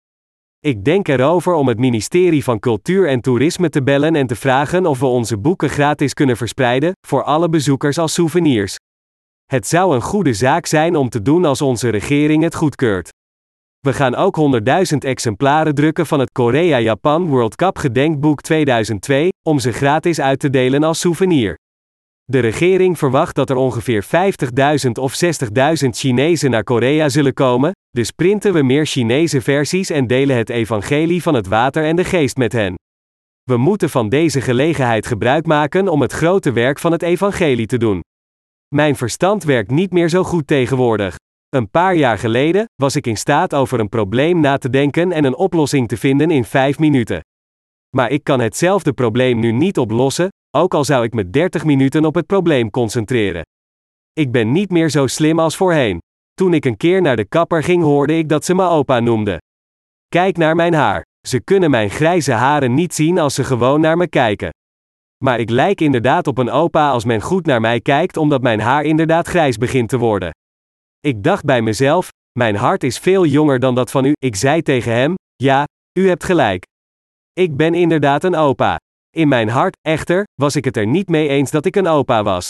Ik 0.68 0.84
denk 0.84 1.08
erover 1.08 1.54
om 1.54 1.68
het 1.68 1.80
ministerie 1.80 2.44
van 2.44 2.60
Cultuur 2.60 3.08
en 3.08 3.22
Toerisme 3.22 3.70
te 3.70 3.84
bellen 3.84 4.16
en 4.16 4.28
te 4.28 4.36
vragen 4.36 4.86
of 4.86 5.00
we 5.00 5.06
onze 5.06 5.38
boeken 5.38 5.70
gratis 5.70 6.14
kunnen 6.14 6.38
verspreiden, 6.38 6.92
voor 7.08 7.24
alle 7.24 7.50
bezoekers 7.50 7.98
als 7.98 8.14
souvenirs. 8.14 8.76
Het 9.46 9.68
zou 9.68 9.96
een 9.96 10.02
goede 10.02 10.34
zaak 10.34 10.66
zijn 10.66 10.96
om 10.96 11.10
te 11.10 11.22
doen 11.22 11.46
als 11.46 11.62
onze 11.62 11.90
regering 11.90 12.44
het 12.44 12.56
goedkeurt. 12.56 13.10
We 13.80 13.94
gaan 13.94 14.16
ook 14.16 14.38
100.000 14.92 14.98
exemplaren 14.98 15.76
drukken 15.76 16.06
van 16.06 16.20
het 16.20 16.32
Korea-Japan 16.32 17.28
World 17.28 17.56
Cup 17.56 17.78
gedenkboek 17.78 18.42
2002, 18.42 19.30
om 19.48 19.60
ze 19.60 19.72
gratis 19.72 20.20
uit 20.20 20.40
te 20.40 20.50
delen 20.50 20.84
als 20.84 21.00
souvenir. 21.00 21.56
De 22.32 22.40
regering 22.40 22.98
verwacht 22.98 23.36
dat 23.36 23.50
er 23.50 23.56
ongeveer 23.56 24.06
50.000 24.86 24.92
of 24.92 25.24
60.000 25.84 25.90
Chinezen 25.90 26.52
naar 26.52 26.64
Korea 26.64 27.10
zullen 27.10 27.34
komen, 27.34 27.72
dus 27.90 28.12
printen 28.12 28.54
we 28.54 28.64
meer 28.64 28.86
Chinese 28.86 29.42
versies 29.42 29.90
en 29.90 30.08
delen 30.08 30.38
het 30.38 30.50
evangelie 30.50 31.22
van 31.22 31.34
het 31.34 31.48
water 31.48 31.84
en 31.84 31.96
de 31.96 32.04
geest 32.04 32.38
met 32.38 32.52
hen. 32.52 32.76
We 33.44 33.58
moeten 33.58 33.90
van 33.90 34.10
deze 34.10 34.42
gelegenheid 34.42 35.06
gebruik 35.06 35.46
maken 35.46 35.88
om 35.88 36.02
het 36.02 36.12
grote 36.12 36.52
werk 36.52 36.80
van 36.80 36.92
het 36.92 37.02
evangelie 37.02 37.66
te 37.66 37.78
doen. 37.78 38.02
Mijn 38.76 38.96
verstand 38.96 39.44
werkt 39.44 39.72
niet 39.72 39.92
meer 39.92 40.10
zo 40.10 40.24
goed 40.24 40.48
tegenwoordig. 40.48 41.16
Een 41.50 41.70
paar 41.70 41.96
jaar 41.96 42.18
geleden 42.18 42.66
was 42.76 42.96
ik 42.96 43.08
in 43.08 43.18
staat 43.18 43.54
over 43.54 43.80
een 43.80 43.90
probleem 43.90 44.40
na 44.40 44.58
te 44.58 44.70
denken 44.70 45.12
en 45.12 45.24
een 45.24 45.38
oplossing 45.38 45.88
te 45.88 45.98
vinden 45.98 46.32
in 46.32 46.44
vijf 46.44 46.80
minuten. 46.80 47.22
Maar 47.96 48.12
ik 48.12 48.24
kan 48.24 48.40
hetzelfde 48.40 48.94
probleem 48.94 49.40
nu 49.40 49.52
niet 49.52 49.78
oplossen, 49.78 50.30
ook 50.58 50.74
al 50.74 50.84
zou 50.84 51.04
ik 51.04 51.14
me 51.14 51.30
30 51.30 51.64
minuten 51.64 52.06
op 52.06 52.16
het 52.16 52.26
probleem 52.26 52.70
concentreren. 52.70 53.42
Ik 54.14 54.32
ben 54.32 54.52
niet 54.52 54.70
meer 54.70 54.90
zo 54.90 55.08
slim 55.08 55.40
als 55.40 55.56
voorheen. 55.56 56.00
Toen 56.34 56.54
ik 56.54 56.66
een 56.66 56.78
keer 56.78 57.02
naar 57.02 57.16
de 57.16 57.26
kapper 57.26 57.64
ging, 57.64 57.84
hoorde 57.84 58.18
ik 58.18 58.30
dat 58.30 58.46
ze 58.46 58.56
me 58.56 58.64
opa 58.68 59.00
noemde. 59.00 59.42
Kijk 60.08 60.38
naar 60.38 60.56
mijn 60.56 60.74
haar. 60.74 61.06
Ze 61.28 61.40
kunnen 61.40 61.70
mijn 61.70 61.90
grijze 61.90 62.32
haren 62.32 62.74
niet 62.74 62.94
zien 62.94 63.20
als 63.20 63.34
ze 63.34 63.44
gewoon 63.44 63.82
naar 63.82 63.98
me 63.98 64.08
kijken. 64.08 64.50
Maar 65.24 65.40
ik 65.40 65.50
lijk 65.50 65.82
inderdaad 65.82 66.28
op 66.28 66.38
een 66.38 66.50
opa 66.50 66.90
als 66.90 67.06
men 67.06 67.22
goed 67.22 67.46
naar 67.46 67.62
mij 67.62 67.80
kijkt, 67.80 68.18
omdat 68.18 68.42
mijn 68.42 68.60
haar 68.60 68.84
inderdaad 68.84 69.28
grijs 69.28 69.58
begint 69.58 69.90
te 69.90 69.98
worden. 69.98 70.32
Ik 71.00 71.24
dacht 71.24 71.46
bij 71.46 71.62
mezelf: 71.62 72.10
Mijn 72.40 72.56
hart 72.56 72.84
is 72.84 73.00
veel 73.00 73.26
jonger 73.26 73.60
dan 73.60 73.76
dat 73.76 73.92
van 73.92 74.06
u. 74.06 74.14
Ik 74.20 74.36
zei 74.36 74.62
tegen 74.62 74.92
hem: 74.94 75.16
Ja, 75.36 75.64
u 76.00 76.08
hebt 76.08 76.24
gelijk. 76.24 76.64
Ik 77.34 77.56
ben 77.56 77.74
inderdaad 77.74 78.24
een 78.24 78.36
opa. 78.36 78.78
In 79.18 79.28
mijn 79.28 79.50
hart, 79.50 79.78
echter, 79.82 80.24
was 80.34 80.56
ik 80.56 80.66
het 80.66 80.78
er 80.78 80.88
niet 80.88 81.10
mee 81.10 81.28
eens 81.28 81.52
dat 81.52 81.66
ik 81.66 81.76
een 81.76 81.88
opa 81.88 82.24
was. 82.24 82.50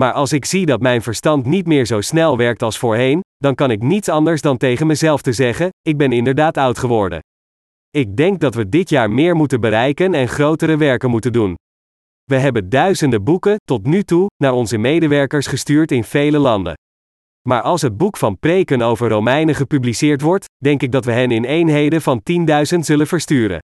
Maar 0.00 0.12
als 0.12 0.32
ik 0.32 0.44
zie 0.44 0.66
dat 0.66 0.80
mijn 0.80 1.02
verstand 1.02 1.46
niet 1.46 1.66
meer 1.66 1.86
zo 1.86 2.00
snel 2.00 2.36
werkt 2.36 2.62
als 2.62 2.78
voorheen, 2.78 3.20
dan 3.36 3.54
kan 3.54 3.70
ik 3.70 3.82
niets 3.82 4.08
anders 4.08 4.40
dan 4.40 4.56
tegen 4.56 4.86
mezelf 4.86 5.22
te 5.22 5.32
zeggen: 5.32 5.68
Ik 5.82 5.96
ben 5.96 6.12
inderdaad 6.12 6.56
oud 6.56 6.78
geworden. 6.78 7.20
Ik 7.90 8.16
denk 8.16 8.40
dat 8.40 8.54
we 8.54 8.68
dit 8.68 8.88
jaar 8.88 9.10
meer 9.10 9.36
moeten 9.36 9.60
bereiken 9.60 10.14
en 10.14 10.28
grotere 10.28 10.76
werken 10.76 11.10
moeten 11.10 11.32
doen. 11.32 11.54
We 12.24 12.36
hebben 12.36 12.68
duizenden 12.68 13.24
boeken, 13.24 13.56
tot 13.64 13.86
nu 13.86 14.02
toe, 14.02 14.26
naar 14.36 14.52
onze 14.52 14.78
medewerkers 14.78 15.46
gestuurd 15.46 15.92
in 15.92 16.04
vele 16.04 16.38
landen. 16.38 16.74
Maar 17.48 17.62
als 17.62 17.82
het 17.82 17.96
boek 17.96 18.16
van 18.16 18.38
preken 18.38 18.82
over 18.82 19.08
Romeinen 19.08 19.54
gepubliceerd 19.54 20.20
wordt, 20.20 20.44
denk 20.56 20.82
ik 20.82 20.92
dat 20.92 21.04
we 21.04 21.12
hen 21.12 21.30
in 21.30 21.44
eenheden 21.44 22.02
van 22.02 22.22
10.000 22.74 22.78
zullen 22.78 23.06
versturen. 23.06 23.58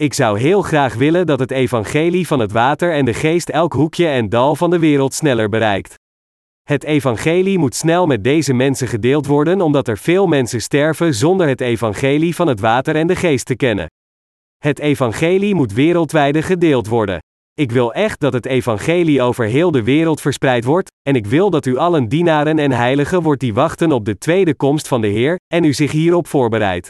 Ik 0.00 0.14
zou 0.14 0.38
heel 0.38 0.62
graag 0.62 0.94
willen 0.94 1.26
dat 1.26 1.38
het 1.38 1.50
evangelie 1.50 2.26
van 2.26 2.40
het 2.40 2.52
water 2.52 2.92
en 2.92 3.04
de 3.04 3.14
geest 3.14 3.48
elk 3.48 3.72
hoekje 3.72 4.06
en 4.06 4.28
dal 4.28 4.56
van 4.56 4.70
de 4.70 4.78
wereld 4.78 5.14
sneller 5.14 5.48
bereikt. 5.48 5.94
Het 6.62 6.84
evangelie 6.84 7.58
moet 7.58 7.74
snel 7.74 8.06
met 8.06 8.24
deze 8.24 8.52
mensen 8.52 8.88
gedeeld 8.88 9.26
worden 9.26 9.60
omdat 9.60 9.88
er 9.88 9.98
veel 9.98 10.26
mensen 10.26 10.62
sterven 10.62 11.14
zonder 11.14 11.48
het 11.48 11.60
evangelie 11.60 12.34
van 12.34 12.46
het 12.46 12.60
water 12.60 12.96
en 12.96 13.06
de 13.06 13.16
geest 13.16 13.46
te 13.46 13.56
kennen. 13.56 13.86
Het 14.58 14.78
evangelie 14.78 15.54
moet 15.54 15.72
wereldwijd 15.72 16.44
gedeeld 16.44 16.86
worden. 16.86 17.18
Ik 17.54 17.72
wil 17.72 17.92
echt 17.92 18.20
dat 18.20 18.32
het 18.32 18.46
evangelie 18.46 19.22
over 19.22 19.44
heel 19.44 19.70
de 19.70 19.82
wereld 19.82 20.20
verspreid 20.20 20.64
wordt, 20.64 20.90
en 21.02 21.14
ik 21.14 21.26
wil 21.26 21.50
dat 21.50 21.66
u 21.66 21.76
allen 21.76 22.08
dienaren 22.08 22.58
en 22.58 22.72
heiligen 22.72 23.22
wordt 23.22 23.40
die 23.40 23.54
wachten 23.54 23.92
op 23.92 24.04
de 24.04 24.18
tweede 24.18 24.54
komst 24.54 24.88
van 24.88 25.00
de 25.00 25.08
Heer, 25.08 25.38
en 25.54 25.64
u 25.64 25.72
zich 25.72 25.92
hierop 25.92 26.26
voorbereidt. 26.26 26.88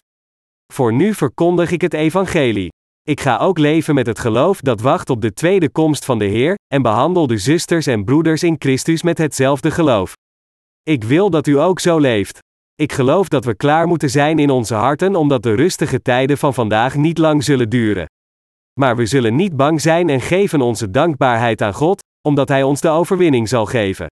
Voor 0.73 0.93
nu 0.93 1.13
verkondig 1.13 1.71
ik 1.71 1.81
het 1.81 1.93
evangelie. 1.93 2.69
Ik 3.03 3.19
ga 3.19 3.37
ook 3.37 3.57
leven 3.57 3.95
met 3.95 4.05
het 4.07 4.19
geloof 4.19 4.61
dat 4.61 4.81
wacht 4.81 5.09
op 5.09 5.21
de 5.21 5.33
tweede 5.33 5.69
komst 5.69 6.05
van 6.05 6.19
de 6.19 6.25
Heer, 6.25 6.55
en 6.67 6.81
behandel 6.81 7.27
de 7.27 7.37
zusters 7.37 7.87
en 7.87 8.03
broeders 8.03 8.43
in 8.43 8.55
Christus 8.59 9.03
met 9.03 9.17
hetzelfde 9.17 9.71
geloof. 9.71 10.13
Ik 10.83 11.03
wil 11.03 11.29
dat 11.29 11.47
u 11.47 11.59
ook 11.59 11.79
zo 11.79 11.97
leeft. 11.99 12.39
Ik 12.75 12.91
geloof 12.91 13.27
dat 13.27 13.45
we 13.45 13.55
klaar 13.55 13.87
moeten 13.87 14.09
zijn 14.09 14.39
in 14.39 14.49
onze 14.49 14.73
harten 14.73 15.15
omdat 15.15 15.43
de 15.43 15.53
rustige 15.53 16.01
tijden 16.01 16.37
van 16.37 16.53
vandaag 16.53 16.95
niet 16.95 17.17
lang 17.17 17.43
zullen 17.43 17.69
duren. 17.69 18.05
Maar 18.79 18.95
we 18.95 19.05
zullen 19.05 19.35
niet 19.35 19.55
bang 19.55 19.81
zijn 19.81 20.09
en 20.09 20.21
geven 20.21 20.61
onze 20.61 20.89
dankbaarheid 20.91 21.61
aan 21.61 21.73
God, 21.73 22.01
omdat 22.27 22.47
Hij 22.49 22.63
ons 22.63 22.81
de 22.81 22.89
overwinning 22.89 23.49
zal 23.49 23.65
geven. 23.65 24.07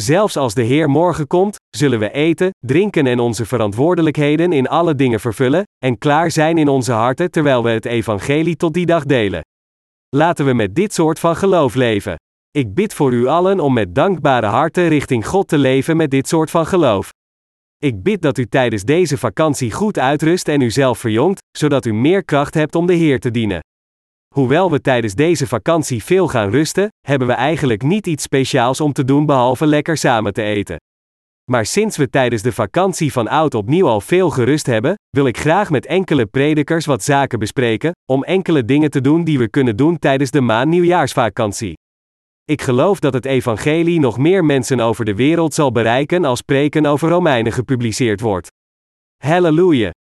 Zelfs 0.00 0.36
als 0.36 0.54
de 0.54 0.62
Heer 0.62 0.90
morgen 0.90 1.26
komt, 1.26 1.56
zullen 1.76 1.98
we 1.98 2.10
eten, 2.10 2.50
drinken 2.66 3.06
en 3.06 3.18
onze 3.18 3.44
verantwoordelijkheden 3.44 4.52
in 4.52 4.68
alle 4.68 4.94
dingen 4.94 5.20
vervullen, 5.20 5.62
en 5.84 5.98
klaar 5.98 6.30
zijn 6.30 6.58
in 6.58 6.68
onze 6.68 6.92
harten 6.92 7.30
terwijl 7.30 7.62
we 7.62 7.70
het 7.70 7.84
evangelie 7.84 8.56
tot 8.56 8.74
die 8.74 8.86
dag 8.86 9.04
delen. 9.04 9.40
Laten 10.16 10.46
we 10.46 10.52
met 10.52 10.74
dit 10.74 10.94
soort 10.94 11.18
van 11.18 11.36
geloof 11.36 11.74
leven. 11.74 12.16
Ik 12.50 12.74
bid 12.74 12.94
voor 12.94 13.12
u 13.12 13.26
allen 13.26 13.60
om 13.60 13.72
met 13.72 13.94
dankbare 13.94 14.46
harten 14.46 14.88
richting 14.88 15.26
God 15.26 15.48
te 15.48 15.58
leven 15.58 15.96
met 15.96 16.10
dit 16.10 16.28
soort 16.28 16.50
van 16.50 16.66
geloof. 16.66 17.10
Ik 17.78 18.02
bid 18.02 18.22
dat 18.22 18.38
u 18.38 18.46
tijdens 18.46 18.82
deze 18.82 19.18
vakantie 19.18 19.72
goed 19.72 19.98
uitrust 19.98 20.48
en 20.48 20.60
uzelf 20.60 20.98
verjongt, 20.98 21.40
zodat 21.58 21.84
u 21.84 21.94
meer 21.94 22.24
kracht 22.24 22.54
hebt 22.54 22.74
om 22.74 22.86
de 22.86 22.94
Heer 22.94 23.20
te 23.20 23.30
dienen. 23.30 23.60
Hoewel 24.38 24.70
we 24.70 24.80
tijdens 24.80 25.14
deze 25.14 25.46
vakantie 25.46 26.04
veel 26.04 26.28
gaan 26.28 26.50
rusten, 26.50 26.88
hebben 27.06 27.28
we 27.28 27.34
eigenlijk 27.34 27.82
niet 27.82 28.06
iets 28.06 28.22
speciaals 28.22 28.80
om 28.80 28.92
te 28.92 29.04
doen 29.04 29.26
behalve 29.26 29.66
lekker 29.66 29.96
samen 29.96 30.32
te 30.32 30.42
eten. 30.42 30.76
Maar 31.50 31.66
sinds 31.66 31.96
we 31.96 32.10
tijdens 32.10 32.42
de 32.42 32.52
vakantie 32.52 33.12
van 33.12 33.28
oud 33.28 33.54
opnieuw 33.54 33.86
al 33.86 34.00
veel 34.00 34.30
gerust 34.30 34.66
hebben, 34.66 34.94
wil 35.10 35.26
ik 35.26 35.38
graag 35.38 35.70
met 35.70 35.86
enkele 35.86 36.26
predikers 36.26 36.86
wat 36.86 37.02
zaken 37.02 37.38
bespreken, 37.38 37.92
om 38.10 38.24
enkele 38.24 38.64
dingen 38.64 38.90
te 38.90 39.00
doen 39.00 39.24
die 39.24 39.38
we 39.38 39.48
kunnen 39.48 39.76
doen 39.76 39.98
tijdens 39.98 40.30
de 40.30 40.40
maand 40.40 40.68
nieuwjaarsvakantie. 40.68 41.74
Ik 42.44 42.62
geloof 42.62 43.00
dat 43.00 43.12
het 43.12 43.24
evangelie 43.24 44.00
nog 44.00 44.18
meer 44.18 44.44
mensen 44.44 44.80
over 44.80 45.04
de 45.04 45.14
wereld 45.14 45.54
zal 45.54 45.72
bereiken 45.72 46.24
als 46.24 46.42
preken 46.42 46.86
over 46.86 47.08
Romeinen 47.08 47.52
gepubliceerd 47.52 48.20
wordt. 48.20 48.48
Halleluja! 49.16 49.90